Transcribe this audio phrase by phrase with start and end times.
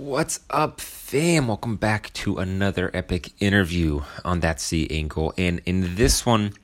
[0.00, 1.48] What's up, fam?
[1.48, 5.34] Welcome back to another epic interview on that sea ankle.
[5.36, 6.54] And in this one,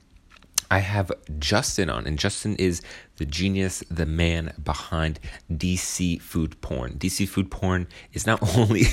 [0.71, 2.81] I have Justin on, and Justin is
[3.17, 5.19] the genius, the man behind
[5.53, 6.93] DC Food Porn.
[6.93, 8.85] DC Food Porn is not only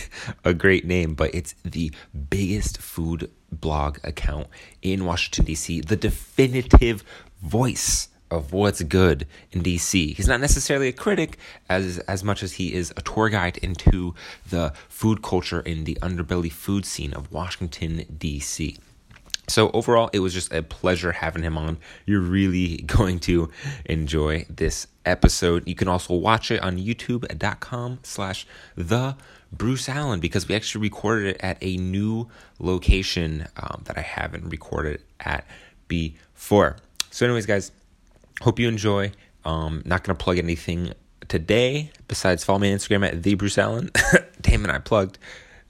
[0.45, 1.91] a great name, but it's the
[2.29, 4.49] biggest food blog account
[4.83, 7.03] in Washington, DC, the definitive
[7.41, 10.15] voice of what's good in DC.
[10.15, 11.39] He's not necessarily a critic
[11.69, 14.15] as as much as he is a tour guide into
[14.51, 18.79] the food culture in the underbelly food scene of Washington DC.
[19.47, 21.77] So overall, it was just a pleasure having him on.
[22.07, 23.51] You're really going to
[23.85, 25.69] enjoy this episode.
[25.69, 29.17] You can also watch it on youtube.com slash the
[29.53, 34.49] Bruce Allen because we actually recorded it at a new location um, that I haven't
[34.49, 35.47] recorded at
[35.89, 36.77] before.
[37.11, 37.71] So anyways, guys,
[38.43, 39.13] hope you enjoy.
[39.45, 40.93] Um, not going to plug anything
[41.29, 43.91] today besides follow me on Instagram at the Bruce Allen.
[44.41, 45.19] Damn it, I plugged.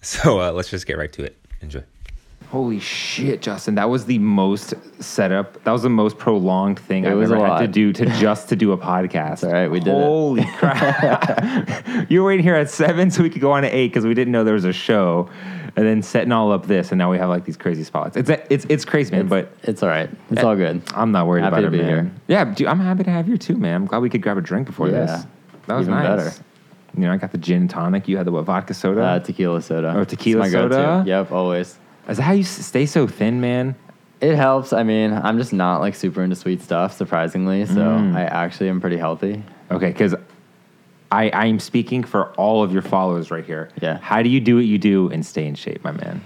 [0.01, 1.37] So uh, let's just get right to it.
[1.61, 1.83] Enjoy.
[2.49, 3.75] Holy shit, Justin!
[3.75, 5.65] That was the most setup.
[5.65, 8.57] That was the most prolonged thing It I've ever had to do to just to
[8.57, 9.43] do a podcast.
[9.43, 10.05] all right, we did it.
[10.05, 12.09] Holy crap!
[12.11, 14.15] you were waiting here at seven so we could go on at eight because we
[14.15, 15.29] didn't know there was a show,
[15.77, 18.17] and then setting all up this, and now we have like these crazy spots.
[18.17, 19.27] It's it's it's crazy, man.
[19.29, 20.09] but It's all right.
[20.31, 20.83] It's all good.
[20.95, 21.89] I'm not worried Happy about to it, be man.
[21.89, 22.11] here.
[22.29, 23.75] Yeah, dude, I'm happy to have you too, man.
[23.83, 25.07] I'm glad we could grab a drink before Yeah.
[25.07, 25.27] this.
[25.67, 26.25] That was Even nice.
[26.39, 26.45] better.
[26.97, 28.07] You know, I got the gin tonic.
[28.07, 29.03] You had the what vodka soda.
[29.03, 29.95] Uh, tequila soda.
[29.97, 30.75] Oh, tequila It's my go-to.
[30.75, 31.05] soda?
[31.07, 31.77] Yep, always.
[32.09, 33.75] Is that how you stay so thin, man?
[34.21, 34.73] It helps.
[34.73, 37.67] I mean, I'm just not like super into sweet stuff, surprisingly.
[37.67, 38.15] So Mm.
[38.15, 39.43] I actually am pretty healthy.
[39.73, 40.15] Okay, because
[41.13, 43.71] I I'm speaking for all of your followers right here.
[43.81, 43.99] Yeah.
[43.99, 46.23] How do you do what you do and stay in shape, my man?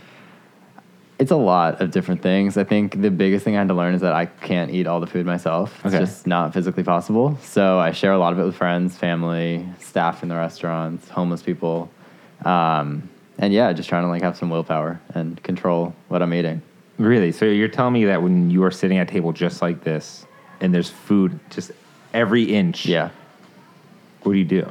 [1.19, 2.57] It's a lot of different things.
[2.57, 5.01] I think the biggest thing I had to learn is that I can't eat all
[5.01, 5.75] the food myself.
[5.85, 6.05] It's Okay.
[6.05, 7.37] just not physically possible.
[7.43, 11.43] So I share a lot of it with friends, family, staff in the restaurants, homeless
[11.43, 11.91] people.
[12.45, 16.63] Um, and yeah, just trying to like have some willpower and control what I'm eating.
[16.99, 17.33] Really?
[17.33, 20.25] So you're telling me that when you are sitting at a table just like this,
[20.61, 21.73] and there's food just
[22.15, 22.87] every inch.
[22.87, 23.11] Yeah.
[24.29, 24.69] What do you do?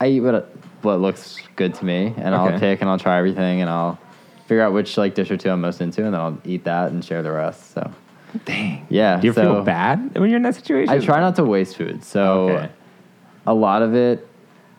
[0.00, 0.50] I eat what
[0.80, 2.54] what looks good to me, and Okay.
[2.54, 3.98] I'll pick and I'll try everything, and I'll
[4.46, 6.92] figure out which like dish or two I'm most into, and then I'll eat that
[6.92, 7.74] and share the rest.
[7.74, 7.90] So
[8.46, 8.86] Dang.
[8.88, 10.88] Yeah, Do you ever so- feel bad when you're in that situation?
[10.94, 12.02] I try not to waste food.
[12.04, 12.68] So Okay.
[13.46, 14.26] a lot of it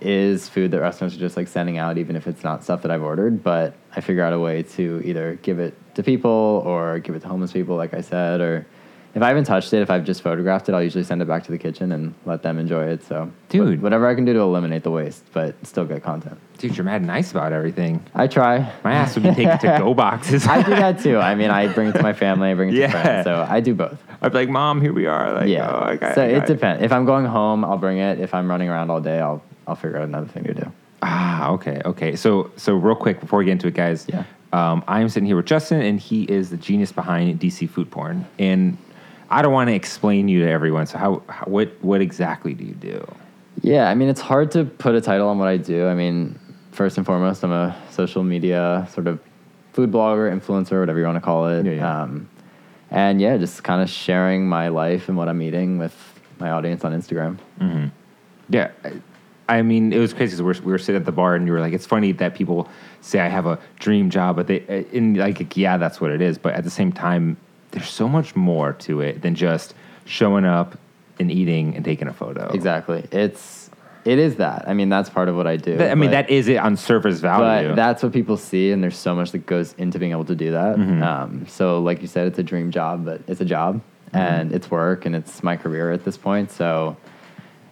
[0.02, 2.90] is food that restaurants are just like sending out, even if it's not stuff that
[2.90, 3.44] I've ordered.
[3.44, 7.22] But I figure out a way to either give it to people or give it
[7.22, 8.66] to homeless people, like I said, or
[9.16, 11.44] if I haven't touched it, if I've just photographed it, I'll usually send it back
[11.44, 13.04] to the kitchen and let them enjoy it.
[13.04, 13.80] So, Dude.
[13.80, 16.40] wh- whatever I can do to eliminate the waste, but still good content.
[16.58, 18.04] Dude, you're mad nice about everything.
[18.16, 18.72] I try.
[18.84, 20.48] My ass would be taking to go boxes.
[20.48, 21.18] I do that too.
[21.20, 22.88] I mean, I bring it to my family, I bring it Yeah.
[22.88, 23.24] to friends.
[23.26, 24.02] So I do both.
[24.22, 25.34] I'd be like, Mom, here we are.
[25.34, 25.70] Like, yeah.
[25.70, 26.82] oh, I got, so it depends.
[26.84, 28.20] If I'm going home, I'll bring it.
[28.20, 30.72] If I'm running around all day, I'll I'll figure out another thing to do.
[31.02, 32.16] Ah, okay, okay.
[32.16, 34.06] So, so real quick before we get into it, guys.
[34.08, 34.24] Yeah.
[34.54, 38.26] Um, I'm sitting here with Justin, and he is the genius behind DC Food Porn.
[38.40, 38.78] And
[39.34, 40.86] I don't want to explain you to everyone.
[40.86, 43.06] So, how, how what what exactly do you do?
[43.62, 45.88] Yeah, I mean, it's hard to put a title on what I do.
[45.88, 46.38] I mean,
[46.72, 49.20] first and foremost, I'm a social media sort of
[49.74, 51.66] food blogger, influencer, whatever you want to call it.
[51.66, 52.02] Yeah, yeah.
[52.04, 52.30] Um,
[52.92, 55.96] and yeah, just kind of sharing my life and what I'm eating with
[56.40, 57.38] my audience on Instagram.
[58.50, 58.70] Yeah.
[59.50, 60.36] I- mean, it was crazy.
[60.38, 62.36] 'cause We're, we were sitting at the bar, and you were like, "It's funny that
[62.36, 62.68] people
[63.02, 66.38] say I have a dream job, but they, in like, yeah, that's what it is.
[66.38, 67.38] But at the same time,
[67.74, 69.74] there's so much more to it than just
[70.06, 70.78] showing up
[71.20, 72.50] and eating and taking a photo.
[72.54, 73.06] Exactly.
[73.12, 73.70] It's
[74.06, 74.66] it is that.
[74.68, 75.80] I mean, that's part of what I do.
[75.82, 77.70] I mean, but- that is it on surface value.
[77.70, 80.36] But that's what people see, and there's so much that goes into being able to
[80.36, 80.76] do that.
[80.78, 81.04] Mm-hmm.
[81.04, 84.18] Um, so, like you said, it's a dream job, but it's a job, Mm-hmm.
[84.18, 86.52] and it's work, and it's my career at this point.
[86.52, 86.98] So,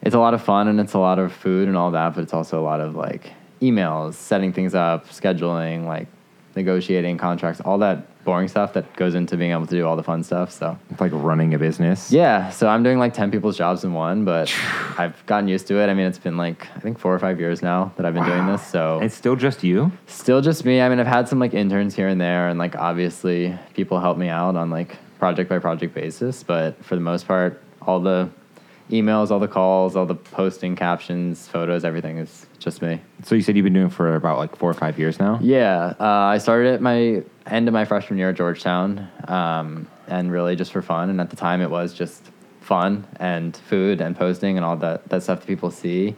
[0.02, 2.22] it's a lot of fun, and it's a lot of food and all that, but
[2.24, 3.32] it's also a lot of like
[3.62, 6.08] emails, setting things up, scheduling, like
[6.56, 10.04] negotiating contracts, all that boring stuff that goes into being able to do all the
[10.04, 10.52] fun stuff.
[10.52, 12.12] So, It's like running a business.
[12.12, 14.54] yeah, so I'm doing like 10 people's jobs in one, but
[14.98, 15.88] I've gotten used to it.
[15.90, 18.26] I mean, it's been like, I think four or five years now that I've been
[18.26, 18.66] doing this.
[18.66, 19.92] So, It's still just you.
[20.08, 20.82] Still just me.
[20.82, 24.18] I mean, I've had some like interns here and there, and like obviously people help
[24.18, 26.44] me out on like project by project basis.
[26.44, 28.30] But for the most part, all the
[28.92, 33.02] emails, all the calls, all the posting, captions, photos, everything is just me.
[33.24, 35.40] So you said you've been doing it for about like four or five years now.
[35.42, 40.32] Yeah, uh, I started at my end of my freshman year at Georgetown, um, and
[40.32, 41.10] really just for fun.
[41.10, 42.32] And at the time, it was just
[42.62, 46.16] fun and food and posting and all that that stuff that people see.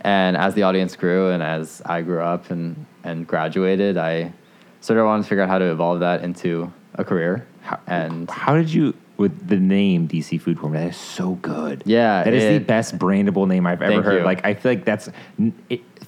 [0.00, 4.32] And as the audience grew and as I grew up and and graduated, I
[4.80, 7.46] sort of wanted to figure out how to evolve that into a career.
[7.62, 8.94] How, and how did you?
[9.16, 10.72] With the name DC Food Porn.
[10.72, 11.82] That is so good.
[11.86, 14.18] Yeah, that is the best brandable name I've ever heard.
[14.18, 14.24] you.
[14.24, 15.08] Like I feel like that's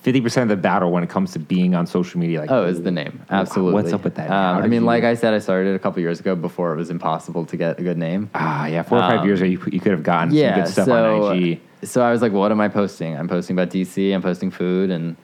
[0.00, 2.40] fifty percent of the battle when it comes to being on social media.
[2.40, 3.74] Like, Oh, is the name absolutely?
[3.74, 4.30] What's up with that?
[4.30, 6.76] Um, I mean, you- like I said, I started a couple years ago before it
[6.76, 8.28] was impossible to get a good name.
[8.34, 10.62] ah, yeah, four or five Um, years ago, you, you could have gotten yeah, some
[10.64, 11.60] good stuff so on IG.
[11.84, 13.16] so I was like, what am I posting?
[13.16, 14.12] I'm posting about DC.
[14.14, 15.16] I'm posting food, and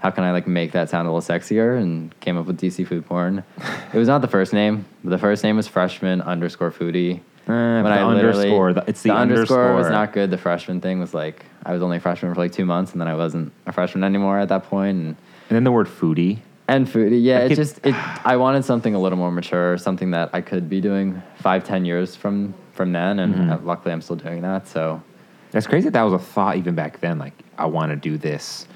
[0.00, 1.80] how can I like make that sound a little sexier?
[1.80, 3.42] And came up with DC food porn.
[3.92, 4.84] it was not the first name.
[5.04, 7.20] The first name was freshman underscore foodie.
[7.48, 10.30] Uh, the I underscore, the- it's the underscore was not good.
[10.30, 13.00] The freshman thing was like I was only a freshman for like two months, and
[13.00, 15.06] then I wasn't a freshman anymore at that point, and
[15.48, 16.38] And then the word foodie.
[16.68, 17.22] and foodie.
[17.22, 17.94] Yeah, I it could- just it.
[18.24, 21.84] I wanted something a little more mature, something that I could be doing five, ten
[21.84, 23.66] years from from then, and Mm-hmm.
[23.66, 24.68] luckily I'm still doing that.
[24.68, 25.02] So
[25.50, 25.84] That's crazy.
[25.86, 27.18] That, that was a thought even back then.
[27.18, 28.66] Like, I want to do this.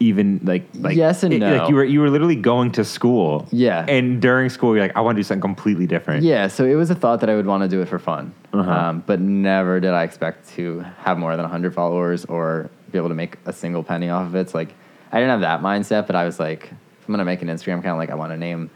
[0.00, 1.56] Even like, like Yes and it- no.
[1.56, 3.48] Like you were you were literally going to school.
[3.50, 3.84] Yeah.
[3.88, 6.22] And during school, you're like, I want to do something completely different.
[6.22, 8.32] Yeah, so it was a thought that I would want to do it for fun,
[8.52, 8.70] Uh-huh.
[8.70, 13.08] um, but never did I expect to have more than 100 followers or be able
[13.08, 14.40] to make a single penny off of it.
[14.40, 14.72] It's like
[15.10, 16.64] I didn't have that mindset, but I was like,
[17.00, 18.70] if I'm gonna make an Instagram account, like I want a name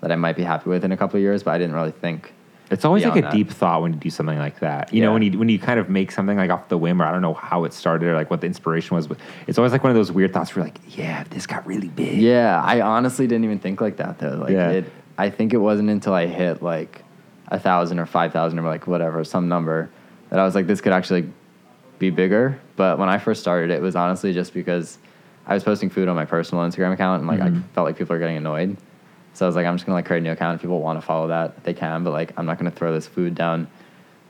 [0.00, 1.90] that I might be happy with in a couple of years, but I didn't really
[1.92, 2.32] think.
[2.72, 3.32] It's always like a that.
[3.32, 4.92] deep thought when you do something like that.
[4.94, 7.04] You know, when you when you kind of make something like off the whim, or
[7.04, 9.72] I don't know how it started or like what the inspiration was, but it's always
[9.72, 12.18] like one of those weird thoughts where you're like, yeah, this got really big.
[12.18, 14.36] Yeah, I honestly didn't even think like that though.
[14.36, 14.70] Like Yeah.
[14.70, 17.04] it, I think it wasn't until I hit like
[17.48, 19.90] a thousand or five thousand or like whatever some number
[20.30, 21.30] that I was like, this could actually
[21.98, 22.58] be bigger.
[22.76, 24.96] But when I first started, it was honestly just because
[25.46, 27.68] I was posting food on my personal Instagram account and like I mm-hmm.
[27.74, 28.78] felt like people were getting annoyed.
[29.34, 30.56] So I was like, I'm just gonna like create a new account.
[30.56, 32.04] If people want to follow that, they can.
[32.04, 33.68] But like, I'm not gonna throw this food down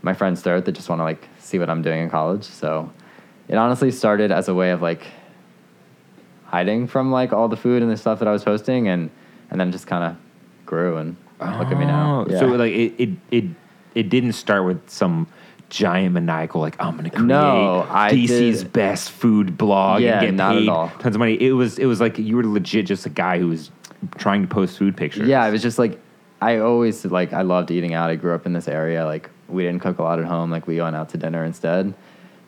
[0.02, 2.44] my friend's throat that just want to like see what I'm doing in college.
[2.44, 2.90] So
[3.49, 5.06] it honestly started as a way of like
[6.44, 9.10] hiding from like all the food and the stuff that I was posting, and
[9.50, 10.16] and then just kind of
[10.66, 12.26] grew and look at me now.
[12.28, 13.44] Oh, So like it, it it
[13.94, 15.26] it didn't start with some
[15.69, 20.54] giant maniacal like I'm gonna create No, DC's best food blog Yeah, and get not
[20.56, 20.88] at paid all.
[20.99, 21.34] tons of money.
[21.40, 23.70] It was it was like you were legit just a guy who was
[24.16, 25.28] trying to post food pictures.
[25.28, 25.99] Yeah, it was just like
[26.40, 28.10] I always like I loved eating out.
[28.10, 29.04] I grew up in this area.
[29.06, 30.50] Like we didn't cook a lot at home.
[30.50, 31.94] Like we went out to dinner instead.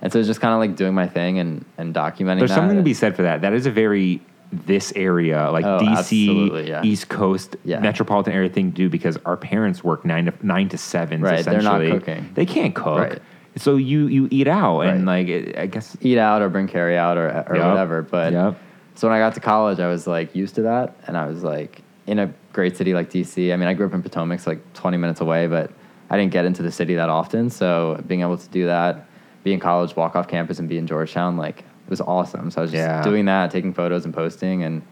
[0.03, 2.57] And so it's just kind of like doing my thing and, and documenting There's that.
[2.57, 3.41] something to be said for that.
[3.41, 4.21] That is a very
[4.53, 6.83] this area, like Oh, DC, yeah.
[6.85, 7.81] East Coast, Yeah.
[7.81, 11.23] metropolitan area thing to do because our parents work nine to nine to seven.
[11.23, 12.31] Right, they're not cooking.
[12.35, 12.99] They can't cook.
[12.99, 13.23] Right.
[13.57, 15.21] So you you eat out and Right.
[15.25, 17.67] like it, I guess eat out or bring carry out or, or Yep.
[17.69, 18.03] whatever.
[18.03, 18.59] But Yep.
[18.95, 21.43] So when I got to college, I was like used to that, and I was
[21.43, 23.53] like in a great city like DC.
[23.53, 25.71] I mean, I grew up in Potomac, so like 20 minutes away, but
[26.11, 27.51] I didn't get into the city that often.
[27.51, 29.07] So being able to do that,
[29.43, 32.51] be in college, walk off campus, and be in Georgetown, like it was awesome.
[32.51, 33.03] So I was just Yeah.
[33.03, 34.83] doing that, taking photos and posting, and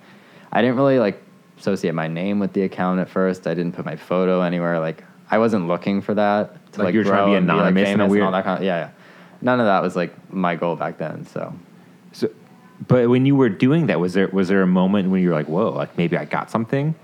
[0.53, 1.23] I didn't really like
[1.59, 3.47] associate my name with the account at first.
[3.47, 4.79] I didn't put my photo anywhere.
[4.81, 7.37] Like I wasn't looking for that to Like like, you were trying to grow be
[7.37, 8.89] and anonymous a famous and weird- all that kind of, yeah, yeah.
[9.43, 11.25] None of that was like my goal back then.
[11.27, 11.55] So,
[12.89, 15.35] but when you were doing that, was there was there a moment when you were
[15.35, 16.95] like, "Whoa, like maybe I got something"?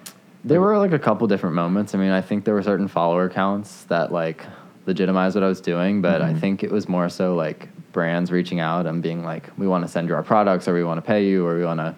[0.44, 1.94] There were like a couple different moments.
[1.94, 4.44] I mean, I think there were certain follower accounts that like
[4.86, 6.38] legitimized what I was doing, but I mm-hmm.
[6.38, 9.88] think it was more so like brands reaching out and being like, "We want to
[9.88, 11.94] send you our products, or we want to pay you, or we want to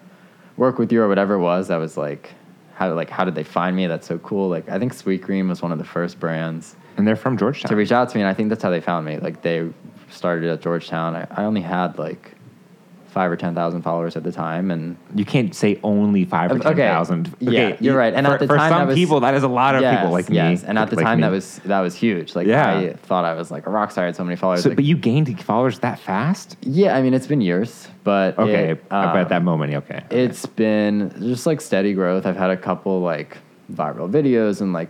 [0.57, 2.31] work with you, or whatever it was." That was like,
[2.73, 3.87] how like how did they find me?
[3.87, 4.49] That's so cool.
[4.49, 7.69] Like I think Sweetgreen was one of the first brands And they're from Georgetown.
[7.69, 9.17] to reach out to me, and I think that's how they found me.
[9.17, 9.69] Like they
[10.09, 11.15] started at Georgetown.
[11.15, 12.33] I, I only had like
[13.11, 16.55] five or ten thousand followers at the time, and you can't say only five or
[16.55, 16.63] Okay.
[16.63, 17.35] ten thousand.
[17.39, 18.13] Yeah, you're right.
[18.13, 19.81] And for, at the for time, some that was- people, that is a lot of
[19.81, 20.61] people like yes.
[20.63, 20.67] me.
[20.69, 21.23] And at the like time, me.
[21.23, 22.35] that was that was huge.
[22.35, 22.77] Like Yeah.
[22.77, 24.05] I thought I was like a rock star.
[24.05, 24.63] I had so many followers.
[24.63, 26.57] So, like, but you gained followers that fast?
[26.61, 30.03] yeah, I mean, it's been years, but Okay, it, but at um, that moment, okay.
[30.09, 32.25] it's been just like steady growth.
[32.25, 33.37] I've had a couple like
[33.71, 34.89] viral videos and like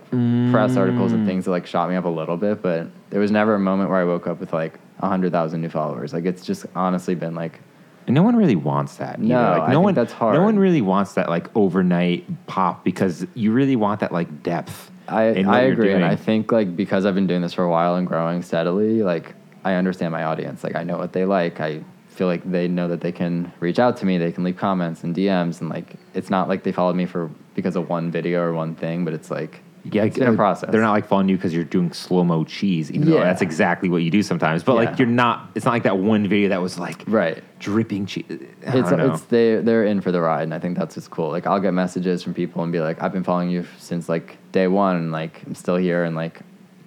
[0.51, 1.16] press articles Mm.
[1.16, 3.60] and things that like shot me up a little bit, but there was never a
[3.60, 6.13] moment where I woke up with like a hundred thousand new followers.
[6.13, 7.60] Like it's just honestly been like
[8.08, 9.20] And no one really wants that.
[9.20, 9.27] either.
[9.27, 10.36] No, like, I no think one, that's hard.
[10.36, 14.91] No one really wants that like overnight pop because you really want that like depth.
[15.08, 16.05] I, I agree, and.
[16.05, 19.36] I think like because I've been doing this for a while and growing steadily, like
[19.63, 20.63] I understand my audience.
[20.63, 21.60] Like I know what they like.
[21.60, 24.17] I feel like they know that they can reach out to me.
[24.17, 27.29] They can leave comments and DMs, and like it's not like they followed me for
[27.55, 30.70] because of one video or one thing, but it's like Yeah, it's a process.
[30.72, 33.90] They're not like following you because you're doing slow mo cheese, even though that's exactly
[33.90, 34.64] what you do sometimes.
[34.64, 34.90] But Yeah.
[34.90, 35.50] like you're not.
[35.56, 37.44] It's not like that one video that was like right.
[37.60, 38.26] dripping cheese.
[38.68, 41.30] I It's it's they they're in for the ride, and I think that's what's cool.
[41.30, 44.38] Like I'll get messages from people and be like, I've been following you since like
[44.52, 46.42] day one, and like I'm still here, and like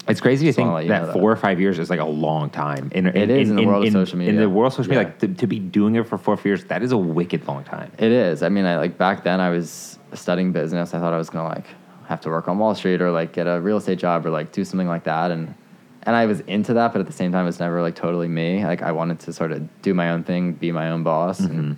[0.06, 1.12] It's crazy to think that that.
[1.12, 2.92] four or five years is like a long time.
[2.94, 4.34] In, It is in the world of social media.
[4.34, 5.08] In the world of social media, Yeah.
[5.08, 7.90] like to, to be doing it for four years, that is a wicked long time.
[7.98, 8.42] It is.
[8.44, 10.94] I mean, I like back then I was studying business.
[10.94, 11.66] I thought I was gonna like
[12.06, 14.52] have to work on Wall Street or like get a real estate job or like
[14.52, 15.30] do something like that.
[15.30, 15.54] And
[16.02, 18.64] and I was into that, but at the same time, it's never like totally me.
[18.64, 21.50] Like I wanted to sort of do my own thing, be my own boss, and
[21.50, 21.72] mm-hmm.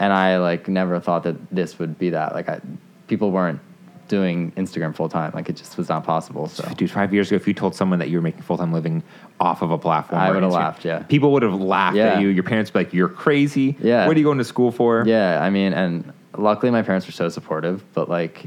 [0.00, 2.34] and I like never thought that this would be that.
[2.34, 2.60] Like I,
[3.06, 3.60] people weren't
[4.08, 5.32] doing Instagram full time.
[5.34, 6.48] Like it just was not possible.
[6.48, 8.72] So Dude, five years ago, if you told someone that you were making full time
[8.72, 9.02] living
[9.40, 11.00] off of a platform, I would've laughed, yeah.
[11.04, 12.28] people would have laughed at you.
[12.28, 13.76] Your parents would be like, "You're crazy.
[13.80, 14.06] Yeah.
[14.06, 17.12] what are you going to school for?" Yeah, I mean, and luckily my parents were
[17.12, 18.44] so supportive, but like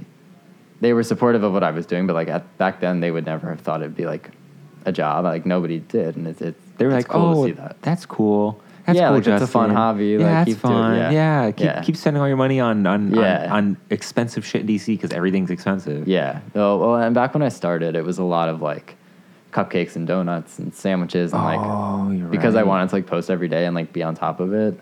[0.81, 3.25] they were supportive of what I was doing, but like at, back then they would
[3.25, 4.31] never have thought it'd be like
[4.85, 5.25] a job.
[5.25, 7.81] Like nobody did, and it's, it's they were it's like, cool "Oh, to see that.
[7.81, 8.61] that's cool.
[8.85, 10.95] That's Yeah, cool, like, it's a fun hobby, Yeah, like, that's keep doing- fun.
[10.95, 11.09] yeah.
[11.11, 11.81] yeah, keep Yeah.
[11.81, 13.45] keep spending all your money on on Yeah.
[13.45, 16.07] on, on expensive shit in DC because everything's expensive.
[16.07, 16.39] Yeah.
[16.55, 18.95] Oh, well, and back when I started, it was a lot of like
[19.51, 23.47] cupcakes and donuts and sandwiches and Oh, like because I wanted to like post every
[23.47, 24.79] day and like be on top of it.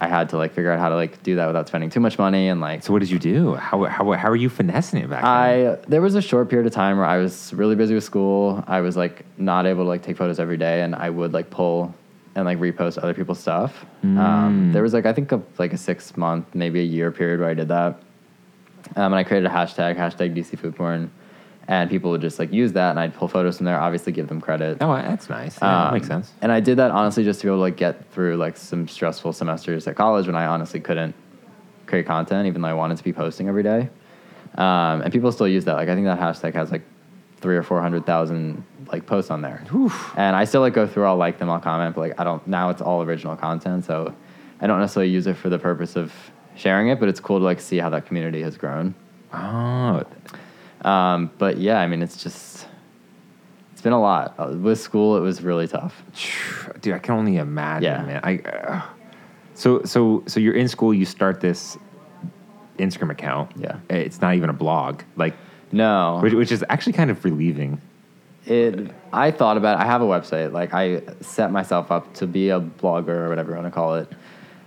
[0.00, 2.18] I had to like figure out how to like do that without spending too much
[2.18, 3.54] money and like So what did you do?
[3.54, 5.30] How how how are you finessing it back then?
[5.30, 8.62] I there was a short period of time where I was really busy with school.
[8.66, 11.48] I was like not able to like take photos every day, and I would like
[11.48, 11.94] pull
[12.34, 13.86] and like repost other people's stuff.
[14.04, 14.18] Mm.
[14.18, 17.40] Um, there was like I think a, like a six month, maybe a year period
[17.40, 17.94] where I did that,
[18.96, 21.10] um, and I created a hashtag hashtag DC food porn,
[21.68, 23.78] and people would just like use that, and I'd pull photos from there.
[23.78, 24.78] Obviously, give them credit.
[24.80, 25.54] Oh, that's nice.
[25.60, 26.32] Yeah, that Um, makes sense.
[26.42, 28.86] And I did that honestly just to be able to like get through like some
[28.88, 31.14] stressful semesters at college when I honestly couldn't
[31.86, 33.88] create content, even though I wanted to be posting every day.
[34.56, 35.74] Um, and people still use that.
[35.74, 36.82] Like I think that hashtag has like
[37.38, 39.62] three or four hundred thousand like posts on there.
[40.16, 41.04] And I still like go through.
[41.04, 41.50] I'll like them.
[41.50, 41.94] I'll comment.
[41.94, 42.70] But like I don't now.
[42.70, 44.14] It's all original content, so
[44.60, 46.12] I don't necessarily use it for the purpose of
[46.54, 46.98] sharing it.
[47.00, 48.94] But it's cool to like see how that community has grown.
[49.34, 50.04] Oh,
[50.82, 52.66] Um, but yeah, I mean, it's just
[53.72, 54.34] it's been a lot.
[54.38, 56.02] Uh, with school, it was really tough.
[56.80, 58.02] dude, I can only imagine, Yeah.
[58.04, 58.20] man.
[58.22, 58.82] I uh,
[59.54, 60.92] so so so you're in school.
[60.94, 61.76] You start this
[62.78, 63.52] Instagram account.
[63.56, 63.78] Yeah.
[63.88, 65.34] it's not even a blog, like
[65.72, 67.80] No, which, which is actually kind of relieving.
[68.44, 69.82] it i thought about it.
[69.82, 73.50] i have a website like i set myself up to be a blogger or whatever
[73.50, 74.08] you want to call it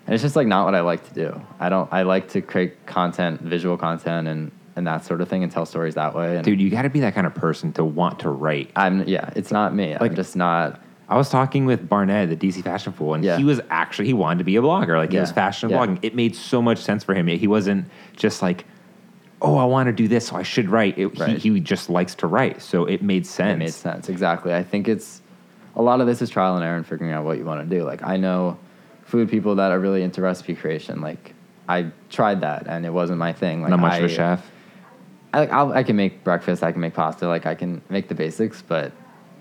[0.06, 2.42] and it's just like not what i like to do i don't i like to
[2.42, 6.36] create content visual content and and that sort of thing and tell stories that way
[6.38, 8.70] and Dude, you got to be that kind of person to want to write.
[8.76, 12.36] i'm yeah it's not me Like- i'm just not I was talking with Barnett, the
[12.36, 13.36] DC Fashion Fool, and Yeah.
[13.38, 14.96] he was actually he wanted to be a blogger.
[14.96, 15.78] Like it was fashion Yeah.
[15.80, 15.98] blogging.
[16.04, 17.26] It made so much sense for him.
[17.26, 17.86] He wasn't
[18.16, 18.64] just like,
[19.42, 21.00] oh, I want to do this, so I should write.
[21.00, 21.40] It, Right.
[21.40, 23.56] he, he just likes to write, so it made sense.
[23.56, 25.24] it made sense exactly i think it's
[25.76, 27.76] a lot of this is trial and error and figuring out what you want to
[27.78, 28.60] do like i know
[29.06, 31.34] food people that are really into recipe creation like
[31.68, 34.52] i tried that and it wasn't my thing like Not much of a I- chef.
[35.34, 38.08] I, like, I'll, I can make breakfast, I can make pasta, like I can make
[38.08, 38.92] the basics, but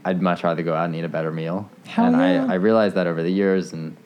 [0.04, 1.68] I'd much rather go out and eat a better meal.
[1.86, 2.46] Hell and yeah.
[2.48, 3.96] I, I realized that over the years, and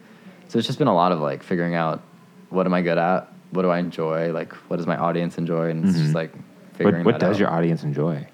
[0.49, 2.03] so it's just been a lot of like figuring out
[2.51, 5.71] what am I good at, what do I enjoy, like what does my audience enjoy,
[5.71, 6.03] and it's Mhm.
[6.03, 6.33] just like
[6.75, 7.05] figuring.
[7.05, 7.41] What, what does out.
[7.41, 8.27] your audience enjoy?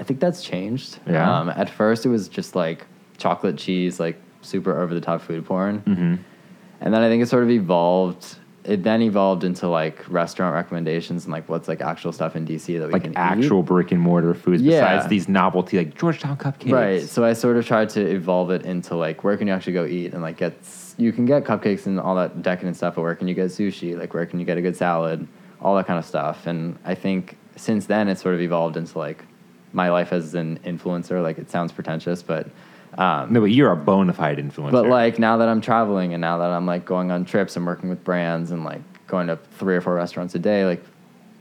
[0.00, 0.98] I think that's changed.
[1.06, 1.30] Yeah?
[1.40, 2.86] Um, at first, it was just like
[3.18, 5.80] chocolate cheese, like super over the top food porn.
[5.82, 6.14] Mm-hmm.
[6.80, 8.36] And then I think it sort of evolved.
[8.64, 12.78] It then evolved into like restaurant recommendations and like what's like actual stuff in DC
[12.78, 13.16] that we Like can eat.
[13.18, 14.80] actual brick and mortar foods Yeah.
[14.80, 16.72] besides these novelty like Georgetown cupcakes.
[16.72, 17.02] Right.
[17.02, 19.84] So I sort of tried to evolve it into like where can you actually go
[19.84, 20.54] eat and like get
[20.96, 23.98] you can get cupcakes and all that decadent stuff, but where can you get sushi?
[23.98, 25.26] Like where can you get a good salad?
[25.60, 26.46] All that kind of stuff.
[26.46, 29.24] And I think since then it's sort of evolved into like
[29.74, 31.22] my life as an influencer.
[31.22, 32.46] Like it sounds pretentious, but
[32.98, 34.72] um, No, but you're a bona fide influencer.
[34.72, 37.66] but like now that I'm traveling and now that I'm like going on trips and
[37.66, 40.84] working with brands and like going to three or four restaurants a day, like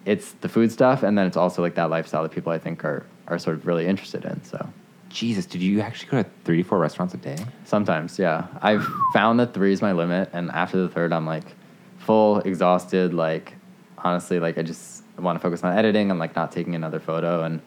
[0.05, 2.83] it's the food stuff and then it's also like that lifestyle that people I think
[2.83, 4.43] are are sort of really interested in.
[4.43, 4.67] So
[5.09, 7.37] Jesus, did you actually go to three to four restaurants a day?
[7.65, 8.47] sometimes, yeah.
[8.61, 11.45] I've found that three is my limit and after the third I'm like
[11.99, 13.53] full, exhausted, like
[13.97, 17.43] honestly, like I just want to focus on editing and like not taking another photo
[17.43, 17.61] and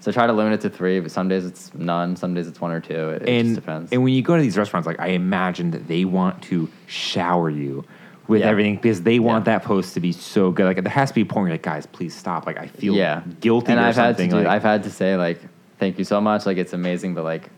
[0.00, 2.60] so try to limit it to three, but some days it's none, some days it's
[2.60, 3.10] one or two.
[3.10, 3.92] It, it and just depends.
[3.92, 7.50] and when you go to these restaurants, like I imagine that they want to shower
[7.50, 7.84] you
[8.28, 8.48] with Yeah.
[8.48, 9.58] everything because they want Yeah.
[9.58, 10.64] that post to be so good.
[10.66, 12.46] Like there has to be a point where you're like, guys, please stop.
[12.46, 13.22] Like I feel yeah.
[13.40, 14.30] guilty and I've had to something.
[14.30, 15.40] do, like, I've had to say like
[15.78, 17.48] thank you so much like it's amazing but like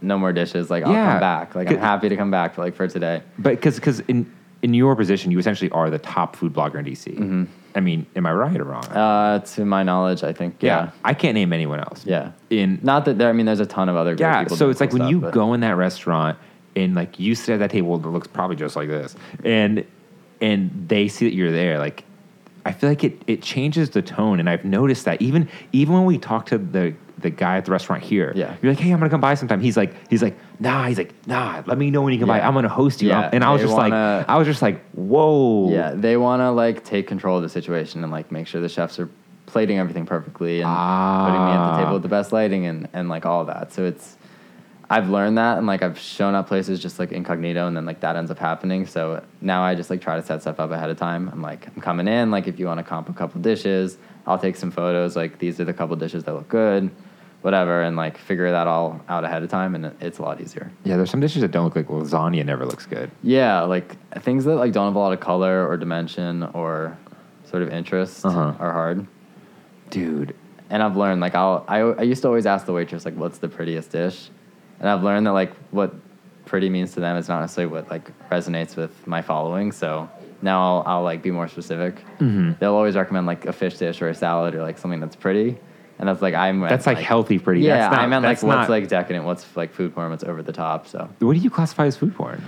[0.00, 1.10] no more dishes like I'll Yeah.
[1.12, 4.00] come back like I'm happy to come back for like for today but because because
[4.00, 4.32] in
[4.62, 7.14] in your position, you essentially are the top food blogger in DC.
[7.16, 7.44] Mm-hmm.
[7.74, 8.84] I mean, am I right or wrong?
[8.86, 12.04] Uh, to my knowledge I think yeah I can't name anyone else.
[12.06, 14.56] yeah, In not that there I mean there's a ton of other great yeah, people
[14.56, 16.38] so it's like cool when stuff, you but- go in that restaurant
[16.76, 19.84] and like you sit at that table that looks probably just like this, and
[20.40, 22.04] and they see that you're there, like
[22.64, 26.04] I feel like it it changes the tone, and I've noticed that even even when
[26.04, 28.54] we talk to the the guy at the restaurant here, Yeah.
[28.62, 29.60] you're like, hey, I'm gonna come by sometime.
[29.60, 32.38] He's like, he's like, nah, he's like, nah, let me know when you come by.
[32.38, 32.48] Yeah.
[32.48, 33.08] I'm gonna host you.
[33.08, 36.16] Yeah, and I was they just wanna- like, I was just like, whoa, yeah they
[36.16, 39.08] want to like take control of the situation and like make sure the chefs are
[39.46, 41.78] plating everything perfectly and putting me at the Ah.
[41.78, 44.16] table with the best lighting and and like all that so it's
[44.90, 48.00] I've learned that and like I've shown up places just like incognito and then like
[48.00, 48.86] that ends up happening.
[48.86, 51.28] So now I just like try to set stuff up ahead of time.
[51.30, 54.38] I'm like, I'm coming in, like if you want to comp a couple dishes, I'll
[54.38, 56.90] take some photos, like these are the couple dishes that look good,
[57.42, 60.40] whatever, and like figure that all out ahead of time and it- it's a lot
[60.40, 60.70] easier.
[60.84, 62.44] Yeah, there's some dishes that don't look like lasagna.
[62.44, 63.10] Never looks good.
[63.22, 66.96] Yeah, like things that like don't have a lot of color or dimension or
[67.44, 68.54] sort of interest Uh-huh.
[68.58, 69.06] are hard.
[69.90, 70.34] Dude,
[70.68, 73.38] and I've learned like I'll I, I used to always ask the waitress like what's
[73.38, 74.28] the prettiest dish,
[74.80, 75.94] and I've learned that like what
[76.44, 79.70] pretty means to them is not necessarily what like resonates with my following.
[79.72, 80.08] So
[80.42, 81.96] now I'll, I'll like be more specific.
[82.18, 82.52] Mm-hmm.
[82.58, 85.58] They'll always recommend like a fish dish or a salad or like something that's pretty,
[85.98, 87.60] and that's like I'm that's like, healthy pretty.
[87.62, 90.10] Yeah, that's not, I meant like that's what's not- like decadent, what's like food porn,
[90.10, 90.86] what's over the top.
[90.86, 92.42] So What do you classify as food porn?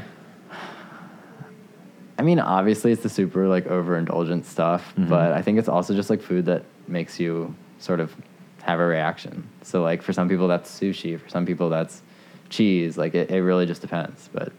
[2.19, 5.09] I mean, obviously it's the super like overindulgent stuff, Mm-hmm.
[5.09, 8.15] but I think it's also just like food that makes you sort of
[8.63, 9.49] have a reaction.
[9.63, 12.03] So like for some people that's sushi, for some people that's
[12.51, 12.99] cheese.
[12.99, 14.29] Like it, it really just depends.
[14.33, 14.53] But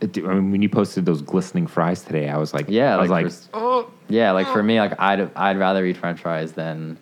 [0.00, 3.00] It- I mean, when you posted those glistening fries today, I was like, yeah, I
[3.00, 6.52] was like, like, for, yeah, like for me, like I'd I'd rather eat French fries
[6.52, 6.98] than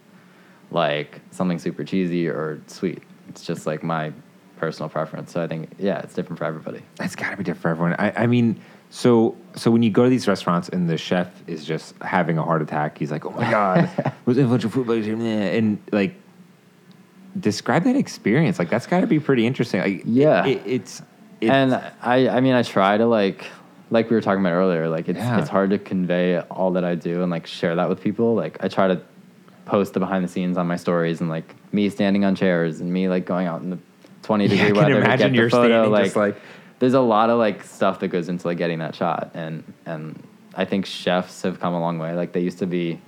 [0.71, 3.03] like something super cheesy or sweet.
[3.29, 4.13] It's just like my
[4.59, 5.33] personal preference.
[5.33, 6.83] So I think yeah, it's different for everybody.
[7.01, 7.95] It's got to be different for everyone.
[7.99, 11.65] I, I mean, so so when you go to these restaurants and the chef is
[11.65, 13.91] just having a heart attack, he's like, "Oh my god,
[14.25, 16.15] was a bunch of food there?" and like
[17.39, 18.59] describe that experience.
[18.59, 19.81] Like that's got to be pretty interesting.
[19.81, 20.47] Like, Yeah.
[20.47, 21.03] it, it's,
[21.41, 23.45] it's and I, I mean, I try to like,
[23.91, 25.41] like we were talking about earlier, like it's Yeah.
[25.41, 28.35] it's hard to convey all that I do and like share that with people.
[28.35, 29.03] Like I try to
[29.67, 32.91] post the behind the scenes on my stories and like me standing on chairs and
[32.91, 33.79] me like going out in the
[34.23, 35.89] twenty Yeah, degree I can weather to get the photo.
[35.91, 36.37] Like, just like-
[36.79, 40.23] there's a lot of like stuff that goes into like getting that shot, and and
[40.55, 42.15] I think chefs have come a long way.
[42.15, 43.01] Like they used to be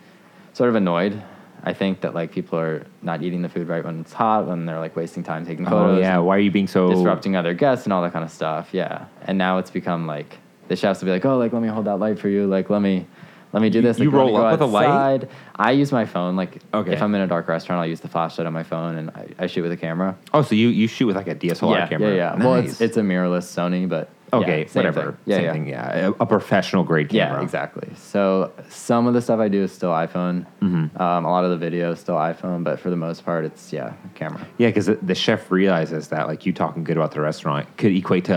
[0.52, 1.22] sort of annoyed.
[1.64, 4.64] I think that like people are not eating the food right when it's hot, when
[4.64, 7.36] they're like wasting time taking oh, photos oh yeah, why are you being so disrupting
[7.36, 8.68] other guests and all that kind of stuff.
[8.72, 10.38] Yeah, and now it's become like
[10.68, 12.46] the chefs will be like, "Oh, like let me hold that light for you.
[12.46, 13.06] Like let me,
[13.52, 15.28] let me do this." Like, you roll up with a light?
[15.56, 16.36] I use my phone.
[16.36, 16.92] Like Okay.
[16.92, 19.28] if I'm in a dark restaurant, I'll use the flashlight on my phone and I,
[19.40, 20.16] I shoot with a camera.
[20.32, 22.10] Oh, so you you shoot with like a DSLR yeah, camera?
[22.10, 22.44] yeah, yeah.
[22.44, 25.02] Well, it's it's a mirrorless Sony, but yeah, okay, same whatever.
[25.12, 25.16] thing.
[25.24, 25.52] Yeah, Same yeah.
[25.52, 25.68] thing.
[25.68, 27.38] Yeah, a, a professional grade camera.
[27.38, 27.88] Yeah, exactly.
[27.96, 30.44] So some of the stuff I do is still iPhone.
[30.60, 31.00] Mm-hmm.
[31.00, 33.72] Um, a lot of the video is still iPhone, but for the most part, it's
[33.72, 34.46] yeah, camera.
[34.58, 37.92] Yeah, because the, the chef realizes that like you talking good about the restaurant could
[37.92, 38.34] equate to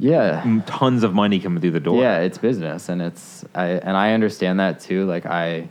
[0.00, 2.00] Yeah, tons of money coming through the door.
[2.02, 5.04] Yeah, it's business, and it's I and I understand that too.
[5.06, 5.68] Like I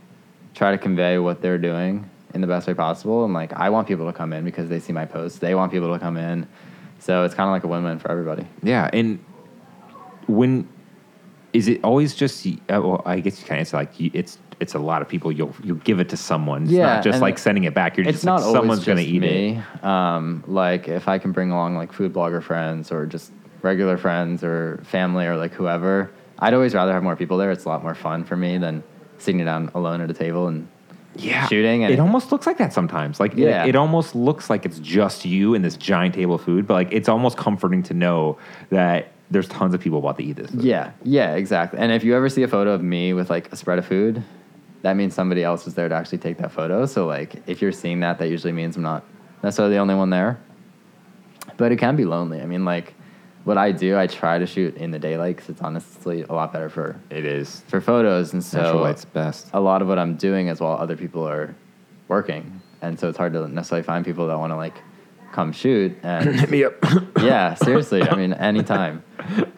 [0.54, 3.88] try to convey what they're doing in the best way possible, and like I want
[3.88, 5.38] people to come in because they see my posts.
[5.40, 6.46] They want people to come in,
[7.00, 8.46] so it's kind of like a win-win for everybody.
[8.62, 9.18] Yeah, and
[10.28, 10.68] when
[11.52, 12.46] is it always just?
[12.46, 15.32] Uh, well, I guess you kind of answer like it's it's a lot of people.
[15.32, 16.64] You'll you'll give it to someone.
[16.64, 17.96] It's Yeah, not just like sending it back.
[17.96, 19.60] You're it's just not like, someone's going to just eat me.
[19.74, 19.84] it.
[19.84, 23.32] Um, like if I can bring along like food blogger friends or just
[23.62, 27.50] regular friends or family or like whoever, I'd always rather have more people there.
[27.50, 28.82] It's a lot more fun for me than
[29.18, 30.66] sitting down alone at a table and
[31.16, 31.84] Yeah, shooting.
[31.84, 33.20] And it almost looks like that sometimes.
[33.20, 33.64] Like Yeah.
[33.64, 36.66] it, it almost looks like it's just you and this giant table of food.
[36.66, 38.38] But like it's almost comforting to know
[38.70, 40.50] that there's tons of people about to eat this.
[40.50, 40.62] Food.
[40.64, 41.78] Yeah, yeah, exactly.
[41.78, 44.22] And if you ever see a photo of me with like a spread of food,
[44.82, 46.86] that means somebody else was there to actually take that photo.
[46.86, 49.04] So like if you're seeing that, that usually means I'm not
[49.42, 50.38] necessarily the only one there.
[51.58, 52.40] But it can be lonely.
[52.40, 52.94] I mean, like
[53.44, 56.52] what I do, I try to shoot in the daylight because it's honestly a lot
[56.52, 57.62] better for it is.
[57.68, 58.32] for photos.
[58.32, 59.48] And Natural so light's best.
[59.52, 61.54] a lot of what I'm doing is while other people are
[62.08, 64.74] working, and so it's hard to necessarily find people that want to like
[65.32, 66.74] come shoot and hit me up.
[67.22, 68.02] yeah, seriously.
[68.02, 69.04] I mean, anytime.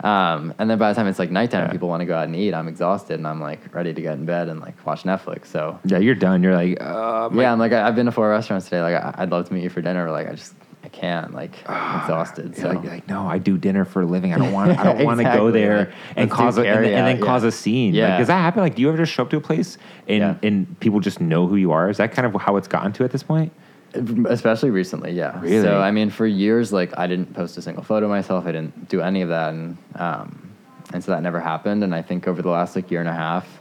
[0.00, 1.72] Um, and then by the time it's like nighttime, Yeah.
[1.72, 2.52] people want to go out and eat.
[2.52, 5.46] I'm exhausted and I'm like ready to get in bed and like watch Netflix.
[5.46, 6.42] So yeah, you're done.
[6.42, 8.82] You're like, uh, my- yeah, I'm like I, I've been to four restaurants today.
[8.82, 10.04] Like I, I'd love to meet you for dinner.
[10.04, 11.32] But, like I just I can't.
[11.32, 12.56] Like I'm exhausted.
[12.56, 14.34] So like, you're like, no, I do dinner for a living.
[14.34, 14.76] I don't want.
[14.78, 17.26] I don't want to go there like, and cause a, and, then- and then carry-out,
[17.26, 17.94] cause a scene.
[17.94, 18.08] Yeah.
[18.10, 18.62] Like, does that happen?
[18.62, 20.34] Like, do you ever just show up to a place and Yeah.
[20.42, 21.88] and people just know who you are?
[21.88, 23.52] Is that kind of how it's gotten to at this point?
[23.94, 25.38] especially recently, yeah.
[25.40, 25.60] Really?
[25.62, 28.46] So I mean, for years, like I didn't post a single photo myself.
[28.46, 30.50] I didn't do any of that, and um,
[30.94, 31.84] and so that never happened.
[31.84, 33.60] And I think over the last like year and a half,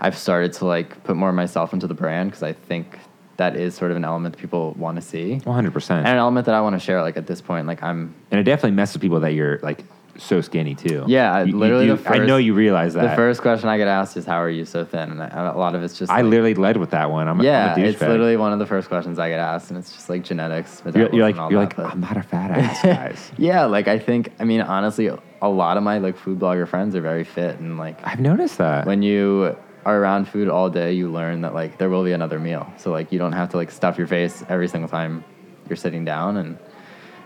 [0.00, 2.98] I've started to like put more of myself into the brand because I think
[3.36, 6.00] that is sort of an element that people want to see, One hundred percent.
[6.06, 7.02] and an element that I want to share.
[7.02, 9.84] Like at this point, like I'm And it definitely messes people that you're like
[10.16, 11.02] so skinny too.
[11.08, 13.10] Yeah, I- You- you literally do- the I know you realize that.
[13.10, 15.58] the first question I get asked is, "How are you so thin?" And I, a
[15.58, 17.26] lot of it's just I like, literally led with that one.
[17.26, 18.08] I'm, a- yeah, I'm it's douchebag.
[18.08, 20.80] literally one of the first questions I get asked, and it's just like genetics.
[20.94, 23.32] You're, you're like you're that, like I'm not a fat ass, guys.
[23.36, 25.10] Yeah, like I think I mean honestly,
[25.42, 28.58] a lot of my like food blogger friends are very fit and like I've noticed
[28.58, 28.86] that.
[28.86, 32.38] when you are around food all day, you learn that like there will be another
[32.38, 32.72] meal.
[32.78, 35.24] So like you don't have to like stuff your face every single time
[35.68, 36.58] you're sitting down and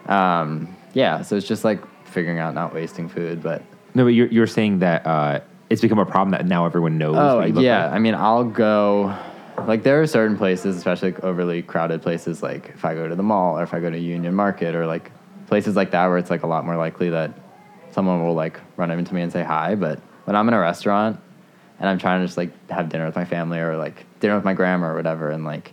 [0.08, 3.62] um yeah, so it's just like figuring out not wasting food, but
[3.94, 5.40] No, but you're you're saying that uh,
[5.70, 7.16] it's become a problem that now everyone knows.
[7.16, 7.94] Oh what you look yeah, like.
[7.94, 9.14] I mean, I'll go.
[9.66, 13.16] Like there are certain places, especially like overly crowded places, like if I go to
[13.16, 15.10] the mall or if I go to Union Market or like
[15.46, 17.32] places like that, where it's like a lot more likely that
[17.90, 19.74] someone will like run into me and say hi.
[19.74, 21.20] But when I'm in a restaurant
[21.80, 24.44] and I'm trying to just like have dinner with my family or like dinner with
[24.44, 25.72] my grandma or whatever, and like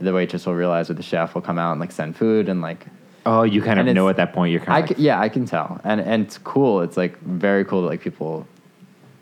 [0.00, 2.60] the waitress will realize or the chef will come out and like send food and
[2.60, 2.86] like
[3.26, 4.52] Oh, you kind of know at that point.
[4.52, 6.82] You're I kind of c- yeah, I can tell, and and it's cool.
[6.82, 8.46] It's like very cool that like people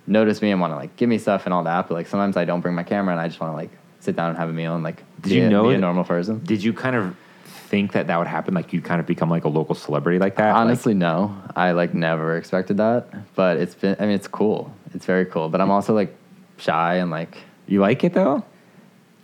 [0.08, 1.86] notice me and want to like give me stuff and all that.
[1.88, 4.16] But like sometimes I don't bring my camera and I just want to like sit
[4.16, 6.02] down and have a meal and like Did be you a, know be a normal
[6.02, 6.40] person.
[6.40, 7.14] Did you kind of
[7.46, 8.54] think that that would happen?
[8.54, 10.48] Like you'd kind of become like a local celebrity like that?
[10.52, 11.36] Like- Honestly, no.
[11.54, 13.94] I like never expected that, but it's been.
[14.00, 14.74] I mean, it's cool.
[14.94, 15.48] It's very cool.
[15.48, 16.14] But I'm also like
[16.58, 18.44] shy and like you like it though?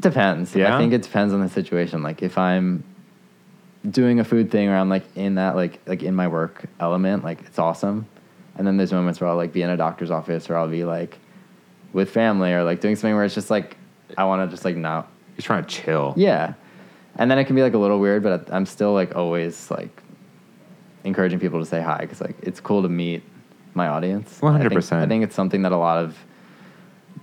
[0.01, 0.55] depends.
[0.55, 0.77] Yeah?
[0.77, 2.03] I think it depends on the situation.
[2.03, 2.85] Like if I'm
[3.89, 7.25] doing a food thing or I'm like in that like like in my work element,
[7.25, 8.07] like it's awesome.
[8.57, 10.85] And then there's moments where I'll like be in a doctor's office or I'll be
[10.85, 11.19] like
[11.93, 13.77] with family or like doing something where it's just like
[14.17, 16.15] I want to just like not You're trying to chill.
[16.17, 16.55] yeah.
[17.17, 20.03] And then it can be like a little weird, but I'm still like always like
[21.03, 23.25] encouraging people to say hi because like it's cool to meet
[23.79, 24.39] my audience.
[24.41, 24.93] 100%.
[24.93, 26.19] I think it's something that a lot of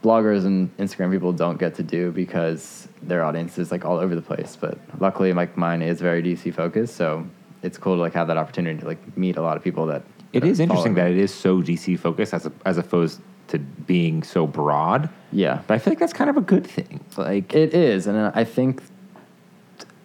[0.01, 4.15] bloggers and Instagram people don't get to do because their audience is like all over
[4.15, 4.57] the place.
[4.59, 7.27] But luckily, like mine is very DC focused, so
[7.61, 10.01] it's cool to like have that opportunity to like meet a lot of people that.
[10.33, 13.59] It is interesting follow that it is so DC focused as a, as opposed to
[13.59, 15.09] being so broad.
[15.31, 16.99] Yeah, But I feel like that's kind of a good thing.
[17.15, 18.81] Like It is, and I think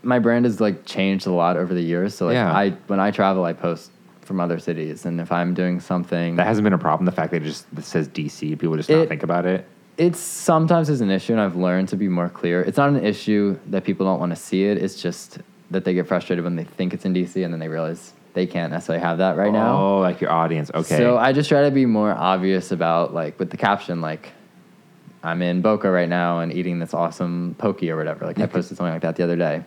[0.03, 2.15] my brand has like changed a lot over the years.
[2.15, 2.53] So like Yeah.
[2.53, 3.91] I when I travel, I post
[4.31, 7.05] from other cities, and if I'm doing something that hasn't been a problem.
[7.05, 9.67] The fact that it just it says DC, people just not It- think about it.
[9.99, 12.61] it's sometimes is an issue, and I've learned to be more clear.
[12.63, 14.79] It's not an issue that people don't want to see it.
[14.79, 15.39] It's just
[15.73, 18.47] that they get frustrated when they think it's in DC, and then they realize they
[18.47, 19.77] can't necessarily have that right now.
[19.77, 20.71] Oh, like your audience.
[20.73, 20.97] Okay.
[20.97, 24.29] So I just try to be more obvious about like with the caption, like
[25.25, 28.27] I'm in Boca right now and eating this awesome poke or whatever.
[28.27, 29.65] Like I posted something like that the other day.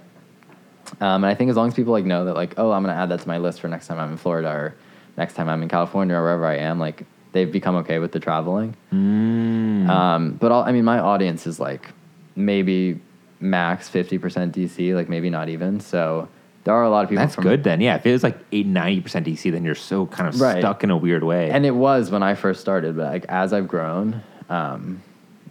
[1.01, 2.93] Um, and I think as long as people like know that like, oh, I'm gonna
[2.97, 4.75] add that to my list for next time I'm in Florida or
[5.17, 8.19] next time I'm in California or wherever I am, like they've become okay with the
[8.19, 8.75] traveling.
[8.91, 9.87] Mm.
[9.89, 11.89] Um, but all, I mean, my audience is like
[12.35, 12.99] maybe
[13.39, 14.19] max 50%
[14.51, 15.79] DC, like maybe not even.
[15.79, 16.27] So
[16.63, 17.81] there are a lot of people That's from good then.
[17.81, 20.59] Yeah, if it was like 8 90% DC, then you're so kind of Right.
[20.59, 21.49] stuck in a weird way.
[21.51, 25.01] and it was when I first started, but like as I've grown, um,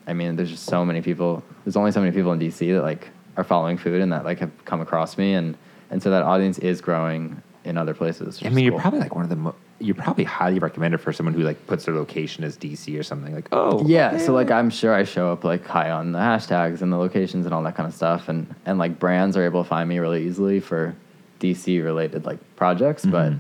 [0.07, 1.43] I mean, there's just so many people.
[1.65, 4.39] There's only so many people in DC that like are following food and that like
[4.41, 5.57] have come across me, and
[5.91, 8.41] and so that audience is growing in other places.
[8.45, 8.81] I mean, you're cool.
[8.81, 11.85] probably like one of the mo- you're probably highly recommended for someone who like puts
[11.87, 13.35] their location as DC or something.
[13.35, 14.13] Like, oh, yeah.
[14.15, 14.19] okay.
[14.25, 17.47] So like I'm sure I show up like high on the hashtags and the locations
[17.47, 19.99] and all that kind of stuff, and and like brands are able to find me
[19.99, 20.95] really easily for
[21.41, 23.39] DC related like projects, but Mhm.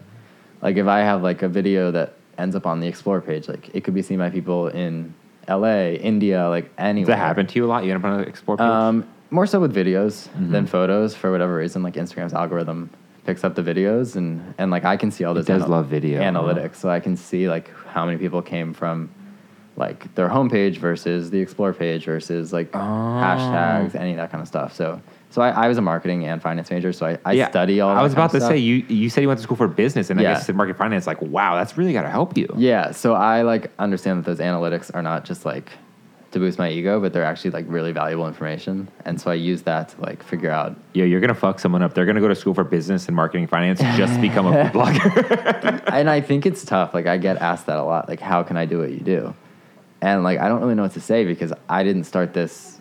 [0.62, 3.70] like if I have like a video that ends up on the explore page, like
[3.74, 5.14] it could be seen by people in
[5.48, 7.07] LA, India, like anywhere.
[7.14, 7.85] Does that happen to you a lot?
[7.85, 8.64] You end up on an explore page?
[8.66, 10.53] Um, more so with videos Mm-hmm.
[10.53, 11.83] than photos for whatever reason.
[11.83, 12.90] Like Instagram's algorithm
[13.25, 15.47] picks up the videos, and and like I can see all It this.
[15.47, 16.25] does love video, huh?
[16.31, 19.11] analytics, so I can see like how many people came from
[19.77, 22.79] like their homepage versus the explore page versus like Oh.
[22.79, 24.75] hashtags, any of that kind of stuff.
[24.75, 27.88] So so I, I was a marketing and finance major, so I, I study all.
[27.97, 28.51] I was about to stuff.
[28.51, 30.31] say you you said you went to school for business, and Yeah.
[30.31, 32.49] I guess in market finance, like, wow, that's really got to help you.
[32.57, 35.71] Yeah, so I like understand that those analytics are not just like
[36.33, 39.62] to boost my ego, but they're actually like really valuable information, and so I use
[39.62, 41.95] that to like figure out Yo, you're gonna fuck someone up.
[41.95, 44.73] They're gonna go to school for business and marketing finance just to become a food
[44.73, 45.83] blogger.
[45.92, 46.95] and I think it's tough.
[46.95, 48.09] Like I get asked that a lot.
[48.09, 49.35] Like, how can I do what you do?
[50.01, 52.81] And like I don't really know what to say because I didn't start this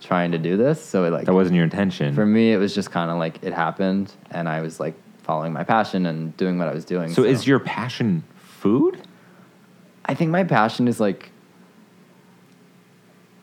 [0.00, 0.84] trying to do this.
[0.84, 2.14] So it like that wasn't your intention.
[2.14, 5.52] for me, it was just kind of like it happened, and I was like following
[5.52, 7.12] my passion and doing what I was doing.
[7.12, 9.00] so, is your passion food?
[10.04, 11.30] I think my passion is like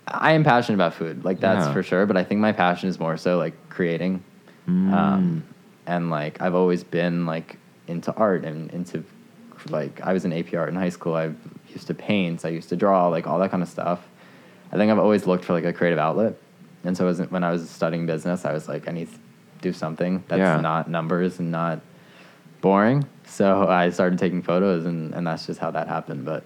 [0.08, 1.74] I am passionate about food, like that's Yeah.
[1.74, 2.06] for sure.
[2.06, 4.24] But I think my passion is more so like creating,
[4.70, 4.92] Mm.
[4.94, 5.44] um,
[5.88, 9.04] and like I've always been like into art and into
[9.70, 11.16] like I was in AP art in high school.
[11.16, 11.32] I
[11.74, 14.08] used to paint, I used to draw, like all that kind of stuff.
[14.72, 16.36] I think I've always looked for like a creative outlet,
[16.84, 19.18] and so when I was studying business, I was like, I need to
[19.62, 20.60] do something that's Yeah.
[20.62, 21.80] not numbers and not
[22.62, 23.06] boring.
[23.26, 26.26] So I started taking photos, and, and that's just how that happened.
[26.26, 26.44] But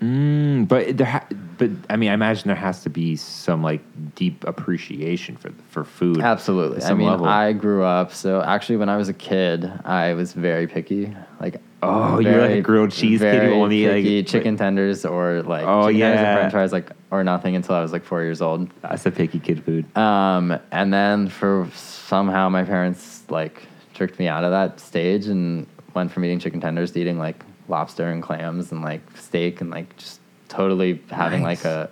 [0.00, 1.26] Mm, but there, ha-
[1.58, 3.80] but I mean, I imagine there has to be some like
[4.14, 6.20] deep appreciation for for food.
[6.20, 6.82] Absolutely.
[6.82, 7.26] I mean, level.
[7.26, 8.12] I grew up.
[8.12, 11.14] So actually, when I was a kid, I was very picky.
[11.40, 14.56] Like, Oh, you were like a grilled cheese kid who very only, like- picky chicken
[14.56, 16.10] tenders or like Oh, tenders yeah.
[16.12, 18.68] and French fries, like or nothing until I was like four years old.
[18.82, 19.96] That's a picky kid food.
[19.96, 23.62] Um, and then for somehow my parents like
[23.94, 27.44] tricked me out of that stage, and went from eating chicken tenders to eating like
[27.68, 31.64] lobster and clams and like steak and like just totally having Nice.
[31.64, 31.90] like a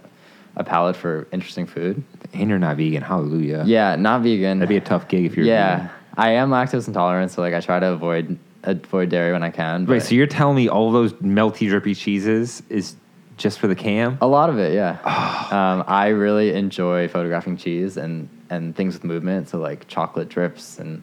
[0.56, 2.02] a palate for interesting food.
[2.32, 3.02] And you're not vegan.
[3.02, 3.62] Hallelujah.
[3.66, 4.58] Yeah, not vegan.
[4.58, 5.90] That'd be a tough gig if you're yeah, vegan.
[6.16, 9.86] I am lactose intolerant, so like I try to avoid avoid dairy when I can.
[9.86, 12.96] Wait, so you're telling me all those melty, drippy cheeses is
[13.36, 14.16] just for the cam?
[14.22, 14.92] a lot of it, yeah.
[15.50, 20.78] um, I really enjoy photographing cheese and and things with movement, so like chocolate drips
[20.78, 21.02] and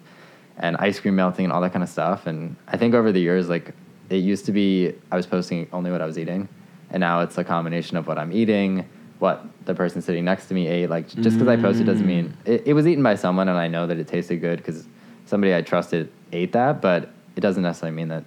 [0.57, 2.25] and ice cream melting and all that kind of stuff.
[2.27, 3.73] And I think over the years, like
[4.13, 6.47] it used to be, I was posting only what I was eating,
[6.91, 10.54] and now it's a combination of what I'm eating, what the person sitting next to
[10.54, 10.89] me ate.
[10.89, 13.67] Like just because I posted doesn't mean it, it was eaten by someone, and I
[13.67, 14.86] know that it tasted good because
[15.26, 18.23] somebody I trusted ate that, but it doesn't necessarily mean that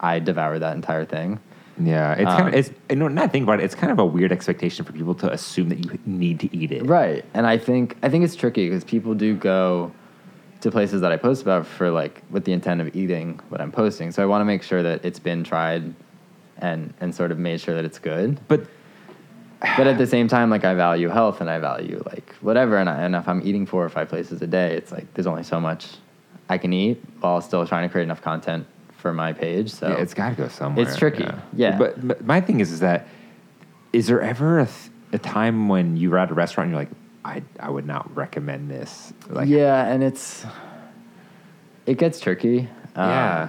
[0.00, 1.40] I devoured that entire thing.
[1.80, 2.70] Yeah, it's kind Um, of it's.
[2.88, 3.64] You know, not think about it.
[3.64, 6.72] It's kind of a weird expectation for people to assume that you need to eat
[6.72, 6.86] it.
[6.86, 7.24] Right.
[7.34, 9.92] And I think I think it's tricky because people do go
[10.60, 13.72] to places that I post about for like with the intent of eating what I'm
[13.72, 14.10] posting.
[14.10, 15.94] So I want to make sure that it's been tried
[16.58, 18.40] and and sort of made sure that it's good.
[18.48, 18.62] But
[19.76, 22.76] But at the same time, like I value health and I value like whatever.
[22.76, 25.26] And, I, and if I'm eating four or five places a day, it's like there's
[25.26, 25.86] only so much
[26.48, 28.66] I can eat while still trying to create enough content
[28.96, 29.70] for my page.
[29.70, 30.86] So yeah, it's got to go somewhere.
[30.86, 31.76] It's tricky, yeah.
[31.76, 33.06] But, but my thing is, is that
[33.92, 36.82] is there ever a, th- a time when you were at a restaurant and you're
[36.82, 36.90] like,
[37.28, 39.12] I I would not recommend this.
[39.28, 40.44] Like, yeah, and it's
[41.86, 42.60] it gets tricky.
[42.96, 43.48] Um, Yeah.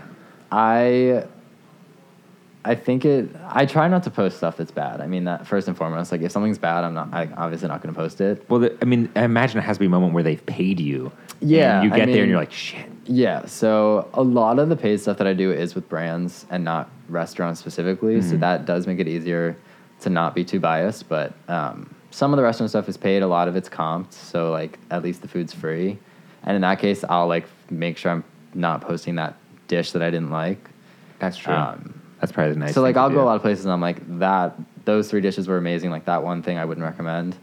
[0.52, 1.24] I
[2.66, 3.30] I think it.
[3.48, 5.00] I try not to post stuff that's bad.
[5.00, 6.12] I mean that first and foremost.
[6.12, 7.10] Like if something's bad, I'm not.
[7.14, 8.48] I obviously not going to post it.
[8.50, 10.80] Well, the, I mean, I imagine it has to be a moment where they've paid
[10.80, 11.12] you.
[11.40, 12.90] Yeah, and you I get there and you're like, shit.
[13.06, 13.46] Yeah.
[13.46, 16.90] So a lot of the paid stuff that I do is with brands and not
[17.08, 18.22] restaurants specifically.
[18.22, 19.56] So that does make it easier
[20.02, 21.08] to not be too biased.
[21.08, 23.22] But um, some of the restaurant stuff is paid.
[23.22, 24.14] A lot of it's comped.
[24.14, 25.98] So like at least the food's free.
[26.44, 29.36] And in that case, I'll like make sure I'm not posting that
[29.68, 30.70] dish that I didn't like.
[31.20, 31.54] That's true.
[31.54, 32.74] Um, That's probably the nice.
[32.74, 35.48] so like I'll go a lot of places and I'm like that those three dishes
[35.48, 35.92] were amazing.
[35.92, 37.36] Like that one thing I wouldn't recommend,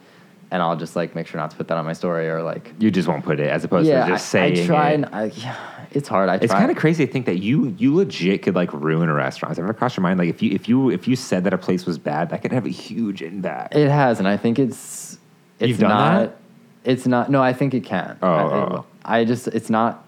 [0.50, 2.72] and I'll just like make sure not to put that on my story or like
[2.79, 4.07] You just won't put it as opposed yeah.
[4.07, 4.94] to just I, saying I try it.
[4.94, 5.57] and I, yeah,
[5.96, 6.28] it's hard.
[6.28, 9.14] I It's kind of crazy to think that you you legit could like ruin a
[9.14, 9.50] restaurant.
[9.50, 10.18] Has it ever crossed your mind?
[10.18, 12.52] Like if you if you if you said that a place was bad, that could
[12.52, 13.74] have a huge impact.
[13.74, 15.18] It has, and I think it's
[15.59, 16.18] it's You've done not.
[16.18, 16.37] that?
[16.85, 17.30] It's not.
[17.30, 18.18] No, I think it can.
[18.22, 18.68] Oh, I, oh.
[18.76, 18.87] oh.
[19.04, 20.06] I just it's not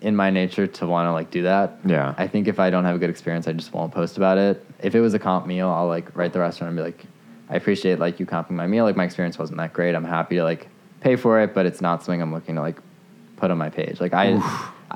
[0.00, 1.78] in my nature to want to like do that.
[1.84, 2.14] Yeah.
[2.16, 4.64] I think if I don't have a good experience, I just won't post about it.
[4.80, 7.04] If it was a comp meal, I'll like write the restaurant and be like,
[7.50, 8.84] I appreciate like you comping my meal.
[8.84, 9.94] Like my experience wasn't that great.
[9.96, 10.68] I'm happy to like
[11.00, 12.78] pay for it, but it's not something I'm looking to like
[13.36, 14.00] put on my page.
[14.00, 14.40] Like I,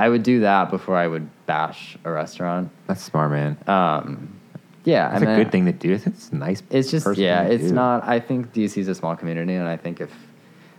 [0.00, 2.70] I would do that before I would bash a restaurant.
[2.86, 3.58] That's smart, man.
[3.66, 4.40] Um,
[4.84, 5.92] yeah, it's I mean, a good thing to do.
[5.92, 6.62] It's nice.
[6.70, 7.74] it's just yeah, to it's do.
[7.74, 8.02] not.
[8.08, 10.10] I think DC is a small community, and I think if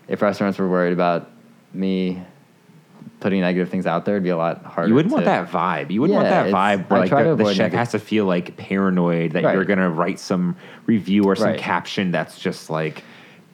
[0.07, 1.29] if restaurants were worried about
[1.73, 2.21] me
[3.19, 4.87] putting negative things out there, it'd be a lot harder.
[4.89, 5.91] You wouldn't want that vibe.
[5.91, 8.57] You wouldn't want that vibe where like the, the chef neg- has to feel like
[8.57, 9.53] paranoid that Right.
[9.53, 10.55] you're gonna write some
[10.87, 11.59] review or some Right.
[11.59, 13.03] caption that's just like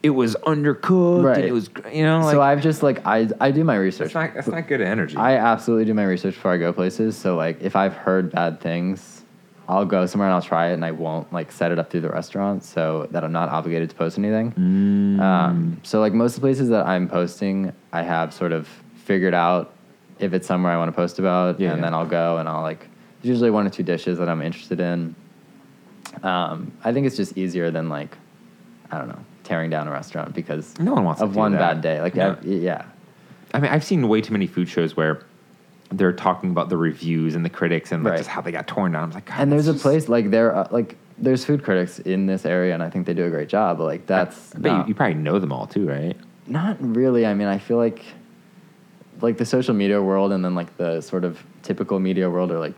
[0.04, 1.24] it was undercooked.
[1.24, 1.38] Right.
[1.38, 4.14] And it was you know like so I've just like I I do my research.
[4.14, 5.16] that's not that's not good energy.
[5.18, 7.18] I absolutely do my research before I go places.
[7.18, 9.24] So like if I've heard bad things,
[9.68, 12.02] I'll go somewhere and I'll try it, and I won't like set it up through
[12.02, 14.52] the restaurant so that I'm not obligated to post anything.
[14.54, 15.20] Mm.
[15.20, 19.34] Um, so like most of the places that I'm posting, I have sort of figured
[19.34, 19.74] out
[20.20, 21.84] if it's somewhere I want to post about, Yeah, and yeah.
[21.86, 22.80] then I'll go and I'll like
[23.22, 25.16] there's usually one or two dishes that I'm interested in.
[26.24, 28.16] Um, I think it's just easier than like
[28.92, 31.54] I don't know tearing down a restaurant because No one wants to of do one
[31.54, 32.02] bad day.
[32.02, 32.32] Like No.
[32.32, 32.84] ev- yeah.
[33.54, 35.24] I mean, I've seen way too many food shows where
[35.90, 38.18] they're talking about the reviews and the critics and like Right.
[38.18, 39.04] just how they got torn down.
[39.06, 42.28] I'm like, God, and there's a place like there are, like there's food critics in
[42.28, 44.72] this area and i think they do a great job but like that's I bet
[44.72, 46.16] you, you probably know them all too, right?
[46.46, 48.04] not really i mean i feel like
[49.22, 52.60] like the social media world and then like the sort of typical media world are
[52.60, 52.76] like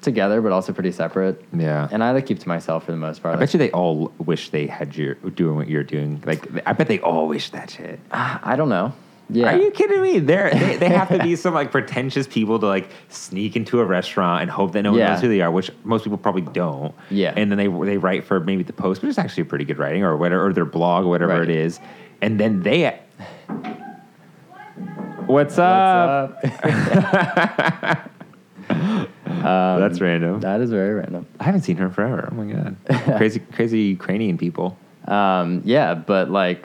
[0.00, 1.88] together but also pretty separate Yeah.
[1.90, 4.12] and i like keep to myself for the most part I bet you they all
[4.18, 6.22] wish they had you doing what you're doing.
[6.24, 7.98] Like, I bet they all wish that shit.
[8.10, 8.92] i don't know
[9.30, 10.20] yeah Are you kidding me?
[10.20, 13.84] They're, they they have to be some like pretentious people to like sneak into a
[13.84, 15.12] restaurant and hope that no one Yeah.
[15.12, 16.94] knows who they are, which most people probably don't.
[17.10, 17.34] Yeah.
[17.36, 19.76] And then they they write for maybe the post, which is actually a pretty good
[19.78, 21.42] writing, or whatever, or their blog, or whatever Right.
[21.42, 21.78] it is.
[22.22, 22.98] And then they.
[25.26, 26.42] What's up?
[29.28, 30.40] That's random.
[30.40, 32.28] that is very random I haven't seen her in forever.
[32.30, 32.76] Oh my god,
[33.16, 34.76] crazy, crazy Ukrainian people.
[35.06, 36.62] um, yeah but like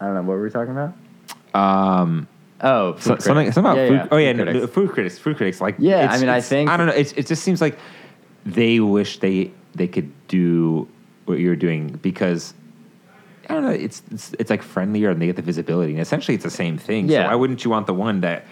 [0.00, 0.92] i don't know what were we talking about
[1.54, 2.26] Um,
[2.60, 3.54] oh so, food something, critics.
[3.54, 4.08] something about Yeah, food.
[4.12, 4.72] oh yeah, food no, critics.
[4.74, 5.18] food critics.
[5.18, 5.60] Food critics.
[5.60, 6.92] Like Yeah, I mean, I think- I don't know.
[6.94, 7.78] It's, it just seems like
[8.44, 10.86] they wish they they could do
[11.26, 12.54] what you're doing because
[13.48, 13.70] I don't know.
[13.70, 15.92] It's it's, it's like friendlier and they get the visibility.
[15.92, 17.08] And essentially, it's the same thing.
[17.08, 17.26] So Yeah.
[17.28, 18.44] why wouldn't you want the one that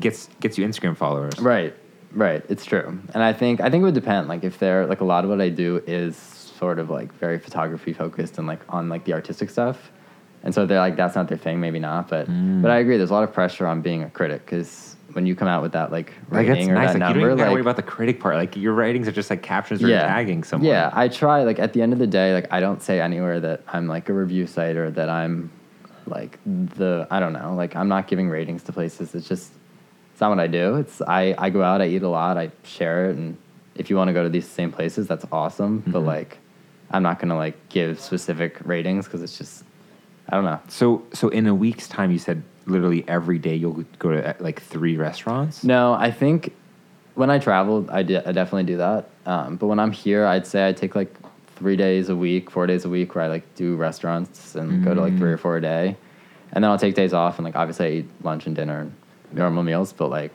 [0.00, 1.38] gets gets you Instagram followers?
[1.38, 1.74] Right.
[2.12, 4.28] Right, it's true, and I think I think it would depend.
[4.28, 7.38] Like if they're like a lot of what I do is sort of like very
[7.38, 9.90] photography focused and like on like the artistic stuff,
[10.42, 12.08] and so they're like that's not their thing, maybe not.
[12.08, 12.62] But Mm.
[12.62, 12.96] but I agree.
[12.96, 15.72] There's a lot of pressure on being a critic because when you come out with
[15.72, 16.92] that like Like rating that's or nice.
[16.94, 18.34] that Like you don't even like worry about the critic part.
[18.36, 20.68] Like your writings are just like captions or tagging someone.
[20.68, 21.42] yeah, I try.
[21.44, 24.08] Like at the end of the day, like I don't say anywhere that I'm like
[24.08, 25.50] a review site or that I'm
[26.06, 27.54] like the I don't know.
[27.54, 29.14] Like I'm not giving ratings to places.
[29.14, 29.52] It's just
[30.20, 30.76] it's not what I do.
[30.76, 33.38] It's I I go out, I eat a lot, I share it, and
[33.74, 35.82] if you want to go to these same places, that's awesome.
[35.86, 36.04] But Mhm.
[36.04, 36.38] like
[36.90, 39.64] I'm not gonna like give specific ratings because it's just
[40.28, 40.60] I don't know.
[40.68, 44.34] So so in a week's time, you said literally every day you'll go to uh,
[44.40, 45.64] like three restaurants.
[45.64, 46.52] No, I think
[47.14, 49.08] when I travel, I, did, I definitely do that.
[49.24, 51.14] Um, but when I'm here, I'd say I take like
[51.56, 54.92] three days a week, four days a week, where I like do restaurants and go
[54.92, 55.96] to like three or four a day,
[56.52, 58.92] and then I'll take days off and like obviously I eat lunch and dinner and
[59.32, 60.32] normal meals, but like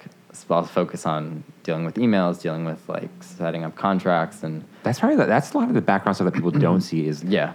[0.49, 5.17] I'll focus on dealing with emails, dealing with like setting up contracts and That's probably
[5.17, 7.07] the, that's a lot of the background stuff that people don't see.
[7.07, 7.53] Is yeah,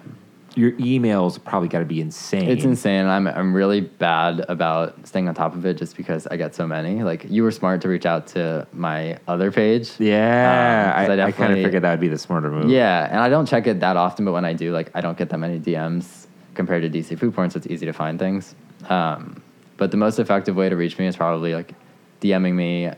[0.56, 2.48] your emails probably got to be insane.
[2.48, 3.06] It's insane.
[3.06, 6.66] I'm I'm really bad about staying on top of it just because I get so
[6.66, 7.02] many.
[7.02, 9.92] Like you were smart to reach out to my other page.
[9.98, 12.70] Yeah, Um, 'cause I, I, kind of figured that would be the smarter move.
[12.70, 15.18] Yeah, and I don't check it that often, but when I do, like I don't
[15.18, 18.54] get that many DMs compared to DC food porn, so it's easy to find things.
[18.88, 19.42] Um,
[19.80, 21.72] but the most effective way to reach me is probably like
[22.20, 22.90] DMing me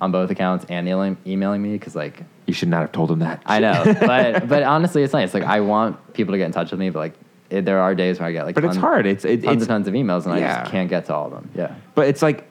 [0.00, 3.18] on both accounts and emailing, emailing me because like you should not have told him
[3.18, 3.42] that.
[3.44, 5.34] I know, but but honestly, it's nice.
[5.34, 7.14] Like I want people to get in touch with me, but like
[7.50, 9.06] it, there are days where I get like But it's hard.
[9.06, 11.26] It's it, tons it's and tons of emails, and I just can't get to all
[11.26, 11.50] of them.
[11.54, 11.74] Yeah.
[11.96, 12.46] but it's like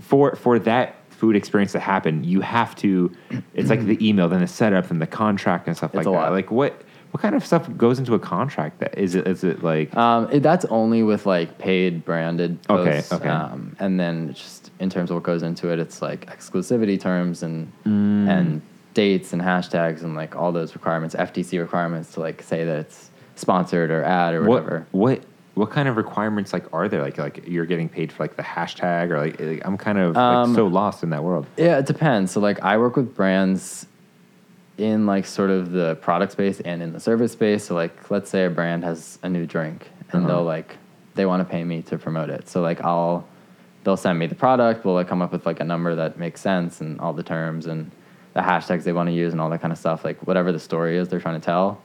[0.00, 3.14] for for that food experience to happen, you have to.
[3.52, 6.10] It's like the email, then the setup, then the contract and stuff It's like a
[6.10, 6.16] that.
[6.16, 6.32] lot.
[6.32, 8.78] Like what what kind of stuff goes into a contract?
[8.80, 9.26] That is it?
[9.26, 13.12] Is it like Um, it, that's only with like paid branded posts.
[13.12, 13.28] okay.
[13.28, 17.42] Um, and then just in terms of what goes into it, it's like exclusivity terms
[17.42, 18.28] and Mm.
[18.28, 18.62] and
[18.94, 23.10] dates and hashtags and like all those requirements, FTC requirements to like say that it's
[23.36, 24.86] sponsored or ad or what whatever.
[24.92, 25.20] what
[25.54, 27.02] what kind of requirements like are there?
[27.02, 30.16] Like like you're getting paid for like the hashtag or like, like, I'm kind of
[30.16, 31.46] Um, like so lost in that world.
[31.56, 32.30] Yeah, it depends.
[32.30, 33.86] So like I work with brands
[34.80, 37.64] in like sort of the product space and in the service space.
[37.64, 40.28] So like let's say a brand has a new drink and Uh-huh.
[40.36, 40.76] they'll like
[41.14, 42.48] they want to pay me to promote it.
[42.48, 43.26] So like I'll
[43.84, 46.40] they'll send me the product, we'll like come up with like a number that makes
[46.40, 47.90] sense and all the terms and
[48.34, 50.58] the hashtags they want to use and all that kind of stuff, like whatever the
[50.58, 51.80] story is they're trying to tell.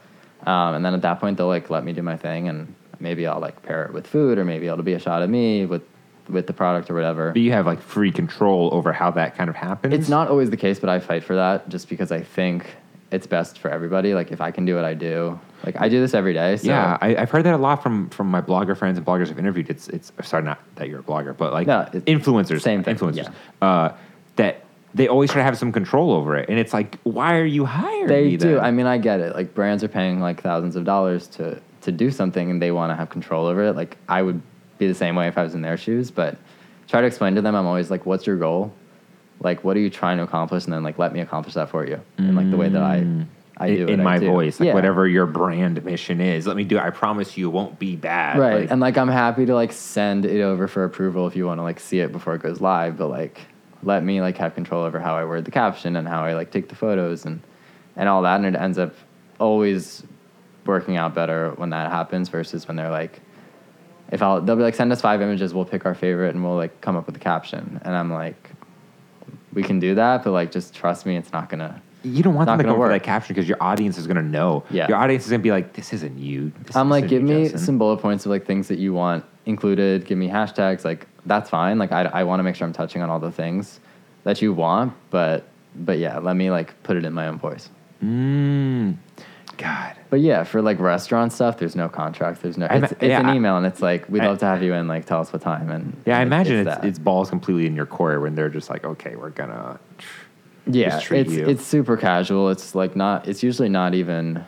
[0.46, 3.26] Um, and then at that point they'll like let me do my thing and maybe
[3.28, 5.82] I'll like pair it with food or maybe it'll be a shot of me with
[6.30, 7.32] with the product or whatever.
[7.32, 9.94] But you have like free control over how that kind of happens.
[9.94, 12.66] It's not always the case, but I fight for that just because I think
[13.12, 14.14] it's best for everybody.
[14.14, 16.58] Like if I can do what I do, like I do this every day.
[16.58, 19.30] So yeah, I, I've heard that a lot from from my blogger friends and bloggers
[19.30, 19.70] I've interviewed.
[19.70, 23.32] It's it's sorry, not that you're a blogger, but like No, influencers, same thing, influencers,
[23.62, 23.90] uh,
[24.36, 24.64] that
[24.94, 27.66] they always try to have some control over it, and it's like, why are you
[27.66, 28.38] hiring they me?
[28.38, 28.56] do.
[28.56, 28.64] then?
[28.64, 29.36] I mean, I get it.
[29.36, 32.92] Like brands are paying like thousands of dollars to to do something, and they want
[32.92, 33.76] to have control over it.
[33.76, 34.42] Like I would
[34.78, 36.12] be the same way if I was in their shoes.
[36.12, 36.38] But
[36.88, 37.56] try to explain to them.
[37.56, 38.74] I'm always like, "What's your goal?
[39.46, 41.86] Like, what are you trying to accomplish?" And then like, let me accomplish that for
[41.88, 43.06] you in like the way that I
[43.58, 43.94] I in, do Mm.
[43.94, 44.26] in I my do.
[44.26, 44.74] voice, like Yeah.
[44.74, 46.46] whatever your brand mission is.
[46.46, 46.76] Let me do.
[46.78, 46.84] it.
[46.84, 48.38] I promise you, it won't be bad.
[48.38, 51.46] right Like, and like i'm happy to like send it over for approval if you
[51.46, 53.40] want to like see it before it goes live but like
[53.84, 56.50] let me like have control over how i word the caption and how i like
[56.52, 57.40] take the photos and
[57.96, 58.94] and all that and it ends up
[59.40, 60.04] always
[60.66, 63.22] working out better when that happens versus when they're like
[64.12, 66.56] if i'll they'll be like send us five images we'll pick our favorite and we'll
[66.58, 68.50] like come up with a caption and i'm like
[69.56, 72.46] we can do that but like just trust me it's not gonna you don't want
[72.46, 73.02] Not them to gonna go for work.
[73.02, 74.64] that caption because your audience is going to know.
[74.70, 74.88] Yeah.
[74.88, 76.52] Your audience is going to be like, this isn't you.
[76.66, 78.78] This I'm like, isn't give you, me Justin." some bullet points of like things that
[78.78, 80.06] you want included.
[80.06, 80.86] Give me hashtags.
[80.86, 81.80] Like that's fine.
[81.80, 83.80] Like I, I want to make sure I'm touching on all the things
[84.24, 87.72] that you want, but but yeah, let me like put it in my own voice.
[88.04, 88.98] Mm,
[89.58, 89.96] God.
[90.10, 92.42] But yeah, for like restaurant stuff, there's no contract.
[92.42, 92.68] There's no.
[92.70, 94.88] It's, it's yeah, an email, and it's like we'd I- love to have you in.
[94.88, 95.70] Like tell us what time.
[95.70, 96.86] And Yeah, I and imagine it's, that.
[96.86, 99.80] it's balls completely in your core when they're just like, okay, we're gonna.
[100.68, 101.48] yeah, just treat it's you.
[101.48, 102.50] it's super casual.
[102.50, 103.28] It's like not.
[103.28, 104.44] It's usually not even.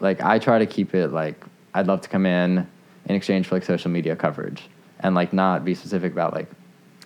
[0.00, 1.44] Like I try to keep it like
[1.74, 2.66] I'd love to come in
[3.06, 4.62] in exchange for like social media coverage
[5.00, 6.48] and like not be specific about like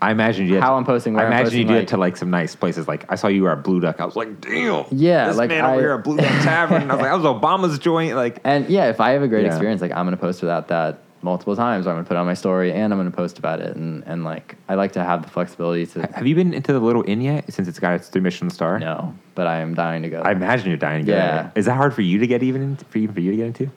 [0.04, 0.54] I imagine you.
[0.54, 2.30] Did, How I'm posting, I I'm imagine you posting, did like- it to like some
[2.30, 2.86] nice places.
[2.86, 4.00] Like I saw you were at Blue Duck.
[4.00, 4.84] I was like, damn.
[4.90, 6.90] Yeah, this like, man I- over here at Blue Duck Tavern.
[6.90, 8.14] I was like, that was Obama's joint.
[8.16, 9.48] Like, And yeah, if I have a great Yeah.
[9.52, 11.86] experience, like I'm gonna post about that multiple times.
[11.86, 13.76] Or I'm gonna put on my story and I'm gonna post about it.
[13.76, 16.80] And and like I like to have the flexibility to have you been into the
[16.80, 17.50] Little Inn yet?
[17.52, 18.78] Since it's got its three Michelin star.
[18.78, 20.20] no, but I am dying to go.
[20.20, 21.16] I imagine you're dying to go.
[21.16, 21.34] Yeah.
[21.34, 21.52] there.
[21.54, 23.46] Is that hard for you to get even into, for even for you to get
[23.46, 23.70] into?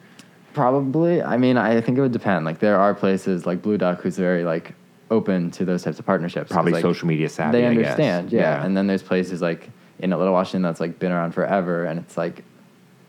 [0.54, 1.22] Probably.
[1.22, 2.44] I mean, I think it would depend.
[2.44, 4.74] Like there are places like Blue Duck, who's very like
[5.10, 6.50] open to those types of partnerships.
[6.52, 7.58] Probably like, social media savvy.
[7.58, 7.92] They I guess.
[7.92, 8.64] understand, yeah.
[8.64, 12.16] And then there's places like in Little Washington that's like been around forever, and it's
[12.16, 12.44] like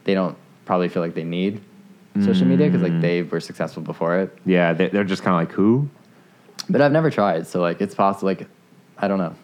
[0.05, 1.61] they don't probably feel like they need
[2.23, 2.93] social media because Mm.
[2.93, 4.37] like they were successful before it.
[4.45, 5.89] yeah, they, they're just kind of like who?
[6.69, 8.27] But I've never tried, so like it's possible.
[8.27, 8.47] Like
[8.97, 9.35] I don't know.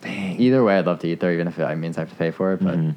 [0.00, 0.40] Dang.
[0.40, 2.30] Either way, I'd love to eat there, even if it means I have to pay
[2.30, 2.62] for it.
[2.62, 2.96] But Mhm.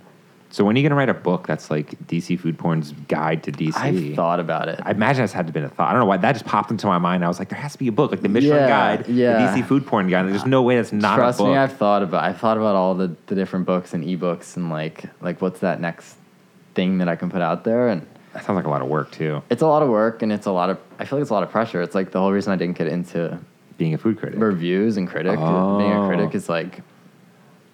[0.55, 3.51] So when are you gonna write a book that's like DC food porn's guide to
[3.51, 3.75] DC?
[3.75, 4.79] I've thought about it.
[4.85, 5.89] I imagine that's had to been a thought.
[5.89, 7.25] I don't know why that just popped into my mind.
[7.25, 9.53] I was like, there has to be a book, like the Michelin Yeah, Guide, yeah.
[9.53, 10.29] the DC food porn guide.
[10.29, 11.51] There's no way that's not Trust a book.
[11.51, 12.23] me, I've thought about.
[12.23, 15.81] I've thought about all the, the different books and ebooks and like like what's that
[15.81, 16.15] next
[16.73, 19.11] thing that I can put out there and that sounds like a lot of work
[19.11, 19.43] too.
[19.49, 21.33] it's a lot of work and it's a lot of I feel like it's a
[21.33, 21.81] lot of pressure.
[21.81, 23.37] It's like the whole reason I didn't get into
[23.77, 24.39] Being a food critic.
[24.39, 25.35] reviews and critic.
[25.35, 26.07] Being a Oh.
[26.07, 26.79] critic is like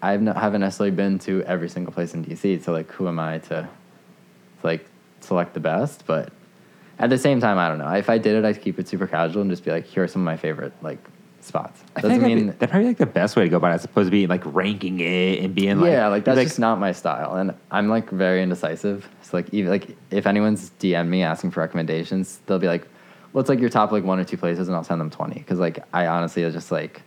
[0.01, 2.63] I've not, haven't necessarily been to every single place in DC.
[2.63, 3.69] So like, who am I to, to
[4.63, 4.85] like
[5.19, 6.05] select the best?
[6.05, 6.31] But
[6.99, 7.89] at the same time, I don't know.
[7.89, 10.07] If I did it, I'd keep it super casual and just be like, here are
[10.07, 10.99] some of my favorite like
[11.43, 11.83] spots.
[11.95, 13.71] I Doesn't think that'd, mean be, that'd probably like the best way to go about
[13.71, 16.47] it, as opposed to being like ranking it and being like, yeah, like that's like,
[16.47, 19.07] just not my style, and I'm like very indecisive.
[19.23, 22.87] So like even like if anyone's DM me asking for recommendations, they'll be like,
[23.31, 25.59] "What's like your top like one or two places?" and I'll send them twenty because
[25.59, 27.01] like I honestly is just like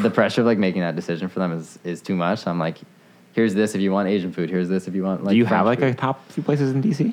[0.00, 2.46] the pressure of like making that decision for them is is too much.
[2.46, 2.78] I'm like,
[3.32, 4.50] here's this if you want Asian food.
[4.50, 5.32] Here's this if you want like.
[5.32, 5.94] do you French have like food.
[5.94, 7.12] a top few places in DC?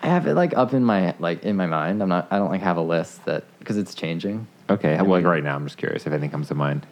[0.00, 2.02] I have it like up in my like in my mind.
[2.02, 2.28] I'm not.
[2.30, 4.46] I don't like have a list that because it's changing.
[4.70, 6.86] Okay, well, like right now, I'm just curious if anything comes to mind.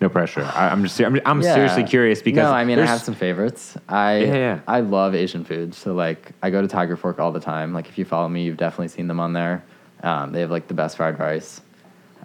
[0.00, 0.42] No pressure.
[0.54, 1.52] I, I'm just, I'm, I'm Yeah.
[1.54, 3.76] seriously curious because no, I mean I have some favorites.
[3.86, 4.60] I Yeah, yeah.
[4.66, 5.74] I love Asian food.
[5.74, 7.74] So like I go to Tiger Fork all the time.
[7.74, 9.62] Like if you follow me, you've definitely seen them on there.
[10.02, 11.60] Um, they have like the best fried rice.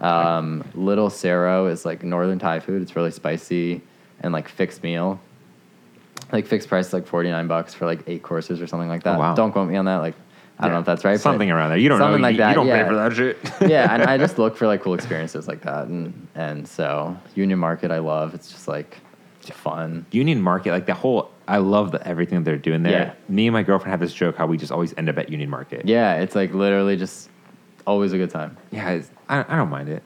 [0.00, 2.82] Um, Little Serow is like northern Thai food.
[2.82, 3.80] It's really spicy
[4.20, 5.20] and like fixed meal.
[6.32, 9.04] Like fixed price is like forty nine bucks for like eight courses or something like
[9.04, 9.16] that.
[9.16, 9.34] Oh, wow.
[9.34, 9.98] Don't quote me on that.
[9.98, 10.14] Like
[10.58, 11.20] I don't know if that's right.
[11.20, 11.78] Something around there.
[11.78, 12.28] You don't something know.
[12.28, 12.48] like you, that.
[12.50, 12.82] You don't yeah.
[12.82, 13.38] pay for that shit.
[13.70, 17.58] yeah, and I just look for like cool experiences like that, and and so Union
[17.58, 18.34] Market I love.
[18.34, 18.98] It's just like
[19.54, 20.06] fun.
[20.10, 23.14] Union Market, like the whole, I love the, everything that they're doing there.
[23.28, 23.34] Yeah.
[23.34, 25.50] Me and my girlfriend have this joke how we just always end up at Union
[25.50, 25.86] Market.
[25.86, 27.28] Yeah, it's like literally just
[27.86, 28.56] always a good time.
[28.70, 29.02] yeah.
[29.28, 30.02] It's, I, I don't mind it.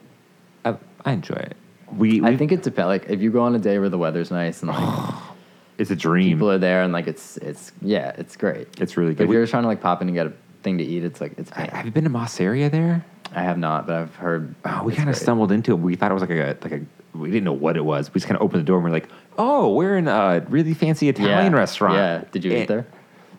[0.65, 1.57] I, I enjoy it.
[1.95, 2.87] We, I think it depends.
[2.87, 5.13] Like if you go on a day where the weather's nice and like
[5.77, 6.37] it's a dream.
[6.37, 8.67] people are there and like it's it's yeah, it's great.
[8.79, 9.23] It's really But good.
[9.23, 11.03] if We- you're just trying to like pop in and get a thing to eat,
[11.03, 11.51] it's like it's.
[11.53, 13.03] I- have you been to Masseria there?
[13.33, 14.55] I have not, but I've heard.
[14.65, 15.21] Oh, we it's kind of great.
[15.23, 15.75] stumbled into it.
[15.75, 16.81] We thought it was like a like a
[17.17, 18.09] we didn't know what it was.
[18.13, 20.73] We just kind of opened the door and we're like, oh, we're in a really
[20.73, 21.57] fancy Italian Yeah.
[21.57, 21.95] restaurant.
[21.95, 22.23] Yeah.
[22.31, 22.87] Did you eat And- there?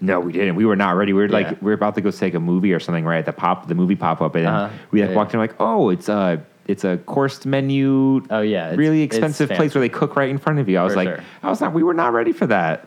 [0.05, 0.57] No, we didn't.
[0.57, 1.13] We were not ready.
[1.13, 3.25] We were like we were about to go take a movie or something right at
[3.27, 4.75] the pop the movie pop up and then Uh-huh.
[4.91, 8.23] we like walked in like, oh, it's a it's a coursed menu.
[8.31, 10.79] Oh, yeah, it's- really expensive place where they cook right in front of you.
[10.79, 11.21] I was For like, sure.
[11.43, 11.73] I was not.
[11.73, 12.87] We were not ready for that.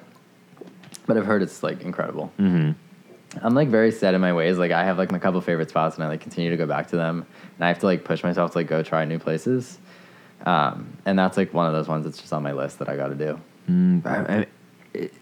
[1.07, 2.32] But I've heard it's like incredible.
[2.39, 2.72] Mm-hmm.
[3.45, 4.57] I'm like very set in my ways.
[4.57, 6.88] Like I have like my couple favorite spots, and I like continue to go back
[6.89, 7.26] to them.
[7.57, 9.78] And I have to like push myself to like go try new places.
[10.45, 12.95] Um, and that's like one of those ones that's just on my list that I
[12.97, 13.39] got to do.
[13.70, 14.47] Mm, I, I-
[14.93, 15.13] it-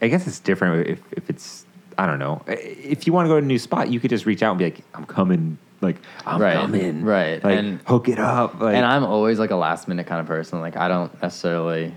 [0.00, 1.64] I guess it's different if, if it's
[1.96, 2.42] I don't know.
[2.46, 4.58] If you want to go to a new spot, you could just reach out and
[4.58, 5.58] be like, I'm coming.
[5.80, 5.96] Like
[6.26, 7.02] I'm Right, coming.
[7.04, 7.42] right.
[7.42, 8.60] Like And- hook it up.
[8.60, 10.60] Like, and I'm always like a last minute kind of person.
[10.60, 11.94] Like I don't necessarily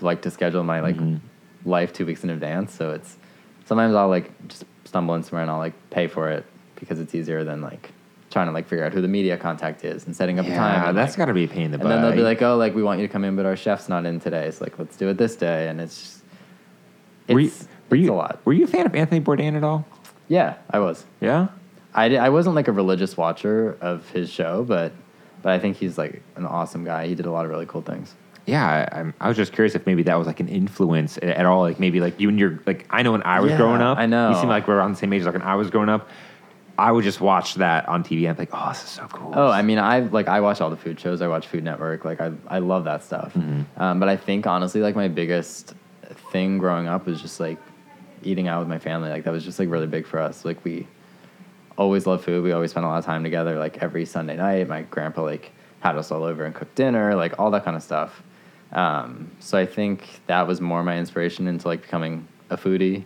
[0.00, 1.68] like to schedule my like Mm-hmm.
[1.68, 2.74] life two weeks in advance.
[2.74, 3.16] So it's
[3.64, 6.44] sometimes I'll like just stumble in somewhere and I'll like pay for it
[6.76, 7.90] because it's easier than like
[8.30, 10.82] trying to like figure out who the media contact is and setting up a time.
[10.82, 12.42] yeah, that's like, got to be a pain in the And then they'll be like,
[12.42, 14.50] "Oh, like we want you to come in, but our chef's not in today.
[14.50, 16.17] So like, let's do it this day." And it's just, it's,
[17.28, 17.50] were you,
[17.90, 18.40] were it's you a lot.
[18.44, 19.86] Were you a fan of Anthony Bourdain at all?
[20.28, 21.04] Yeah, I was.
[21.20, 21.48] Yeah.
[21.94, 24.92] I, did, I wasn't like a religious watcher of his show, but
[25.42, 27.06] but I think he's like an awesome guy.
[27.06, 28.14] He did a lot of really cool things.
[28.44, 31.24] Yeah, I, I'm, I was just curious if maybe that was like an influence at,
[31.24, 31.60] at all.
[31.62, 33.98] Like maybe like you and your like I know when I was Yeah, growing up,
[33.98, 34.30] I know.
[34.30, 35.22] you seem like we're around the same age.
[35.24, 36.08] Like when I was growing up,
[36.78, 39.32] I would just watch that on TV and be like, oh, this is so cool.
[39.34, 41.20] Oh, I mean, I like I watch all the food shows.
[41.22, 42.04] I watch Food Network.
[42.04, 43.34] Like I I love that stuff.
[43.34, 43.80] Mm-hmm.
[43.82, 45.74] Um, but I think honestly, like my biggest
[46.14, 47.58] thing growing up was just like
[48.22, 49.10] eating out with my family.
[49.10, 50.44] Like that was just like really big for us.
[50.44, 50.86] Like we
[51.76, 52.42] always loved food.
[52.44, 53.58] We always spent a lot of time together.
[53.58, 57.14] Like every Sunday night, my grandpa like had us all over and cooked dinner.
[57.14, 58.22] Like all that kind of stuff.
[58.72, 63.04] Um, so I think that was more my inspiration into like becoming a foodie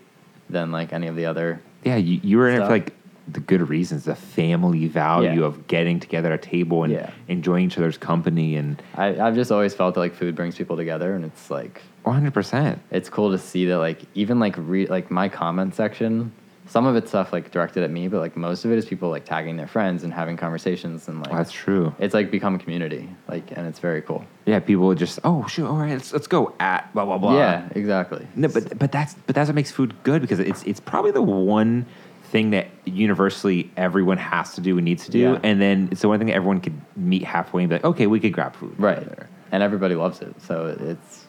[0.50, 1.60] than like any of the other.
[1.84, 2.92] yeah, you, you were in it for like
[3.28, 5.46] the good reasons, the family value Yeah.
[5.46, 7.10] of getting together at a table and Yeah.
[7.28, 10.76] enjoying each other's company and I, I've just always felt that like food brings people
[10.76, 12.32] together, and it's like 100.
[12.34, 16.32] percent it's cool to see that like even like re- like my comment section
[16.66, 19.10] some of it's stuff like directed at me but like most of it is people
[19.10, 21.94] like tagging their friends and having conversations and like That's true.
[21.98, 25.68] it's like become a community like and it's very cool Yeah, people just oh sure,
[25.68, 27.36] all right, let's let's go at blah blah blah.
[27.36, 30.80] yeah exactly No, but but that's but that's what makes food good because it's it's
[30.80, 31.84] probably the one
[32.24, 35.38] thing that universally everyone has to do and needs to do, Yeah.
[35.42, 38.06] and then it's the one thing that everyone could meet halfway and be like, okay,
[38.06, 38.74] we could grab food.
[38.78, 39.28] right, together.
[39.50, 41.21] and everybody loves it, so it's it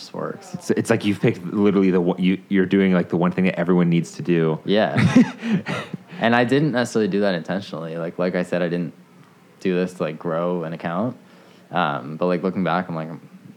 [0.00, 0.52] just works.
[0.54, 3.44] It's, it's like you've picked literally the one- you you're doing like the one thing
[3.44, 4.58] that everyone needs to do.
[4.64, 4.96] Yeah.
[6.20, 7.96] and I didn't necessarily do that intentionally.
[7.96, 8.92] Like like I said, I didn't
[9.60, 11.16] do this to like grow an account.
[11.70, 13.08] Um, but like looking back, I'm like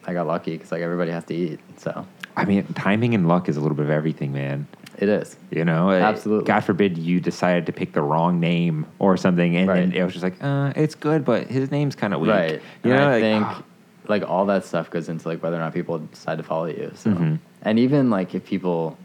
[0.05, 1.59] I got lucky because like everybody has to eat.
[1.77, 4.67] So I mean, timing and luck is a little bit of everything, man.
[4.97, 5.37] it is.
[5.51, 6.45] You know, Absolutely.
[6.47, 9.95] God forbid you decided to pick the wrong name or something, and then Right.
[9.95, 12.31] it was just like, uh, it's good, but his name's kind of weak.
[12.31, 12.61] Right.
[12.83, 13.63] You and know, I like, think ah.
[14.07, 16.91] Like all that stuff goes into like whether or not people decide to follow you.
[16.95, 17.39] So Mhm.
[17.61, 18.97] and even like if people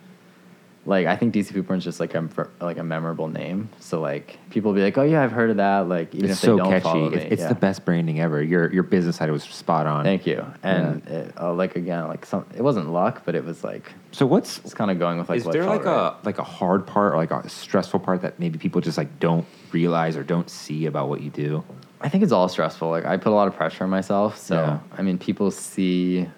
[0.87, 2.27] like I think DC Food Porn is just like a
[2.61, 3.69] like a memorable name.
[3.79, 5.81] So like people will be like, oh yeah, I've heard of that.
[5.89, 6.83] Like even it's if they don't catchy.
[6.83, 7.49] follow me, It's, it's yeah.
[7.49, 8.43] the best branding ever.
[8.43, 10.05] Your your business side was spot on.
[10.05, 10.47] Thank you.
[10.63, 14.25] And it, uh, like again, like some it wasn't luck, but it was like So
[14.25, 16.15] what's it's kind of going with like is what there like right.
[16.15, 19.21] a like a hard part or like a stressful part that maybe people just like
[19.21, 21.63] don't realize or don't see about what you do?
[22.01, 22.91] I think it's all stressful.
[22.91, 24.39] Like I put a lot of pressure on myself.
[24.39, 24.79] So Yeah.
[24.97, 26.29] I mean, people see,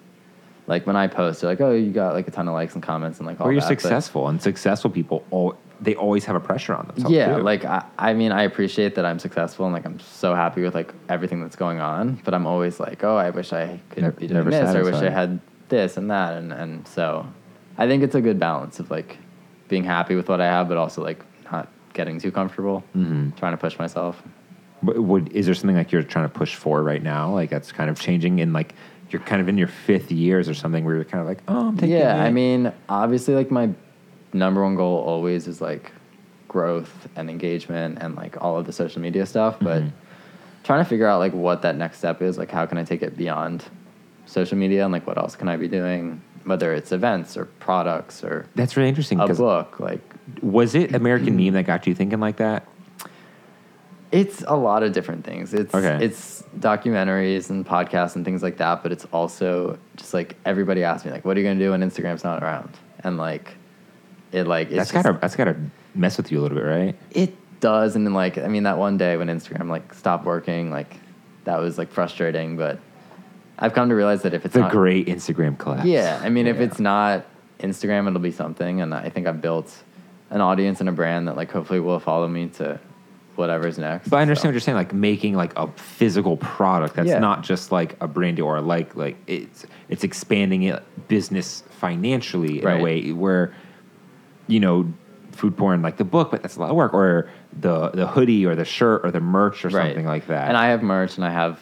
[0.67, 2.83] like when I post, they're like, "Oh, you got like a ton of likes and
[2.83, 6.25] comments and like all Or you're that." but- successful, and successful people all they always
[6.25, 7.11] have a pressure on themselves.
[7.11, 7.41] yeah, too.
[7.41, 10.75] like I, I mean, I appreciate that I'm successful and like I'm so happy with
[10.75, 12.19] like everything that's going on.
[12.23, 14.83] But I'm always like, "Oh, I wish I could Never- be doing this, or I
[14.83, 15.39] wish I had
[15.69, 17.25] this and that." And and so,
[17.77, 19.17] I think it's a good balance of like
[19.69, 23.35] being happy with what I have, but also like not getting too comfortable, Mhm.
[23.37, 24.21] trying to push myself.
[24.83, 27.31] Would is there something like you're trying to push for right now?
[27.33, 28.73] Like that's kind of changing in like
[29.11, 31.67] you're kind of in your fifth years or something where you're kind of like, oh,
[31.67, 32.27] I'm taking yeah, it.
[32.27, 33.69] I mean, obviously, like my
[34.33, 35.91] number one goal always is like
[36.47, 39.57] growth and engagement and like all of the social media stuff.
[39.59, 39.91] But Mhm.
[40.63, 43.01] trying to figure out like what that next step is, like how can I take
[43.01, 43.63] it beyond
[44.25, 48.23] social media and like what else can I be doing, whether it's events or products
[48.23, 49.79] or that's really interesting a book.
[49.79, 50.01] Like
[50.41, 52.65] was it American Meme that got you thinking like that?
[54.11, 55.53] It's a lot of different things.
[55.53, 56.03] It's Okay.
[56.03, 61.05] it's documentaries and podcasts and things like that, but it's also just like everybody asks
[61.05, 62.69] me like, what are you gonna do when Instagram's not around?
[63.03, 63.55] And like
[64.31, 65.55] it like it's That's just- gotta that's gotta
[65.95, 66.95] mess with you a little bit, right?
[67.11, 70.71] It does, and then like I mean that one day when Instagram like stopped working,
[70.71, 70.95] like
[71.45, 72.57] that was like frustrating.
[72.57, 72.79] But
[73.59, 75.85] I've come to realize that if it's a not, great Instagram collapse.
[75.85, 77.25] yeah, I mean if it's not
[77.59, 78.81] Instagram, it'll be something.
[78.81, 79.83] And I think I've built
[80.31, 82.79] an audience and a brand that like hopefully will follow me to
[83.41, 84.07] whatever's next.
[84.09, 84.47] But I understand so.
[84.49, 87.19] what you're saying, like making like a physical product that's Yeah.
[87.19, 92.67] not just like a brand or like like it's it's expanding it business financially in
[92.67, 93.53] a way where
[94.47, 94.91] you know
[95.33, 97.29] food porn like the book, but that's a lot of work, or
[97.59, 99.87] the the hoodie or the shirt or the merch or Right.
[99.87, 100.47] something like that.
[100.47, 101.59] And I have merch and I have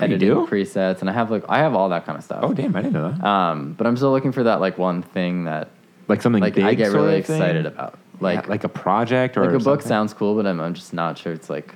[0.00, 0.46] Oh, you editing do?
[0.50, 2.40] presets and I have like I have all that kind of stuff.
[2.42, 3.24] oh damn, I didn't know that.
[3.24, 5.68] Um, but I'm still looking for that like one thing that
[6.08, 7.36] like something like big I get really of thing?
[7.40, 7.98] excited about.
[8.22, 10.92] Like Like like a project or like a book sounds cool, but I'm, I'm just
[10.94, 11.74] not sure it's like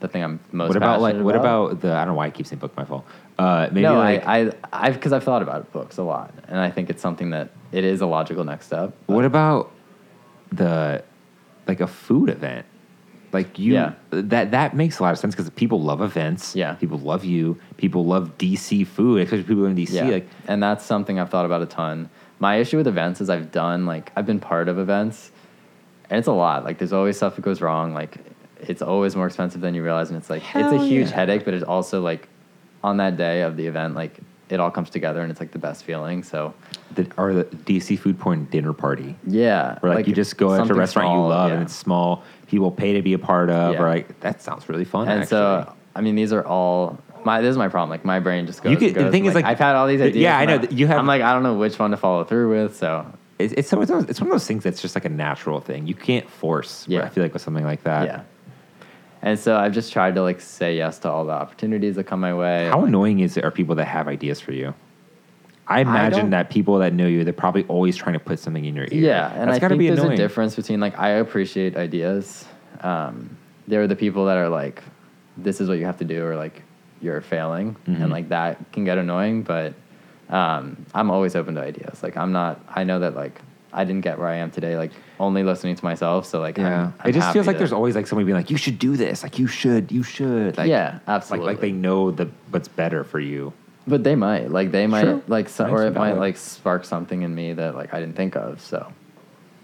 [0.00, 0.68] the thing I'm most.
[0.68, 2.84] What about like what about the I don't know why I keep saying book my
[2.84, 3.04] fault.
[3.38, 6.58] Uh, maybe no, like I, I, I've because I've thought about books a lot, and
[6.58, 8.92] I think it's something that it is a logical next step.
[9.06, 9.70] but- What about
[10.52, 11.02] the
[11.66, 12.66] like a food event?
[13.32, 13.92] Like you Yeah.
[14.10, 16.56] that that makes a lot of sense because people love events.
[16.56, 16.74] Yeah.
[16.74, 17.58] People love you.
[17.76, 19.92] People love DC food, especially people in DC.
[19.92, 22.10] Yeah, Like and that's something I've thought about a ton.
[22.40, 25.30] My issue with events is I've done like I've been part of events,
[26.10, 26.64] and it's a lot.
[26.64, 27.94] Like there's always stuff that goes wrong.
[27.94, 28.16] Like
[28.60, 31.14] it's always more expensive than you realize, and it's like it's a huge yeah.
[31.14, 31.44] headache.
[31.44, 32.28] But it's also like
[32.82, 35.58] on that day of the event, like it all comes together, and it's like the
[35.58, 36.22] best feeling.
[36.22, 36.52] So
[36.94, 39.16] the or the DC food porn dinner party.
[39.26, 41.62] yeah, Where like, you just go out to a something restaurant you small, love and
[41.62, 42.24] it's small.
[42.48, 43.74] People pay to be a part of.
[43.74, 43.82] Yeah.
[43.82, 45.08] Or like that sounds really fun.
[45.08, 45.28] and actually.
[45.28, 47.90] so I mean these are all my this is my problem.
[47.90, 48.72] Like my brain just goes.
[48.72, 50.16] You could- the goes, thing and, is, like, I've had all these ideas.
[50.16, 52.24] yeah, I know that you have- I'm like I don't know which one to follow
[52.24, 52.76] through with.
[52.76, 53.06] So
[53.44, 55.60] it's it's, one of those, it's one of those things that's just like a natural
[55.60, 55.86] thing.
[55.86, 56.84] You can't force.
[56.88, 57.02] Yeah.
[57.02, 58.06] I feel like with something like that.
[58.06, 58.22] yeah.
[59.22, 62.20] And so I've just tried to like say yes to all the opportunities that come
[62.20, 62.68] my way.
[62.68, 64.72] How annoying is it are people that have ideas for you?
[65.66, 68.64] I imagine don't- that people that know you, they're probably always trying to put something
[68.64, 69.00] in your ear.
[69.04, 70.14] Yeah, and That's I gotta think be there's annoying.
[70.14, 72.44] a difference between like I appreciate ideas.
[72.80, 73.36] Um,
[73.68, 74.82] there are the people that are like,
[75.36, 76.62] "This is what you have to do," or like,
[77.02, 78.02] "You're failing," Mhm.
[78.02, 79.42] and like that can get annoying.
[79.42, 79.74] But
[80.30, 82.02] um, I'm always open to ideas.
[82.02, 82.60] Like I'm not.
[82.68, 83.40] I know that like
[83.72, 84.76] I didn't get where I am today.
[84.76, 86.26] Like only listening to myself.
[86.26, 88.36] So like Yeah, I'm, I'm it just feels like to- there's always like somebody being
[88.36, 89.22] like, "You should do this.
[89.22, 91.48] Like you should, you should." Like, Yeah, absolutely.
[91.52, 93.52] like they know the what's better for you.
[93.86, 95.22] But they might like they might Sure.
[95.26, 98.36] like so, or it might like spark something in me that like I didn't think
[98.36, 98.60] of.
[98.60, 98.92] So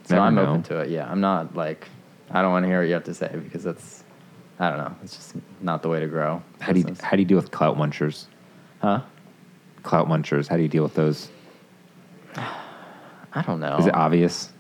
[0.04, 0.46] so Never I'm know.
[0.46, 0.90] open to it.
[0.90, 1.86] Yeah, I'm not like
[2.30, 4.02] I don't want to hear what you have to say because that's
[4.58, 4.96] I don't know.
[5.04, 6.42] It's just not the way to grow.
[6.60, 8.24] How do you how do you deal with clout munchers?
[8.80, 9.00] huh?
[9.86, 10.48] Clout munchers.
[10.48, 11.28] How do you deal with those?
[12.36, 13.76] I don't know.
[13.78, 14.50] Is it obvious?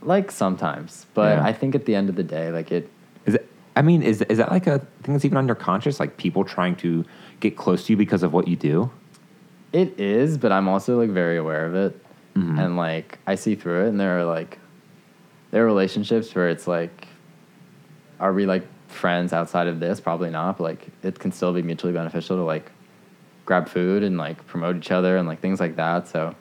[0.00, 1.44] Like sometimes, but Yeah.
[1.44, 2.88] I think at the end of the day, like it,
[3.26, 3.48] Is it?
[3.74, 5.98] I mean, is is that like a thing that's even on your conscience?
[5.98, 7.04] Like people trying to
[7.40, 8.90] get close to you because of what you do?
[9.72, 11.92] it is, but I'm also like very aware of it,
[12.36, 12.58] Mhm.
[12.58, 14.58] and like I see through it, and there are like,
[15.50, 17.08] there are relationships where it's like,
[18.20, 20.00] are we like friends outside of this?
[20.00, 22.70] Probably not, but like it can still be mutually beneficial to like
[23.46, 26.08] grab food and like promote each other and like things like that.
[26.08, 26.34] So,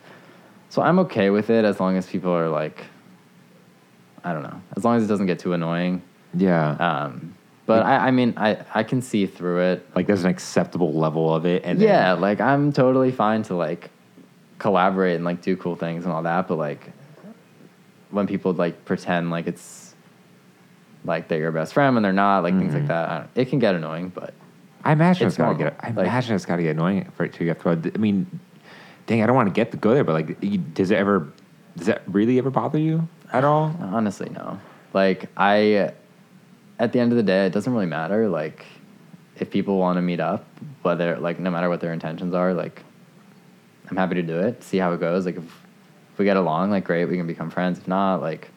[0.69, 2.83] so I'm okay with it as long as people are like,
[4.23, 6.01] I don't know, as long as it doesn't get too annoying.
[6.33, 6.71] Yeah.
[6.71, 7.35] Um,
[7.67, 9.87] but I, I mean, I, I can see through it.
[9.95, 13.55] like there's an acceptable level of it, and then- yeah, like I'm totally fine to
[13.55, 13.89] like
[14.59, 16.47] collaborate and like do cool things and all that.
[16.47, 16.91] But like
[18.11, 19.93] when people like pretend like it's
[21.05, 22.87] like they're your best friend when they're not, like things like Mhm.
[22.87, 24.09] that, I don't, it can get annoying.
[24.09, 24.33] But
[24.86, 25.71] I imagine It's it's, gotta normal.
[25.71, 25.79] get.
[25.83, 27.91] I Like- imagine it's gotta get annoying for it to get thrown.
[27.93, 28.39] I mean,
[29.07, 31.27] dang, I don't want to get to go there, but like, you- does it ever?
[31.75, 33.75] Does that really ever bother you at all?
[33.81, 34.59] honestly, no.
[34.93, 35.91] Like I,
[36.79, 38.29] at the end of the day, it doesn't really matter.
[38.29, 38.65] Like
[39.38, 40.45] if people want to meet up,
[40.83, 42.81] whether like no matter what their intentions are, like
[43.89, 44.63] I'm happy to do it.
[44.63, 45.25] See how it goes.
[45.25, 45.43] Like if,
[46.13, 47.77] if we get along, like great, we can become friends.
[47.79, 48.49] If not, like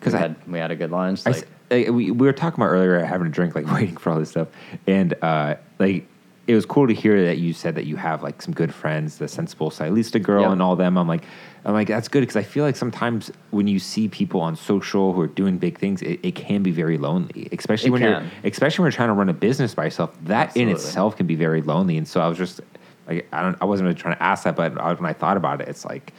[0.00, 1.24] 'Cause we had we had a good lunch.
[1.26, 4.18] Like like, we, we were talking about earlier having a drink, like waiting for all
[4.18, 4.48] this stuff,
[4.86, 6.06] and uh, like
[6.48, 9.18] it was cool to hear that you said that you have like some good friends,
[9.18, 10.52] the sensible stylista girl Yep.
[10.52, 10.98] and all them.
[10.98, 11.22] I'm like,
[11.64, 15.12] I'm like that's good because I feel like sometimes when you see people on social
[15.12, 18.10] who are doing big things, it, it can be very lonely, especially It when can.
[18.42, 20.16] you're especially when you're trying to run a business by yourself.
[20.24, 22.60] That in itself can be very lonely, and so I was just
[23.06, 25.60] like, I don't, I wasn't really trying to ask that, but when I thought about
[25.60, 26.12] it, it's like,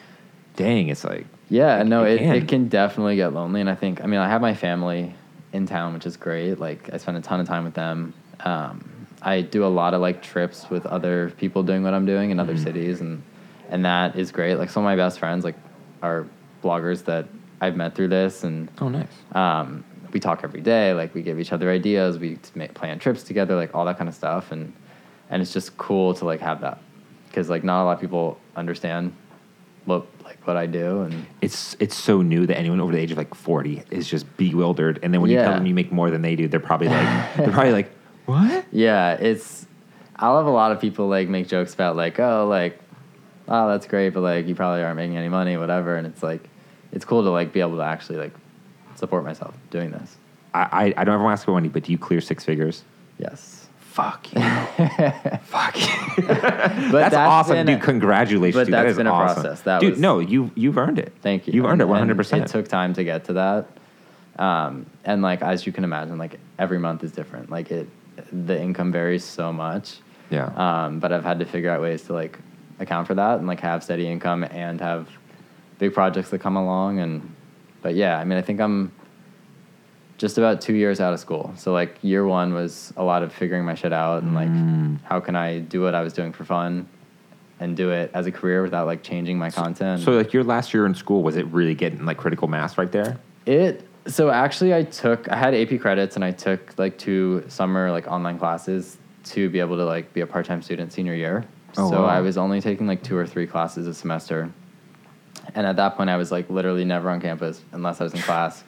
[0.55, 2.35] dang, it's like Yeah, It- no, it it, can.
[2.35, 3.59] it can definitely get lonely.
[3.59, 5.13] And I think, I mean, I have my family
[5.53, 6.59] in town, which is great.
[6.59, 8.13] Like, I spend a ton of time with them.
[8.41, 12.31] Um, I do a lot of like trips with other people doing what I'm doing
[12.31, 13.23] in other cities, and
[13.69, 14.55] and that is great.
[14.55, 15.55] Like, some of my best friends like
[16.01, 16.27] are
[16.61, 17.27] bloggers that
[17.61, 19.07] I've met through this, and oh nice.
[19.31, 20.93] um, we talk every day.
[20.93, 22.19] Like, we give each other ideas.
[22.19, 24.73] We make, plan trips together, like all that kind of stuff, and
[25.29, 26.79] and it's just cool to like have that
[27.27, 29.15] because like not a lot of people understand
[29.85, 31.25] what like what I do and.
[31.41, 34.99] it's it's so new that anyone over the age of like 40 is just bewildered
[35.03, 37.35] and then when you tell them you make more than they do they're probably like
[37.37, 37.91] they're probably like
[38.25, 39.67] what Yeah, it's.
[40.15, 42.79] I'll have a lot of people like make jokes about like, oh, like,
[43.47, 45.95] oh, that's great, but like, you probably aren't making any money, whatever.
[45.95, 46.49] And it's like,
[46.91, 48.33] it's cool to like be able to actually like
[48.95, 50.17] support myself doing this.
[50.53, 52.45] I, I I don't ever want to ask for money but do you clear six
[52.45, 52.83] figures
[53.17, 53.62] Yes,
[53.93, 54.41] fuck you
[55.43, 58.73] fuck you but that's, awesome dude congratulations but dude.
[58.73, 59.43] That that's is been a awesome.
[59.43, 59.61] process.
[59.61, 61.53] That dude was- no you you've earned it Thank you.
[61.53, 63.67] you've earned it And- and 100% It took time to get to that,
[64.39, 67.49] um, and like as you can imagine, like every month is different.
[67.51, 67.87] Like it,
[68.31, 69.97] the income varies so much.
[70.31, 72.39] yeah Um, but I've had to figure out ways to like
[72.79, 75.07] account for that and like have steady income and have
[75.77, 76.99] big projects that come along.
[76.99, 77.13] And
[77.83, 78.91] but yeah, I mean, I think I'm
[80.23, 81.51] just about two years out of school.
[81.57, 84.99] So like year one was a lot of figuring my shit out and like Mm.
[85.03, 86.87] how can I do what I was doing for fun
[87.59, 90.01] and do it as a career without like changing my content.
[90.01, 92.89] so like your last year in school was it really getting like critical mass right
[92.89, 97.43] there It so actually I took I had AP credits and I took like two
[97.49, 101.15] summer like online classes to be able to like be a part time student senior
[101.15, 101.43] year.
[101.77, 102.07] Oh, so wow.
[102.07, 104.49] I was only taking like two or three classes a semester.
[105.53, 108.21] And at that point I was like literally never on campus unless I was in
[108.21, 108.63] class.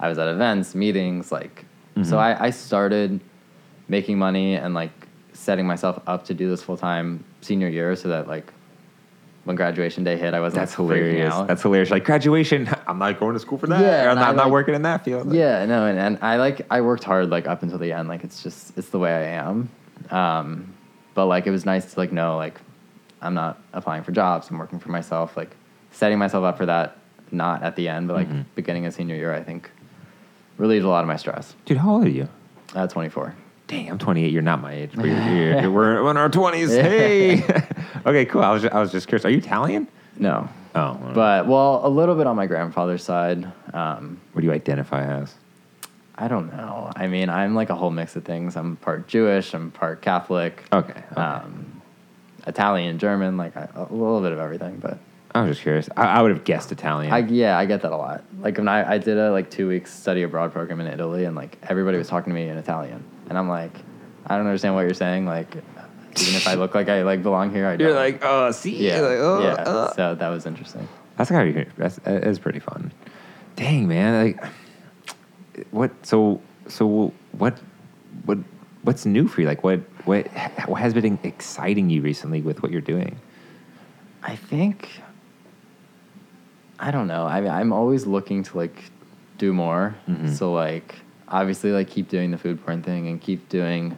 [0.00, 1.64] I was at events, meetings, like
[1.96, 2.06] Mhm.
[2.06, 3.20] so I, I started
[3.88, 4.92] making money and like
[5.32, 8.52] setting myself up to do this full time senior year so that like
[9.44, 13.18] when graduation day hit I wasn't that's like, hilarious that's hilarious like graduation i'm not
[13.18, 15.64] going to school for that Yeah, i'm not, I'm not working in that field Yeah,
[15.64, 18.08] no, and, and I like I worked hard like up until the end.
[18.08, 19.70] Like it's just it's the way I am.
[20.10, 20.74] Um,
[21.14, 22.60] but like it was nice to like know like
[23.22, 24.50] I'm not applying for jobs.
[24.50, 25.36] I'm working for myself.
[25.36, 25.56] Like
[25.92, 26.96] setting myself up for that.
[27.30, 28.44] Not at the end, but like Mhm.
[28.54, 29.70] beginning of senior year, I think
[30.58, 31.54] relieved a lot of my stress.
[31.64, 32.28] dude how old are you
[32.74, 33.34] Uh, 24.
[33.66, 34.32] Dang, I'm 28.
[34.32, 36.68] You're not my age, but you're, you're, you're- we're, in our 20s.
[36.82, 37.42] Hey.
[38.06, 38.42] okay, cool.
[38.42, 39.24] I was, just, I was just curious.
[39.24, 39.88] Are you Italian?
[40.18, 43.50] No, Oh, but well, a little bit on my grandfather's side.
[43.72, 45.34] Um, what do you identify as?
[46.14, 46.90] I don't know.
[46.94, 48.56] I mean, I'm like a whole mix of things.
[48.56, 49.54] I'm part Jewish.
[49.54, 50.64] I'm part Catholic.
[50.72, 50.90] Okay.
[51.12, 51.20] okay.
[51.20, 51.80] Um,
[52.46, 54.98] Italian, German, like I, a little bit of everything, but
[55.34, 55.88] I was just curious.
[55.96, 57.12] I, I would have guessed Italian.
[57.12, 58.24] I yeah, I get that a lot.
[58.40, 61.36] Like when I, I did a like two weeks study abroad program in Italy, and
[61.36, 63.72] like everybody was talking to me in Italian, and I'm like,
[64.26, 65.26] I don't understand what you're saying.
[65.26, 67.88] Like, even if I look like I like belong here, I don't.
[67.88, 68.76] you're like, oh, see?
[68.76, 69.70] yeah, You're like, oh, yeah.
[69.70, 69.92] uh.
[69.94, 70.88] So that was interesting.
[71.16, 72.92] That's gotta be that's that is pretty fun.
[73.56, 74.44] Dang man, like
[75.72, 75.90] what?
[76.06, 77.58] So so what
[78.24, 78.38] what
[78.82, 79.46] what's new for you?
[79.46, 80.26] Like what what
[80.66, 83.18] what has been exciting you recently with what you're doing?
[84.22, 85.00] I think
[86.78, 87.26] I don't know.
[87.26, 88.84] I mean, I'm always looking to like
[89.38, 89.94] do more.
[90.08, 90.30] Mhm.
[90.30, 90.96] So like
[91.28, 93.96] obviously like keep doing the food porn thing and keep doing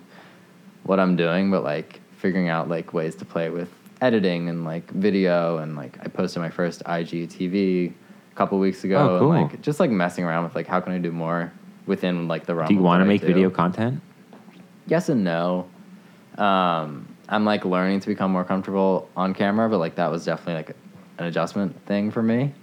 [0.84, 3.68] what I'm doing, but like figuring out like ways to play with
[4.00, 7.92] editing and like video and like I posted my first IGTV
[8.32, 8.96] a couple weeks ago.
[8.98, 9.32] Oh, cool.
[9.32, 11.52] And, like just like messing around with like how can I do more
[11.86, 12.68] within like the realm.
[12.68, 13.26] Do you want to make do.
[13.26, 14.00] video content?
[14.86, 15.68] Yes and no.
[16.38, 20.54] Um, I'm like learning to become more comfortable on camera, but like that was definitely
[20.54, 20.76] like
[21.18, 22.54] an adjustment thing for me.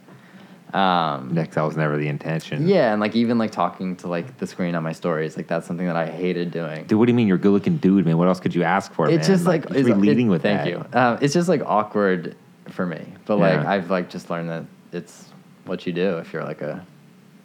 [0.74, 2.68] Um, Next, that was never the intention.
[2.68, 5.66] yeah, and like even like talking to like the screen on my stories, like that's
[5.66, 6.86] something that I hated doing.
[6.86, 7.28] Dude, what do you mean?
[7.28, 8.18] You're a good looking dude, man.
[8.18, 9.10] What else could you ask for?
[9.10, 9.38] it's man?
[9.38, 10.70] just like should it's, leading it- with thank that.
[10.70, 10.86] you.
[11.00, 12.36] Um, it's just like awkward
[12.70, 13.70] for me, but like Yeah.
[13.72, 15.30] I've like just learned that it's
[15.66, 16.86] what you do if you're like a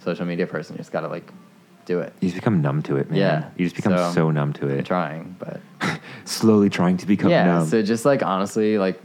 [0.01, 0.75] social media person.
[0.75, 1.33] You just gotta like
[1.87, 2.13] do it.
[2.21, 3.19] You just become numb to it, man.
[3.19, 4.85] Yeah, You just become so, so- numb to I'm it.
[4.87, 5.61] trying, but
[6.25, 7.45] Slowly trying to become yeah.
[7.47, 7.67] numb.
[7.69, 9.01] So just like honestly, like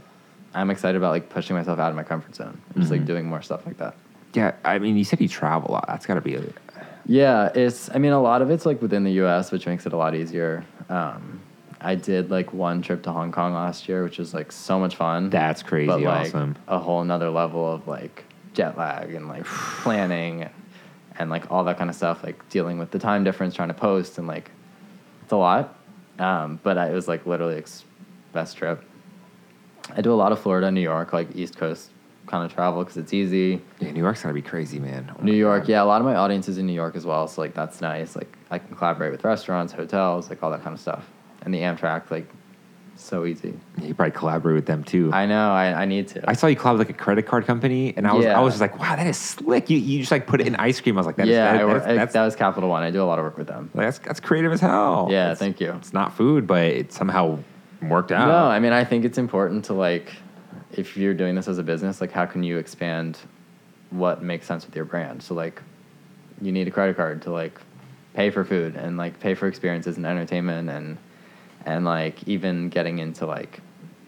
[0.54, 2.98] I'm excited about like pushing myself out of my comfort zone and just Mhm.
[2.98, 3.94] like doing more stuff like that.
[4.34, 5.84] Yeah, I mean, you said you travel a lot.
[5.88, 6.42] That's got to be a,
[7.06, 7.90] Yeah, it's.
[7.94, 10.14] I mean, a lot of it's like within the U.S., which makes it a lot
[10.14, 10.64] easier.
[10.88, 11.40] Um,
[11.80, 14.96] I did like one trip to Hong Kong last year, which was like so much
[14.96, 15.30] fun.
[15.30, 16.56] That's crazy but, like, awesome.
[16.66, 19.44] A whole nother level of like jet lag and like
[19.82, 20.48] planning
[21.18, 22.22] and like all that kind of stuff.
[22.22, 24.50] Like dealing with the time difference, trying to post, and like
[25.22, 25.74] it's a lot.
[26.18, 27.84] Um, but I, it was like literally ex-
[28.32, 28.84] best trip.
[29.96, 31.90] I do a lot of Florida, New York, like East Coast
[32.28, 33.60] kind of travel because it's easy.
[33.80, 35.10] yeah, New York's got to be crazy, man.
[35.18, 35.68] Oh New York, God.
[35.68, 37.80] yeah, a lot of my audience is in New York as well, so like that's
[37.80, 38.14] nice.
[38.16, 41.08] Like I can collaborate with restaurants, hotels, like all that kind of stuff.
[41.42, 42.28] And the Amtrak, like,
[42.96, 43.54] so easy.
[43.80, 45.10] You probably collaborate with them too.
[45.12, 46.28] I know, I, I need to.
[46.28, 48.54] I saw you collab with like a credit card company, and I was I was
[48.54, 49.70] just like, wow, that is slick.
[49.70, 50.96] You, you just like put it in ice cream.
[50.96, 52.82] I was like, that is- yeah, that- I work, that's, that's, that was Capital One.
[52.82, 53.70] I do a lot of work with them.
[53.72, 55.06] that's that's creative as hell.
[55.10, 55.72] Yeah, It's- thank you.
[55.74, 57.38] It's not food, but it somehow
[57.82, 58.26] worked out.
[58.26, 60.12] No, I mean, I think it's important to like,
[60.72, 63.18] if you're doing this as a business, like, how can you expand
[63.90, 65.22] what makes sense with your brand?
[65.22, 65.62] So like,
[66.40, 67.58] you need a credit card to like
[68.14, 70.98] pay for food and like pay for experiences and entertainment and
[71.66, 73.60] and like even getting into like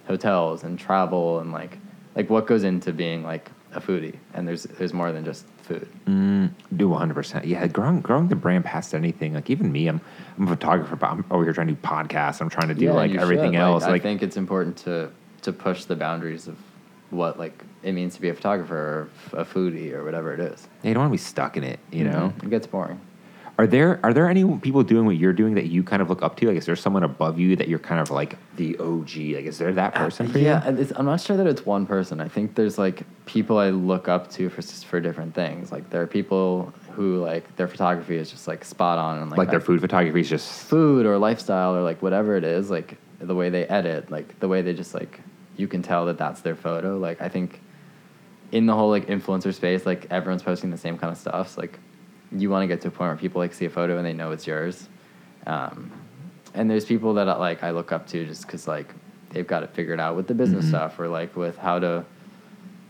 [0.07, 1.79] hotels and travel and like
[2.15, 5.89] like what goes into being like a foodie and there's there's more than just food.
[6.07, 7.45] Mm, do 100%.
[7.47, 9.35] Yeah, growing, growing the brand past anything.
[9.35, 10.01] Like, even me, I'm,
[10.37, 12.41] I'm a photographer, but I'm over here trying to do podcasts.
[12.41, 13.61] I'm trying to do Yeah, like everything should.
[13.61, 13.85] else.
[13.85, 16.57] I Like, think it's important to to push the boundaries of
[17.11, 20.69] what like it means to be a photographer or a foodie or whatever it is.
[20.83, 22.33] you don't want to be stuck in it, you know?
[22.35, 22.47] Mm-hmm.
[22.47, 23.01] it gets boring.
[23.61, 26.23] Are there are there any people doing what you're doing that you kind of look
[26.23, 26.47] up to?
[26.49, 29.17] Like, is there someone above you that you're kind of like the OG?
[29.17, 30.79] Like, is there that uh, person for yeah, you?
[30.79, 32.23] it's, I'm not sure that it's one person.
[32.23, 35.71] I think there's like people I look up to for for different things.
[35.71, 39.37] Like there are people who like their photography is just like spot on and like,
[39.37, 42.71] Like, their food photography is just food or lifestyle or like whatever it is.
[42.71, 45.21] Like the way they edit, like the way they just like
[45.61, 46.97] you can tell that that's their photo.
[46.99, 47.61] Like I think
[48.51, 51.51] in the whole like influencer space, like everyone's posting the same kind of stuff.
[51.55, 51.79] So, like
[52.33, 54.13] you want to get to a point where people like see a photo and they
[54.15, 54.89] know it's yours.
[55.47, 55.91] Um,
[56.55, 58.93] and there's people that like I look up to just because like
[59.31, 60.69] they've got it figured out with the business Mhm.
[60.71, 62.05] stuff or like with how to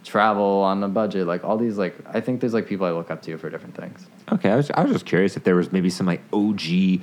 [0.05, 1.27] travel on a budget.
[1.27, 3.75] Like all these like I think there's like people I look up to for different
[3.77, 4.07] things.
[4.33, 4.51] okay.
[4.51, 7.01] I was I was just curious if there was maybe some like OG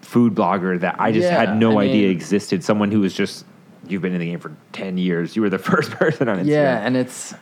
[0.00, 2.62] food blogger that I just Yeah, had no I idea mean- existed.
[2.64, 3.44] Someone who was just
[3.90, 5.36] you've been in the game for ten years.
[5.36, 6.46] You were the first person on Instagram.
[6.46, 7.34] Yeah, and it's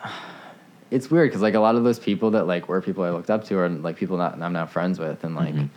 [0.91, 3.31] it's weird because like a lot of those people that like were people I looked
[3.31, 5.69] up to are like people not I'm now friends with, and like, Mhm.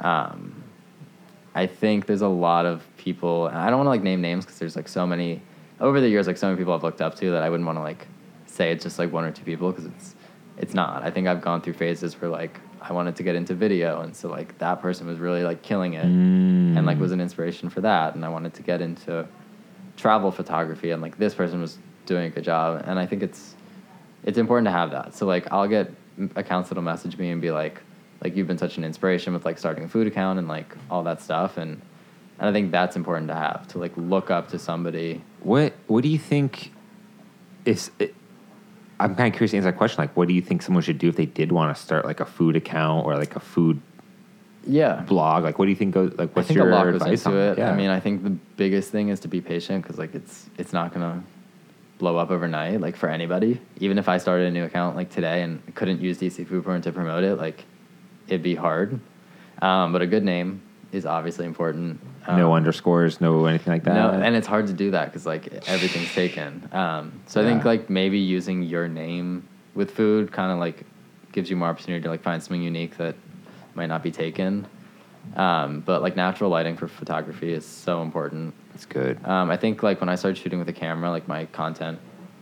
[0.00, 0.62] um,
[1.54, 3.46] I think there's a lot of people.
[3.48, 5.42] And I don't want to like name names because there's like so many
[5.80, 7.76] over the years, like so many people I've looked up to that I wouldn't want
[7.78, 8.06] to like
[8.46, 10.14] say it's just like one or two people because it's
[10.58, 11.02] it's not.
[11.02, 14.14] I think I've gone through phases where like I wanted to get into video, and
[14.16, 16.76] so like that person was really like killing it Mm.
[16.76, 19.26] and like was an inspiration for that and i wanted to get into
[20.02, 23.54] travel photography and like this person was doing a good job and i think it's
[24.24, 25.92] it's important to have that so like i'll get
[26.34, 27.80] accounts that'll message me and be like
[28.20, 31.04] like you've been such an inspiration with like starting a food account and like all
[31.04, 31.80] that stuff and
[32.40, 36.02] and i think that's important to have to like look up to somebody What What
[36.02, 36.72] do you think
[37.64, 37.90] is?
[37.98, 38.14] It,
[39.00, 40.00] I'm kind of curious to answer that question.
[40.00, 42.20] Like, what do you think someone should do if they did want to start like
[42.20, 43.80] a food account or like a food
[44.66, 45.44] yeah blog?
[45.44, 46.12] Like, what do you think goes?
[46.16, 47.60] Like, what's your a lot goes advice on it.
[47.60, 50.72] I mean, I think the biggest thing is to be patient because like it's it's
[50.72, 51.22] not gonna
[51.98, 52.80] blow up overnight.
[52.80, 56.18] Like for anybody, even if I started a new account like today and couldn't use
[56.18, 57.64] DC Food Porn to promote it, like
[58.28, 58.98] it'd be hard.
[59.60, 62.00] Um, but a good name is obviously important.
[62.26, 63.94] Um, no underscores, no anything like that.
[63.94, 66.68] no, and it's hard to do that because like everything's taken.
[66.72, 70.84] Um, so I think like maybe using your name with food kind of like
[71.32, 73.16] gives you more opportunity to like find something unique that
[73.74, 74.66] might not be taken.
[75.36, 78.54] Um, but like natural lighting for photography is so important.
[78.74, 81.44] it's good Um, I think like when I started shooting with a camera, like my
[81.46, 81.98] content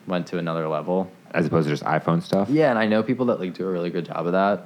[0.06, 1.10] went to another level.
[1.32, 2.48] as opposed to just iPhone stuff.
[2.48, 4.64] Yeah, and I know people that like do a really good job of that.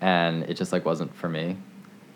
[0.00, 1.56] and it just like wasn't for me.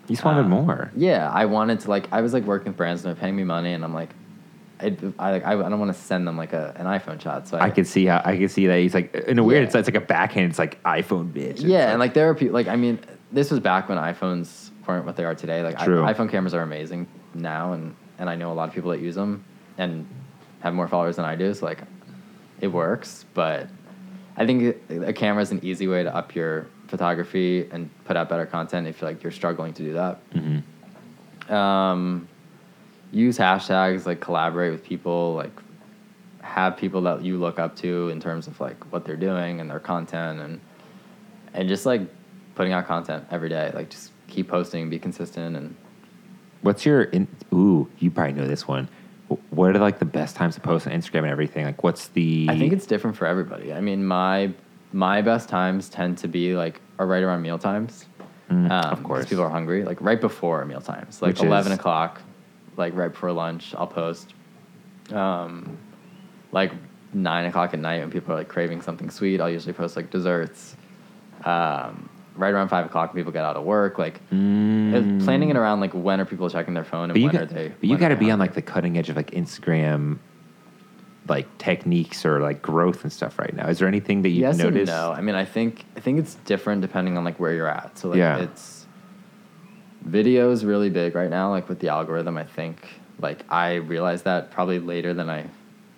[0.07, 0.91] You just wanted Um, more.
[0.95, 3.43] Yeah, I wanted to like I was like working with brands and they're paying me
[3.45, 4.09] money, and I'm like,
[4.81, 7.47] I I like I, I don't want to send them like a an iPhone shot.
[7.47, 9.61] So I, I could see how I could see that he's like in a weird.
[9.61, 9.67] Yeah.
[9.67, 10.49] It's, it's like a backhand.
[10.49, 11.51] It's like iPhone bitch.
[11.51, 12.99] It's yeah, and like there are people like I mean,
[13.31, 15.63] this was back when iPhones weren't what they are today.
[15.63, 18.91] Like I, iPhone cameras are amazing now, and and I know a lot of people
[18.91, 19.43] that use them
[19.77, 20.07] and
[20.59, 21.53] have more followers than I do.
[21.53, 21.79] So like,
[22.59, 23.67] it works, but
[24.37, 28.29] I think a camera is an easy way to up your photography and put out
[28.29, 30.19] better content if like you're struggling to do that.
[30.33, 30.63] Mhm.
[31.51, 32.27] um,
[33.11, 35.51] use hashtags like collaborate with people like
[36.41, 39.69] have people that you look up to in terms of like what they're doing and
[39.69, 40.59] their content and
[41.53, 42.01] and just like
[42.55, 45.75] putting out content every day like just keep posting be consistent and
[46.61, 47.89] What's your in, ooh?
[47.97, 48.87] You probably know this one.
[49.49, 51.65] What are like the best times to post on Instagram and everything?
[51.65, 52.45] Like, what's the?
[52.51, 54.51] i think it's different for everybody i mean my
[54.93, 58.05] my best times tend to be like are right around meal times
[58.49, 59.27] Mm, um, of course.
[59.29, 62.21] people are hungry like right before meal times like Which 11 is- o'clock
[62.75, 64.33] like right before lunch i'll post
[65.13, 65.77] um,
[66.51, 66.71] like
[67.13, 70.09] 9 o'clock at night when people are like craving something sweet i'll usually post like
[70.11, 70.75] desserts
[71.45, 75.23] um, right around 5 o'clock when people get out of work like Mm.
[75.23, 77.45] planning it around like when are people checking their phone and But when got, are
[77.53, 80.17] they but you got to be on like the cutting edge of like Instagram,
[81.27, 83.67] like techniques or like growth and stuff right now.
[83.67, 84.91] Is there anything that you've yes noticed?
[84.91, 85.11] no.
[85.11, 87.97] I mean, I think I think it's different depending on like where you're at.
[87.97, 88.37] So like Yeah.
[88.39, 88.87] it's
[90.03, 91.49] video is really big right now.
[91.49, 92.87] Like with the algorithm, I think
[93.19, 95.45] like I realized that probably later than I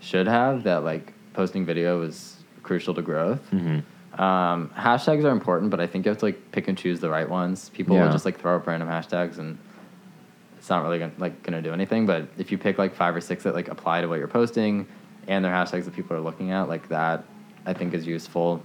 [0.01, 0.63] should have.
[0.63, 3.41] That like posting video is crucial to growth.
[3.51, 3.83] Mhm.
[4.17, 7.09] Um, hashtags are important, but I think you have to like pick and choose the
[7.09, 7.69] right ones.
[7.69, 8.05] People Yeah.
[8.05, 9.57] will just like throw up random hashtags and
[10.57, 12.05] it's not really gonna, like gonna do anything.
[12.05, 14.87] But if you pick like five or six that like apply to what you're posting
[15.27, 17.23] and they're hashtags that people are looking at, like that,
[17.65, 18.61] I think is useful.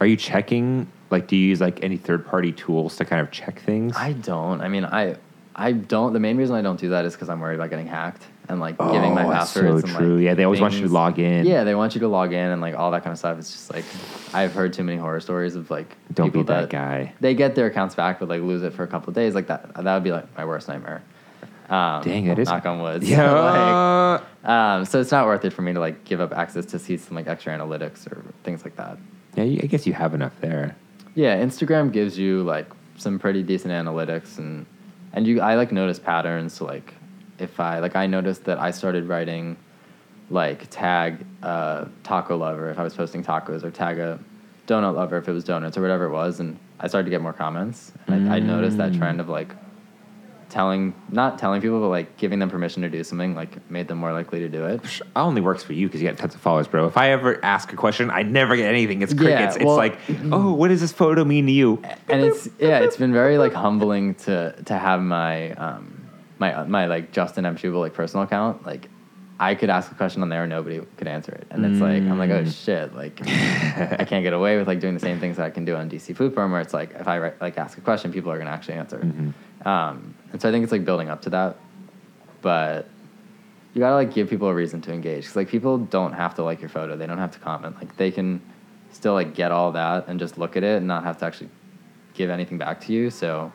[0.00, 0.86] Are you checking?
[1.10, 3.96] Like, do you use like any third party tools to kind of check things?
[3.96, 4.60] I don't.
[4.60, 5.16] I mean, I
[5.54, 6.12] I don't.
[6.12, 8.60] The main reason I don't do that is because I'm worried about getting hacked and
[8.60, 9.82] like giving my Oh, that's passwords.
[9.82, 10.14] so and, true.
[10.16, 11.46] Like, Yeah, they always want you to log in.
[11.46, 13.38] Yeah, they want you to log in and like all that kind of stuff.
[13.38, 13.84] It's just like
[14.34, 17.14] I've heard too many horror stories of like Don't be people that guy.
[17.20, 19.34] They get their accounts back, but like lose it for a couple of days.
[19.34, 19.72] Like that.
[19.74, 21.02] That would be like my worst nightmare.
[21.68, 23.02] Um, Dang, that is- knock on wood.
[23.04, 24.20] So, Yeah.
[24.44, 26.78] like, um, so it's not worth it for me to like give up access to
[26.80, 28.98] see some like extra analytics or things like that.
[29.36, 30.74] yeah, I guess you have enough there.
[31.14, 34.66] Yeah, Instagram gives you like some pretty decent analytics and
[35.12, 36.54] and you I like notice patterns.
[36.54, 36.94] So like
[37.40, 39.56] if I like I noticed that I started writing
[40.30, 44.18] like tag uh, taco lover if I was posting tacos or tag a
[44.66, 47.20] donut lover if it was donuts or whatever it was, and I started to get
[47.20, 47.92] more comments.
[48.06, 48.98] And I, I noticed that Mm.
[48.98, 49.54] trend of like
[50.48, 53.98] telling not telling people but like giving them permission to do something like made them
[53.98, 54.84] more likely to do it.
[54.84, 56.86] It only works for you because you got tons of followers, bro.
[56.86, 59.00] If I ever ask a question, I never get anything.
[59.02, 59.56] It's Yeah, crickets.
[59.56, 59.98] it's like,
[60.32, 61.80] oh, what does this photo mean to you?
[62.08, 65.99] and it's yeah, it's been very like humbling to to have my um
[66.40, 68.66] my my like Justin M Schubel like personal account.
[68.66, 68.88] Like
[69.38, 72.02] I could ask a question on there and nobody could answer it, and it's like
[72.02, 75.36] I'm like oh shit, like I can't get away with like doing the same things
[75.36, 77.78] that I can do on DC Food Porn, where it's like if I like ask
[77.78, 79.00] a question, people are gonna actually answer.
[79.64, 81.56] Um, and so I think it's like building up to that,
[82.40, 82.88] but
[83.74, 86.42] you gotta like give people a reason to engage because like people don't have to
[86.42, 88.40] like your photo, they don't have to comment, like they can
[88.92, 91.50] still like get all that and just look at it and not have to actually
[92.14, 93.10] give anything back to you.
[93.10, 93.52] So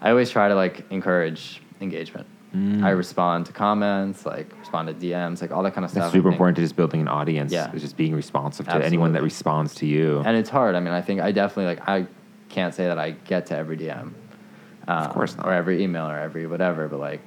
[0.00, 2.26] I always try to like encourage engagement.
[2.54, 2.82] Mm.
[2.82, 6.04] I respond to comments, like respond to DMs, like all that kind of stuff.
[6.04, 7.52] That's I super important to just building an audience.
[7.52, 7.70] Yeah.
[7.72, 10.22] Is just being responsive to anyone that responds to you.
[10.24, 10.74] And it's hard.
[10.74, 12.06] I mean, I think I definitely like I
[12.48, 14.12] can't say that I get to every DM.
[14.88, 15.46] Um, course not.
[15.46, 17.20] Or every email or every whatever, but like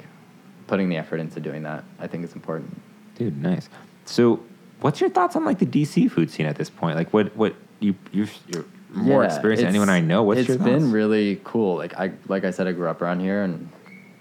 [0.66, 2.82] putting the effort into doing that, I think is important.
[3.16, 3.70] Dude, nice.
[4.06, 4.39] So,
[4.80, 6.95] what's your thoughts on like the DC food scene at this point?
[6.95, 10.24] Like, what what you you're, you're more Yeah, experienced than anyone I know.
[10.24, 10.70] What's it's your thoughts?
[10.72, 11.78] been really cool.
[11.78, 13.70] Like I like I said, I grew up around here, and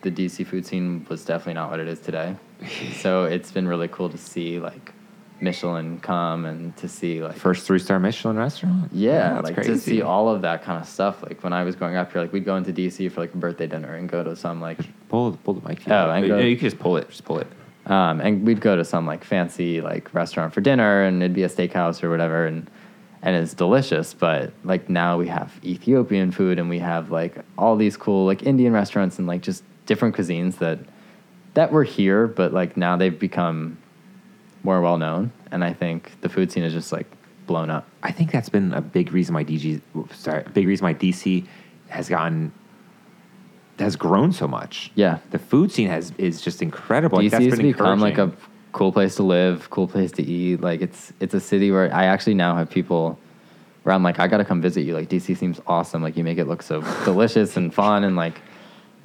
[0.03, 2.37] the DC food scene was definitely not what it is today.
[2.95, 4.93] so it's been really cool to see like
[5.41, 8.91] Michelin come and to see like First three star Michelin restaurant.
[8.93, 9.71] yeah, that's like crazy.
[9.73, 11.23] to see all of that kind of stuff.
[11.23, 13.37] Like when I was growing up here, like we'd go into DC for like a
[13.39, 14.79] birthday dinner and go to some like
[15.09, 15.81] Pull pull the mic.
[15.89, 17.09] Oh, and you, go- you can just pull it.
[17.09, 17.47] Just pull it.
[17.87, 21.43] Um, and we'd go to some like fancy like restaurant for dinner, and it'd be
[21.43, 22.71] a steakhouse or whatever, and
[23.23, 24.13] and it's delicious.
[24.15, 28.43] But like now we have Ethiopian food, and we have like all these cool like
[28.45, 30.79] Indian restaurants and like just different cuisines that
[31.55, 33.77] that were here, but like now they've become
[34.63, 35.33] more well known.
[35.51, 37.09] And I think the food scene is just like
[37.49, 37.89] blown up.
[38.05, 39.83] I think that's been a big reason why DG.
[40.15, 41.45] Sorry, big reason why DC
[41.89, 42.53] has gotten
[43.81, 44.93] has grown so much.
[44.95, 45.19] Yeah.
[45.33, 47.19] the food scene has is just incredible.
[47.19, 48.31] Like, that's DC has become like a
[48.71, 50.61] cool place to live, cool place to eat.
[50.61, 53.19] Like it's it's a city where I actually now have people
[53.83, 54.95] where I'm like, I gotta come visit you.
[54.95, 56.01] Like DC seems awesome.
[56.01, 58.41] Like you make it look so delicious and fun and like,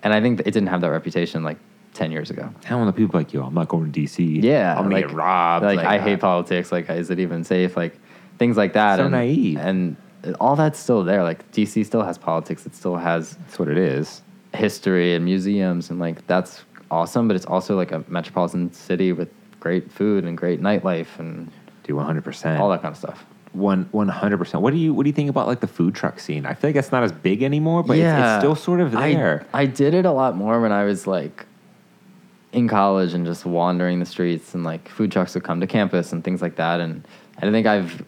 [0.05, 1.57] and I think it didn't have that reputation like
[1.95, 2.53] ten years ago.
[2.63, 4.43] How when the people like, yo, I'm not going to DC.
[4.43, 5.65] Yeah, I'm gonna like, get robbed.
[5.65, 6.71] Like, I uh, hate politics.
[6.71, 7.75] Like, is it even safe?
[7.75, 7.99] Like,
[8.37, 8.97] things like that.
[8.97, 9.57] So and, naive.
[9.57, 9.97] And
[10.39, 11.23] all that's still there.
[11.23, 12.67] Like, DC still has politics.
[12.67, 14.21] It still has That's what it is.
[14.53, 17.27] history and museums, and like that's awesome.
[17.27, 19.29] But it's also like a metropolitan city with
[19.59, 21.51] great food and great nightlife and
[21.83, 22.23] Do 100.
[22.23, 23.25] percent all that kind of stuff.
[23.55, 24.37] One 100.
[24.37, 26.45] percent What do you What do you think about like the food truck scene?
[26.45, 29.13] I feel like it's not as big anymore, but it's, it's still sort of I-
[29.13, 29.45] there.
[29.53, 31.45] I, did it a lot more when I was like
[32.51, 36.11] in college and just wandering the streets and like food trucks would come to campus
[36.11, 36.79] and things like that.
[36.81, 37.05] And
[37.41, 38.03] I think I've,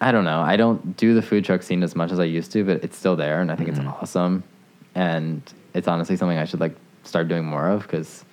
[0.00, 2.52] I don't know, I don't do the food truck scene as much as I used
[2.52, 3.76] to, but it's still there and I think Mhm.
[3.78, 4.42] it's awesome.
[4.94, 5.42] And
[5.72, 8.23] it's honestly something I should like start doing more of because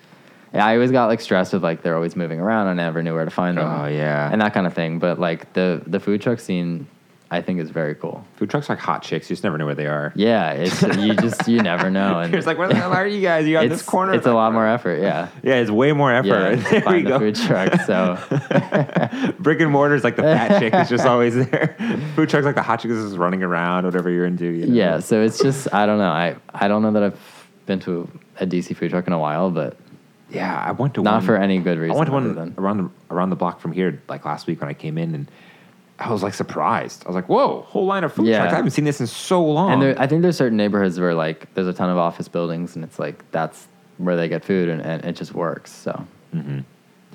[0.53, 2.67] I always got like stressed with like they're always moving around.
[2.67, 3.65] I never knew where to find them.
[3.67, 4.29] Oh, yeah.
[4.31, 4.99] and that kind of thing.
[4.99, 6.87] But like the the food truck scene,
[7.33, 8.25] I think is very cool.
[8.35, 9.29] Food trucks are like hot chicks.
[9.29, 10.11] You just never know where they are.
[10.13, 12.19] Yeah, it's you just you never know.
[12.19, 13.47] And It's like, where the hell are you guys?
[13.47, 14.13] You got this corner.
[14.13, 14.99] It's a lot more effort.
[15.01, 15.29] Yeah.
[15.43, 16.27] Yeah, it's way more effort.
[16.27, 17.19] Yeah, there we find the go.
[17.19, 17.81] food truck.
[17.85, 21.75] So Brick and mortar is like the fat chick is just always there.
[22.15, 24.45] Food trucks like the hot chick is just running around, whatever you're into.
[24.49, 24.73] You know?
[24.73, 26.11] yeah, so it's just I don't know.
[26.11, 28.09] I I don't know that I've been to
[28.41, 29.77] a DC food truck in a while, but
[30.31, 30.63] yeah.
[30.65, 31.95] I went to not one, for any good reason.
[31.95, 34.59] I went to one than- around the around the block from here like last week
[34.61, 35.31] when I came in, and
[35.99, 37.03] I was like surprised.
[37.05, 38.39] I was like, "Whoa, whole line of food Yeah.
[38.39, 38.53] trucks!
[38.53, 41.13] I haven't seen this in so long." And there, I think there's certain neighborhoods where
[41.13, 43.67] like there's a ton of office buildings, and it's like that's
[43.97, 45.71] where they get food, and, and it just works.
[45.71, 45.91] So
[46.33, 46.59] mm-hmm.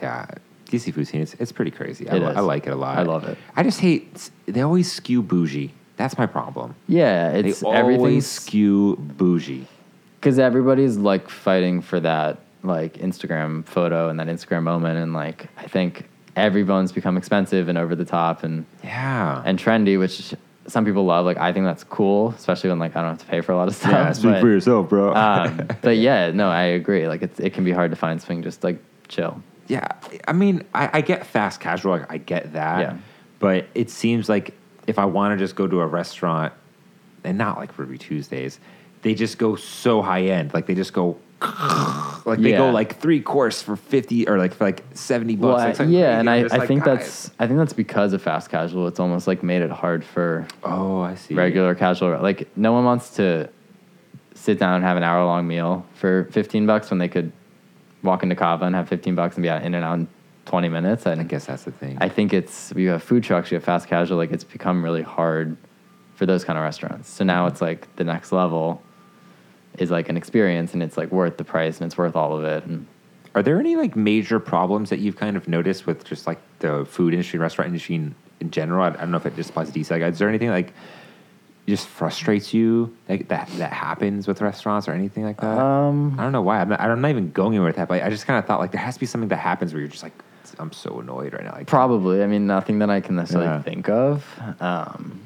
[0.00, 0.26] yeah,
[0.66, 2.08] DC food scene, it's, it's pretty crazy.
[2.08, 2.36] I, It li- is.
[2.36, 2.98] I like it a lot.
[2.98, 3.36] I love it.
[3.56, 5.72] I just hate they always skew bougie.
[5.96, 6.74] That's my problem.
[6.88, 9.66] yeah, They it's always skew bougie.
[10.20, 15.48] because everybody's like fighting for that like Instagram photo and that Instagram moment, and like
[15.56, 19.42] I think everyone's become expensive and over the top and Yeah.
[19.44, 20.34] and trendy, which
[20.66, 21.24] some people love.
[21.24, 23.56] Like I think that's cool, especially when like I don't have to pay for a
[23.56, 23.90] lot of stuff.
[23.92, 25.14] yeah, speak but, for yourself, bro.
[25.14, 27.08] um, but yeah, no, I agree.
[27.08, 29.42] Like it's it can be hard to find something just like chill.
[29.68, 29.88] Yeah,
[30.28, 31.92] I mean, I, I get fast casual.
[31.92, 32.80] Like, I get that.
[32.80, 32.96] Yeah.
[33.40, 34.54] But it seems like
[34.86, 36.52] if I want to just go to a restaurant,
[37.24, 38.60] and not like Ruby Tuesdays,
[39.02, 40.54] they just go so high end.
[40.54, 44.64] Like they just go, like they go like three course for fifty or like for
[44.64, 45.78] like seventy bucks.
[45.78, 46.98] Well, like yeah, and I, I like, think guys.
[46.98, 48.86] that's I think that's because of fast casual.
[48.86, 51.34] It's almost like made it hard for oh, I see.
[51.34, 52.18] regular casual.
[52.22, 53.50] Like no one wants to
[54.34, 57.32] sit down and have an hour long meal for fifteen bucks when they could
[58.02, 60.08] walk into Cava and have fifteen bucks and be out in and out in
[60.46, 61.04] twenty minutes.
[61.04, 61.98] And I guess that's the thing.
[62.00, 64.16] I think it's you have food trucks, you have fast casual.
[64.16, 65.58] Like it's become really hard
[66.14, 67.10] for those kind of restaurants.
[67.10, 67.52] So now mm-hmm.
[67.52, 68.82] it's like the next level
[69.78, 72.44] is like an experience, and it's like worth the price, and it's worth all of
[72.44, 72.64] it.
[72.64, 72.86] And
[73.34, 76.84] Are there any like major problems that you've kind of noticed with just like the
[76.84, 78.82] food industry, restaurant industry in, in general?
[78.84, 79.90] I, I don't know if it just applies to DC.
[79.90, 80.72] Like, is there anything like
[81.66, 85.58] just frustrates you like that that happens with restaurants or anything like that?
[85.58, 86.60] um, I don't know why.
[86.60, 88.60] I'm not, I'm not even going anywhere with that, but I just kind of thought
[88.60, 90.12] like there has to be something that happens where you're just like,
[90.60, 91.52] I'm so annoyed right now.
[91.52, 92.22] Like, Probably.
[92.22, 93.62] I mean, nothing that I can necessarily Yeah.
[93.62, 94.24] think of.
[94.60, 95.20] Um,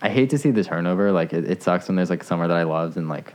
[0.00, 1.12] I hate to see the turnover.
[1.12, 3.34] Like, it, it sucks when there's like somewhere that I loved, and like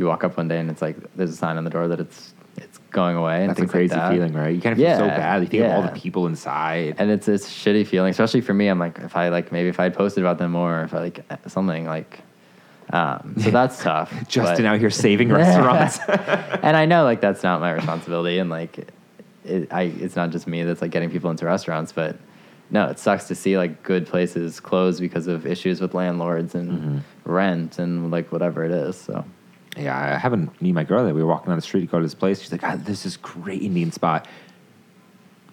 [0.00, 2.00] you walk up one day and it's like there's a sign on the door that
[2.00, 3.42] it's it's going away.
[3.42, 4.12] And that's a crazy like that.
[4.12, 4.54] feeling, right?
[4.54, 5.42] You kind of feel so Yeah, bad.
[5.42, 6.96] You think of all the people inside.
[6.98, 8.66] And it's it's shitty feeling, especially for me.
[8.68, 10.94] I'm like, if I like maybe if I had posted about them more, or if
[10.94, 12.20] I like something like.
[12.92, 14.12] Um, so that's tough.
[14.28, 15.98] Justin but- out here saving restaurants.
[16.08, 18.90] and I know like that's not my responsibility, and like
[19.44, 22.16] it, I, it's not just me that's like getting people into restaurants, but
[22.70, 26.70] no, it sucks to see like good places close because of issues with landlords and
[26.70, 26.98] Mm-hmm.
[27.32, 28.96] rent and like whatever it is.
[28.96, 29.24] So
[29.76, 30.60] Yeah, I haven't.
[30.60, 32.40] Me and my girl, we were walking down the street to go to this place.
[32.40, 34.26] She's like, "God, this is great Indian spot."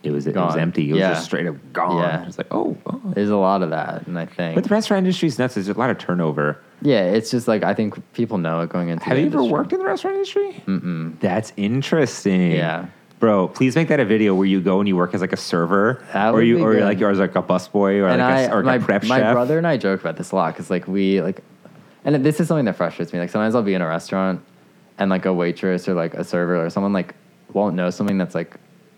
[0.03, 0.89] It was it was empty.
[0.89, 1.97] It was just straight up gone.
[2.01, 2.26] Yeah.
[2.26, 3.01] It's like, oh, oh.
[3.13, 5.55] there's a lot of that, and I think But the restaurant industry is nuts.
[5.55, 6.59] There's a lot of turnover.
[6.82, 9.03] yeah, it's just like I think people know it going into.
[9.05, 10.63] Have you ever worked in the restaurant industry?
[10.65, 11.20] Mm-mm.
[11.20, 12.51] That's interesting.
[12.51, 12.86] Yeah.
[13.20, 15.38] Bro, please make that a video where you go and you work as like a
[15.38, 16.86] server, That or you, or you're good.
[16.86, 19.03] like, or as like a busboy, or and like I, a, or my, a prep
[19.05, 19.34] my chef.
[19.34, 21.41] brother and I joke about this a lot because like we like,
[22.08, 23.20] and this is something that frustrates me.
[23.20, 24.41] Like sometimes I'll be in a restaurant
[24.97, 27.14] and like a waitress or like a server or someone like
[27.53, 28.55] won't know something that's like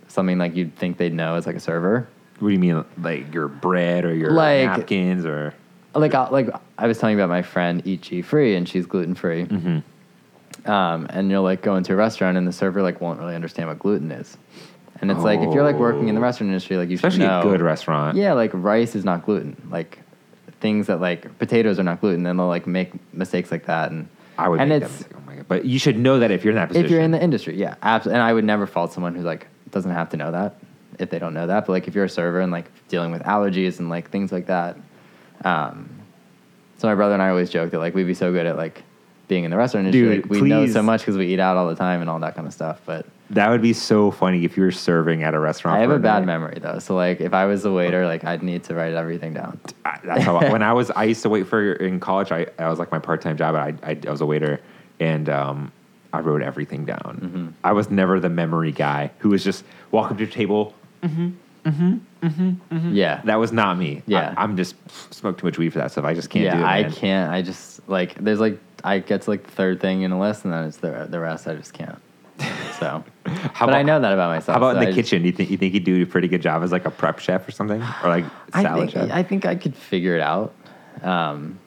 [0.07, 2.07] something like you'd think they'd know as like a server.
[2.39, 5.53] What do you mean, like your bread or your Like- napkins or?
[5.95, 8.85] Like I, like I was telling you about my friend Eat G Free and she's
[8.85, 9.45] gluten free.
[9.45, 10.69] Mm-hmm.
[10.71, 13.69] Um, and you'll like go into a restaurant and the server like won't really understand
[13.69, 14.37] what gluten is.
[15.01, 16.25] And it's like if you're like working in the Oh.
[16.25, 17.39] restaurant industry, like you Especially should know.
[17.39, 18.17] a good restaurant.
[18.17, 19.55] Yeah, like rice is not gluten.
[19.71, 19.99] Like
[20.59, 23.91] things that like potatoes are not gluten, and they'll like make mistakes like that.
[23.91, 24.07] And
[24.37, 25.15] I would and make it's that.
[25.15, 25.45] Oh my god!
[25.47, 26.85] But you should know that if you're in that position.
[26.85, 28.19] if you're in the industry, yeah, absolutely.
[28.19, 30.57] And I would never fault someone who's like doesn't have to know that.
[30.97, 31.65] if they don't know that.
[31.65, 34.47] But like if you're a server and like dealing with allergies and like things like
[34.47, 34.77] that,
[35.45, 35.89] um,
[36.77, 38.83] so my brother and I always joke that like we'd be so good at like
[39.29, 40.15] being in the restaurant industry.
[40.17, 42.19] Dude, like, we know so much because we eat out all the time and all
[42.19, 42.81] that kind of stuff.
[42.85, 45.77] But That would be so funny if you were serving at a restaurant.
[45.77, 46.79] I have for a bad memory though.
[46.79, 49.57] So like if I was a waiter, like I'd need to write everything down.
[49.85, 52.31] I- That's how when I was I used to wait for in college.
[52.33, 53.55] I, I was like my part time job.
[53.55, 54.59] I, I I was a waiter
[54.99, 55.71] and um,
[56.11, 57.19] I wrote everything down.
[57.21, 57.47] Mm-hmm.
[57.63, 60.73] I was never the memory guy who was just walk up to your table.
[61.65, 62.93] Mm-hmm, mm-hmm, mm-hmm.
[62.93, 63.21] Yeah.
[63.25, 64.01] That was not me.
[64.07, 64.33] Yeah.
[64.37, 64.75] I, am just
[65.13, 66.05] smoke too much weed for that stuff.
[66.05, 66.65] I just can't yeah, do it.
[66.65, 67.31] I can't.
[67.31, 70.45] I just like there's like I get to like the third thing in a list,
[70.45, 71.47] and then it's the the rest.
[71.47, 71.99] I just can't.
[72.79, 74.57] So, How but I know that about myself.
[74.57, 75.25] How about so in the I- kitchen?
[75.25, 77.47] You think you think you'd do a pretty good job as like a prep chef
[77.47, 79.11] or something, or like I salad think chef?
[79.11, 80.53] I think I could figure it out.
[81.01, 81.59] Um,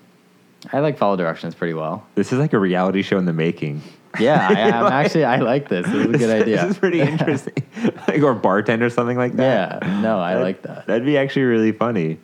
[0.72, 2.06] I like follow directions pretty well.
[2.14, 3.82] this is like a reality show in the making.
[4.20, 5.86] Yeah, I, I'm actually I like this.
[5.86, 6.62] This is a good idea.
[6.62, 7.54] This is pretty interesting.
[8.08, 9.82] like or bartender or something like that.
[9.82, 10.86] Yeah, no, I like that.
[10.86, 12.18] That'd be actually really funny.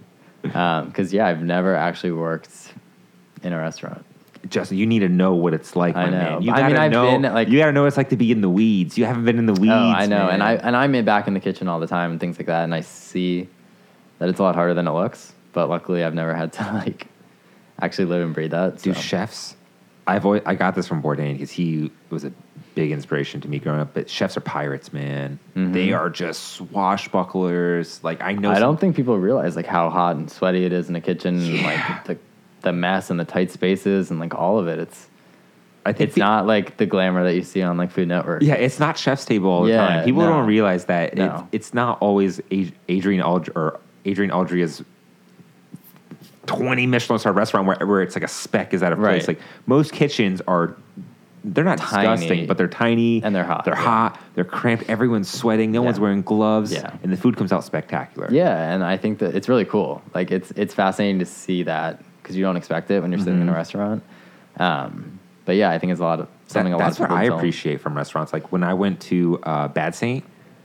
[0.54, 2.72] Um, because yeah, I've never actually worked
[3.42, 4.04] in a restaurant.
[4.48, 6.10] Justin, you need to know what it's like, I know.
[6.10, 6.42] man.
[6.42, 7.10] You I mean, I've know.
[7.10, 8.96] been, like- you gotta know what it's like to be in the weeds.
[8.96, 9.72] You haven't been in the weeds.
[9.74, 10.64] oh, I know, and I man.
[10.64, 12.74] and I'm in back in the kitchen all the time and things like that, and
[12.74, 13.48] I see
[14.20, 15.32] that it's a lot harder than it looks.
[15.52, 17.08] But luckily, I've never had to like
[17.80, 18.80] actually live and breathe that.
[18.80, 19.00] do so.
[19.00, 19.56] chefs.
[20.08, 22.32] I've always, I got this from Bourdain because he was a
[22.74, 23.92] big inspiration to me growing up.
[23.94, 25.38] But chefs are pirates, man.
[25.56, 25.72] Mhm.
[25.72, 28.02] They are just swashbucklers.
[28.02, 28.50] Like I know.
[28.50, 31.36] I don't think people realize like how hot and sweaty it is in the kitchen,
[31.36, 31.62] and, Yeah.
[31.66, 32.18] like the
[32.62, 34.78] the mess and the tight spaces and like all of it.
[34.80, 35.08] It's
[35.86, 38.42] I think it's the- not like the glamour that you see on like Food Network.
[38.42, 40.04] Yeah, it's not chef's table all the Yeah, time.
[40.04, 40.30] People no.
[40.30, 41.24] don't realize that No.
[41.26, 44.82] it's, it's not always Ad- Adrian Aldri or Adrian Aldria's
[46.48, 49.28] twenty Michelin star restaurant where, where it's like a speck is at a place.
[49.28, 49.36] Right.
[49.36, 50.74] Like most kitchens are,
[51.44, 52.16] they're not Tiny.
[52.16, 53.82] disgusting, but they're tiny And they're hot, They're yeah.
[53.82, 54.20] hot.
[54.34, 54.88] They're cramped.
[54.90, 55.70] Everyone's sweating.
[55.70, 55.86] No Yeah.
[55.86, 56.72] one's wearing gloves.
[56.72, 56.90] Yeah.
[57.02, 58.28] and the food comes out spectacular.
[58.32, 60.02] Yeah, and I think that it's really cool.
[60.14, 63.40] Like it's it's fascinating to see that because you don't expect it when you're sitting
[63.40, 63.56] in a Mhm.
[63.56, 64.02] restaurant.
[64.58, 67.08] Um, but yeah, I think it's a lot of That- something a lot that's of
[67.08, 68.32] what I appreciate from restaurants.
[68.32, 70.24] Like when I went to uh, Bad Saint,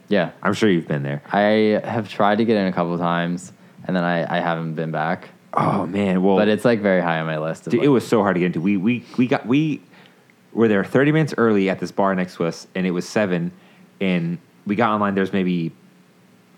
[0.09, 1.21] Yeah, I'm sure you've been there.
[1.31, 3.53] I have tried to get in a couple of times,
[3.85, 5.29] and then I, I haven't been back.
[5.55, 7.65] Oh man, well, But it's like very high on my list.
[7.65, 8.61] Dude, like, it was so hard to get into.
[8.61, 9.81] We we we got we
[10.51, 13.51] were there 30 minutes early at this bar next to us, and it was seven.
[14.01, 15.15] And we got online.
[15.15, 15.71] There's maybe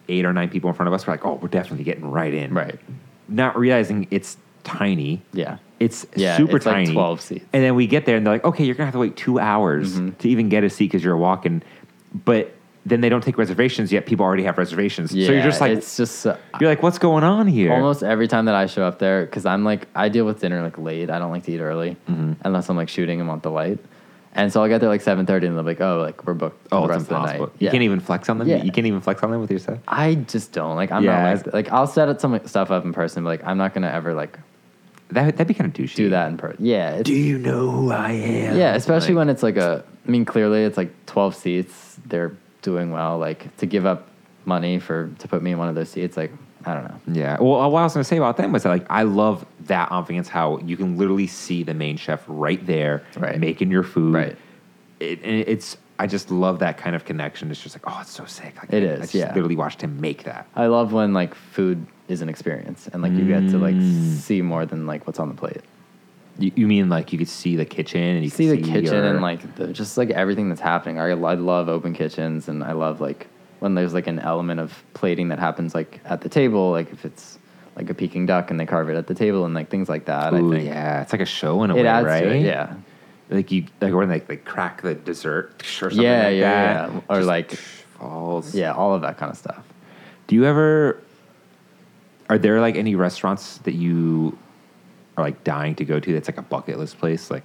[0.07, 1.05] eight or nine people in front of us.
[1.05, 2.53] We're like, oh, we're definitely getting right in.
[2.53, 2.79] right.
[3.27, 5.21] Not realizing it's tiny.
[5.33, 6.93] Yeah, It's Yeah, super it's like tiny.
[6.93, 7.45] 12 seats.
[7.53, 9.39] And then we get there, and they're like, okay, you're gonna have to wait two
[9.39, 10.17] hours Mhm.
[10.19, 11.61] to even get a seat because you're walking.
[12.13, 12.54] But
[12.87, 14.05] then they don't take reservations yet.
[14.05, 15.11] People already have reservations.
[15.13, 15.25] yeah.
[15.27, 17.73] so you're just like, it's just uh, you're like, what's going on here?
[17.73, 20.61] almost every time that I show up there because I'm like I deal with dinner
[20.61, 21.09] like late.
[21.09, 22.35] I don't like to eat early Mhm.
[22.45, 23.79] unless I'm like shooting and want the light.
[24.37, 26.33] And so I'll get there like seven thirty, and they'll be like, "Oh, like we're
[26.33, 27.45] booked Oh, the it's rest of the impossible.
[27.47, 27.71] night." You Yeah.
[27.71, 28.49] can't even flex on them.
[28.49, 28.61] Yeah.
[28.63, 29.79] You can't even flex on them with your stuff.
[29.87, 30.91] I just don't like.
[30.91, 31.23] I'm Yeah.
[31.33, 33.73] not like like I'll set up some stuff up in person, but like I'm not
[33.73, 34.37] gonna ever like
[35.11, 35.95] That that'd be kind of douchey.
[35.95, 36.65] do that in person.
[36.65, 38.57] Yeah, it's, you know who I am?
[38.57, 39.83] yeah, especially when it's like a.
[40.05, 41.97] I mean, clearly it's like 12 seats.
[42.05, 42.33] They're
[42.65, 43.17] doing well.
[43.19, 44.07] Like to give up
[44.45, 46.31] money for to put me in one of those seats, like
[46.65, 46.99] I don't know.
[47.21, 47.37] Yeah.
[47.39, 50.27] Well, what I was to say about them was that, like, I love that ambiance,
[50.27, 53.39] how you can literally see the main chef right there Right.
[53.39, 54.15] making your food.
[54.15, 54.37] Right.
[54.99, 57.51] It, and it's, I just love that kind of connection.
[57.51, 58.55] It's just like, oh, it's so sick.
[58.57, 59.27] Like, It I, just yeah.
[59.35, 60.47] literally watched him make that.
[60.55, 64.15] I love when like food is an experience and like you get to like Mm.
[64.15, 65.61] see more than like what's on the plate.
[66.37, 68.93] You, you mean like you could see the kitchen and you could see the kitchen
[68.93, 70.99] your- and like the, just like everything that's happening.
[70.99, 73.27] I, I love open kitchens and I love like
[73.59, 77.05] when there's like an element of plating that happens like at the table, like if
[77.05, 77.39] it's
[77.77, 80.05] like a Peking duck and they carve it at the table and like things like
[80.05, 80.33] that.
[80.33, 81.01] Ooh, I think yeah.
[81.03, 82.23] It's like a show in a it way, right?
[82.25, 82.45] it.
[82.45, 82.75] Yeah,
[83.29, 86.93] Like you, like when they like crack the dessert or something Yeah, like yeah, that.
[86.93, 86.99] yeah.
[87.09, 88.53] Or Just like- falls.
[88.53, 89.63] yeah, all of that kind of stuff.
[90.27, 91.01] Do you ever?
[92.29, 94.37] Are there like any restaurants that you
[95.17, 96.13] are like dying to go to?
[96.13, 97.29] That's like a bucket list place.
[97.31, 97.43] Like,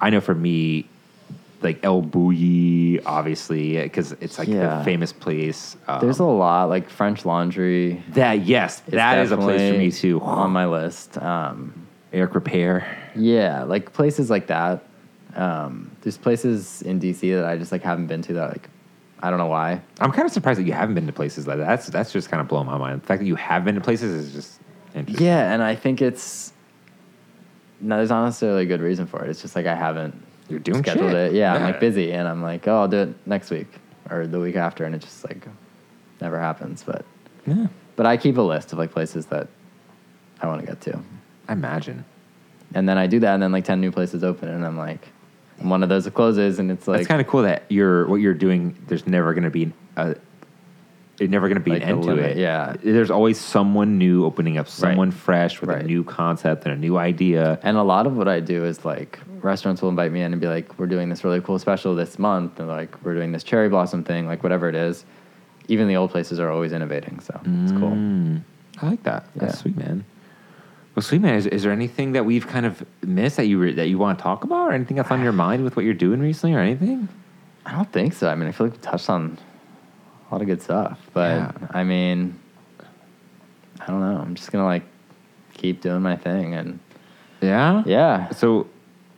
[0.00, 0.88] I know for me,
[1.62, 4.78] like El Bulli, obviously, because it's like Yeah.
[4.78, 5.76] the famous place.
[5.88, 8.02] Um, There's a lot like French Laundry.
[8.10, 8.40] that.
[8.46, 10.20] Yes, that is a place for me too.
[10.22, 11.18] on my list.
[11.18, 12.84] Um, Eric Ripert.
[13.14, 14.82] Yeah, like places like that.
[15.36, 18.68] Um, there's places in DC that I just like haven't been to that like
[19.22, 19.80] I don't know why.
[20.00, 21.66] I'm kind of surprised that you haven't been to places like that.
[21.66, 23.02] That's that's just kind of blowing my mind.
[23.02, 24.58] The fact that you have been to places is just
[24.94, 25.26] interesting.
[25.26, 26.49] Yeah, and I think it's
[27.80, 29.30] no, there's not necessarily a good reason for it.
[29.30, 30.14] It's just like I haven't
[30.48, 31.32] You're doing scheduled shit.
[31.32, 31.34] it.
[31.34, 33.68] Yeah, I'm like busy, and I'm like, oh, I'll do it next week
[34.10, 35.46] or the week after, and it just like
[36.20, 36.82] never happens.
[36.82, 37.04] But
[37.46, 37.66] Yeah,
[37.96, 39.48] but I keep a list of like places that
[40.40, 40.98] I want to get to,
[41.48, 42.04] I imagine.
[42.74, 45.08] and then I do that, and then like ten new places open, and I'm like,
[45.58, 48.34] one of those closes, and it's like It's kind of cool that you're what you're
[48.34, 48.76] doing.
[48.88, 50.16] There's never going to be a
[51.28, 52.36] never going to be Like an end to limit, it.
[52.38, 52.74] yeah.
[52.82, 56.96] There's always someone new opening up, someone fresh with a new concept and a new
[56.98, 57.58] idea.
[57.62, 60.40] And a lot of what I do is like restaurants will invite me in and
[60.40, 63.42] be like, "We're doing this really cool special this month," and like we're doing this
[63.44, 65.04] cherry blossom thing, like whatever it is.
[65.68, 67.90] Even the old places are always innovating, so it's cool.
[67.92, 68.40] Mm,
[68.82, 69.26] I like that.
[69.36, 69.58] That's Yeah.
[69.60, 70.04] sweet, man.
[70.96, 73.74] Well, sweet man, is, is there anything that we've kind of missed that you re-
[73.74, 75.94] that you want to talk about, or anything that's on your mind with what you're
[75.94, 77.08] doing recently, or anything?
[77.64, 78.28] I don't think so.
[78.28, 79.38] I mean, I feel like we touched on
[80.30, 81.52] a lot of good stuff, but Yeah.
[81.72, 82.38] I mean,
[83.80, 84.20] I don't know.
[84.20, 84.84] I'm just gonna like
[85.54, 86.78] keep doing my thing, and
[87.40, 87.82] Yeah.
[87.86, 88.66] yeah, So,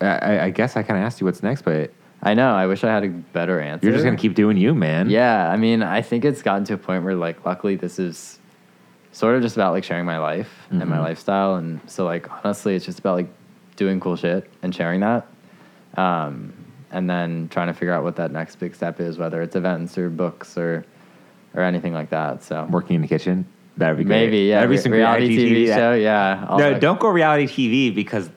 [0.00, 1.90] I- I, guess I kind of asked you what's next, but
[2.22, 2.54] I know.
[2.54, 3.84] I wish I had a better answer.
[3.86, 5.10] you're just gonna keep doing you, man.
[5.10, 8.38] Yeah, I mean, I think it's gotten to a point where, like, luckily, this is
[9.12, 11.02] sort of just about like sharing my life and my Mhm.
[11.02, 13.28] lifestyle, and so like honestly, it's just about like
[13.76, 15.26] doing cool shit and sharing that,
[15.98, 16.52] um,
[16.90, 19.98] and then trying to figure out what that next big step is, whether it's events
[19.98, 20.84] or books or
[21.54, 22.42] or anything like that.
[22.42, 23.46] So Working in the kitchen.
[23.76, 24.26] That'd be great.
[24.26, 26.46] maybe yeah, re- reality TV, that- show, yeah.
[26.50, 28.28] No, that- don't go reality TV because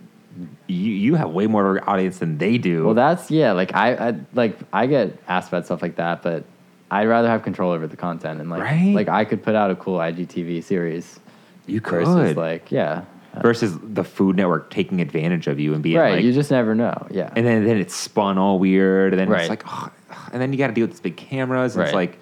[0.68, 2.86] you you have way more audience than they do.
[2.86, 3.52] Well, that's yeah.
[3.52, 6.46] Like I, I like I get asked about stuff like that, but
[6.90, 8.94] I'd rather have control over the content and like Right?
[8.96, 11.20] like I could put out a cool IGTV series
[11.68, 13.04] you versus could like yeah.
[13.42, 16.74] versus the Food Network taking advantage of you and being right, like, you just never
[16.76, 17.08] know.
[17.12, 17.32] Yeah.
[17.36, 19.42] and then then it's spun all weird, and then Right.
[19.42, 19.90] it's like, oh,
[20.32, 21.76] and then you got to deal with these big cameras.
[21.76, 22.20] And It's like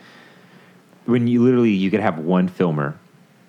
[1.05, 2.97] when you literally you could have one filmer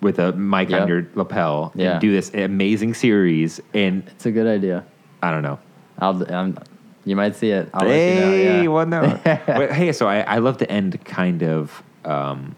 [0.01, 1.93] with a mic on your lapel Yeah.
[1.93, 4.85] and do this amazing series, and it's a good idea.
[5.21, 5.59] I don't know.
[5.99, 6.57] I'll I'm,
[7.05, 7.69] you might see it.
[7.73, 8.61] I'll hey, let you know.
[8.61, 8.67] Yeah.
[8.67, 9.19] well, no.
[9.45, 12.55] But, hey, so I, I love to end kind of um,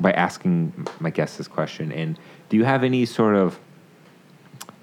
[0.00, 1.92] by asking my guests this question.
[1.92, 3.58] And do you have any sort of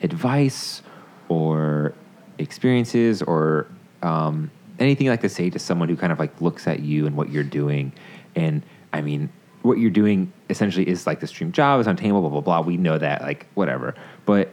[0.02, 0.82] advice
[1.30, 1.94] or
[2.38, 3.68] experiences or
[4.02, 7.06] um, anything you like to say to someone who kind of like looks at you
[7.08, 7.92] and what you're doing?
[8.36, 8.62] And
[8.94, 9.30] I mean,
[9.62, 12.62] what you're doing essentially is like this dream job, is untamable, blah, blah, blah.
[12.62, 13.96] We know that, like, whatever.
[14.26, 14.50] But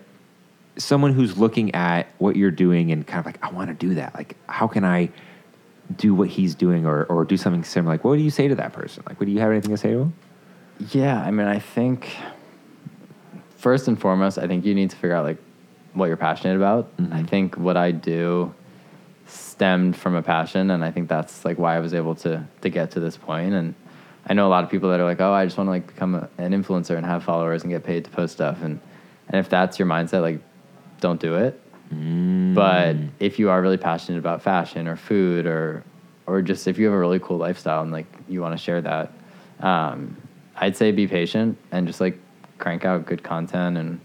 [0.77, 3.95] someone who's looking at what you're doing and kind of like, I want to do
[3.95, 4.15] that.
[4.15, 5.11] Like, how can I
[5.97, 7.95] do what he's doing or, or do something similar?
[7.95, 9.05] Like, what do you say to that person?
[9.07, 10.15] Like, what do you have anything to say to him?
[10.91, 12.17] Yeah, I mean, I think
[13.57, 15.39] first and foremost, I think you need to figure out like
[15.95, 16.95] what you're passionate about.
[16.99, 17.13] Mhm.
[17.13, 18.55] I think what I do
[19.27, 22.69] stemmed from a passion, and I think that's like why I was able to to
[22.69, 23.55] get to this point.
[23.55, 23.75] And
[24.27, 25.87] I know a lot of people that are like, "Oh, I just want to like
[25.87, 28.81] become a, an influencer and have followers and get paid to post stuff." And
[29.29, 30.41] and if that's your mindset, like,
[31.01, 31.61] don't do it.
[32.55, 35.85] But if you are really passionate about fashion or food or
[36.27, 38.81] or just if you have a really cool lifestyle and like you want to share
[38.81, 39.13] that,
[39.61, 40.17] um,
[40.57, 42.19] I'd say be patient and just like
[42.59, 44.01] crank out good content and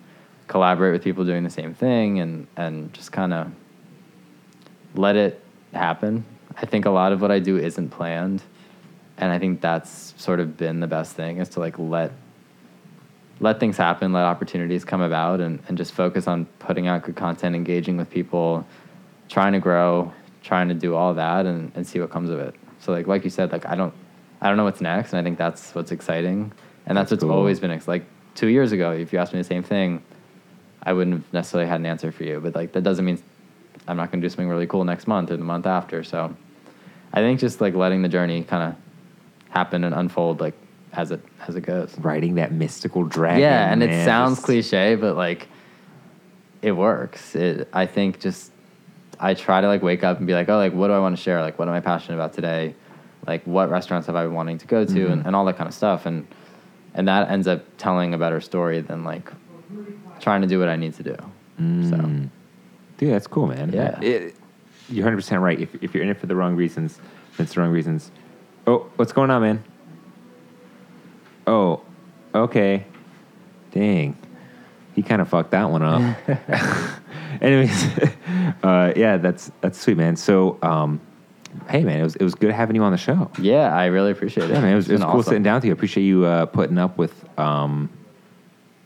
[0.48, 3.52] collaborate with people doing the same thing and and just kind of
[4.96, 5.42] let it
[5.74, 6.26] happen.
[6.58, 8.44] I think a lot of what I do isn't planned,
[9.22, 12.12] and I think that's sort of been the best thing is to like let
[13.40, 17.16] let things happen, let opportunities come about, and, and just focus on putting out good
[17.16, 18.68] content, engaging with people,
[19.30, 22.54] trying to grow, trying to do all that, and, and see what comes of it.
[22.80, 23.94] So like like you said, like I don't
[24.42, 26.52] I don't know what's next, and I think that's what's exciting,
[26.86, 27.38] and that's, That's what's cool.
[27.38, 28.04] always been ex- like
[28.36, 28.92] two years ago.
[28.92, 30.04] If you asked me the same thing,
[30.84, 32.40] I wouldn't have necessarily had an answer for you.
[32.40, 33.22] But like that doesn't mean
[33.88, 36.04] I'm not going to do something really cool next month or the month after.
[36.04, 36.36] So
[37.14, 38.76] I think just like letting the journey kind of
[39.52, 40.56] happen and unfold like
[40.94, 41.96] as it as it goes.
[42.00, 43.42] Riding that mystical dragon.
[43.42, 45.48] Yeah, and man, it sounds cliche, but like
[46.62, 47.36] it works.
[47.36, 48.52] It I think just
[49.20, 51.16] I try to like wake up and be like, oh, like what do I want
[51.16, 51.42] to share?
[51.42, 52.76] Like what am I passionate about today?
[53.28, 55.12] Like what restaurants have I been wanting to go to Mhm.
[55.12, 56.06] and, and all that kind of stuff.
[56.06, 56.28] And
[56.94, 59.32] and that ends up telling a better story than like
[60.20, 61.16] trying to do what I need to do.
[61.20, 62.30] So Mm.
[62.98, 63.72] Dude, that's cool, man.
[63.72, 64.00] Yeah.
[64.02, 64.36] It-
[64.90, 65.58] you're 100% right.
[65.60, 66.98] If, if you're in it for the wrong reasons,
[67.38, 68.12] then it's the wrong reasons.
[68.68, 69.64] Oh, what's going on, man?
[71.48, 71.82] Oh,
[72.34, 72.86] okay.
[73.72, 74.18] Dang.
[74.94, 76.18] He kind of fucked that one up.
[77.42, 77.84] Anyways,
[78.64, 80.16] uh, yeah, that's that's sweet, man.
[80.16, 81.00] So, um,
[81.70, 83.32] hey, man, it was it was good having you on the show.
[83.40, 84.54] yeah, I really appreciate it.
[84.54, 85.24] Yeah, man, it was, it was cool awesome.
[85.24, 85.72] sitting down with you.
[85.72, 87.90] I appreciate you uh, putting up with um,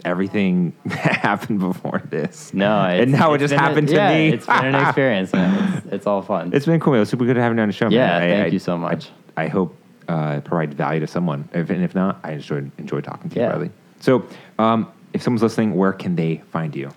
[0.05, 2.53] everything that happened before this.
[2.53, 4.29] No, it's, and now it just been a- happened to yeah, me.
[4.29, 5.77] It's been an experience, man.
[5.77, 6.51] It's, it's all fun.
[6.53, 6.93] it's been cool.
[6.93, 7.89] It was super good having you on the show.
[7.89, 8.29] Yeah, man.
[8.29, 9.07] Thank I- you so much.
[9.07, 9.75] I, I hope
[10.07, 11.49] uh, it provided value to someone.
[11.53, 13.49] If, and if not, I enjoyed enjoyed talking to you, Yeah.
[13.51, 13.71] Riley.
[13.99, 14.25] So,
[14.59, 16.91] um, if someone's listening, where can they find you?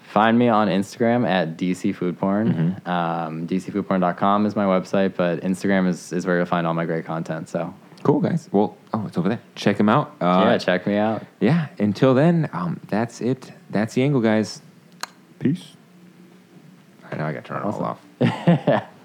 [0.00, 2.52] Find me on Instagram at DC Food Porn.
[2.84, 2.88] Mm-hmm.
[2.90, 7.04] Um, DCFoodporn.com is my website, but Instagram is, is where you'll find all my great
[7.04, 7.48] content.
[7.48, 7.74] So
[8.04, 8.48] Cool, guys.
[8.50, 9.40] Well, oh, it's over there.
[9.54, 10.16] Check them out.
[10.20, 11.26] Uh, yeah, check me out.
[11.40, 11.66] yeah.
[11.78, 13.52] Until then, um, that's it.
[13.70, 14.62] That's the angle, guys.
[15.40, 15.72] Peace.
[17.10, 17.84] I know I got to turn it all Awesome.
[17.84, 18.88] off.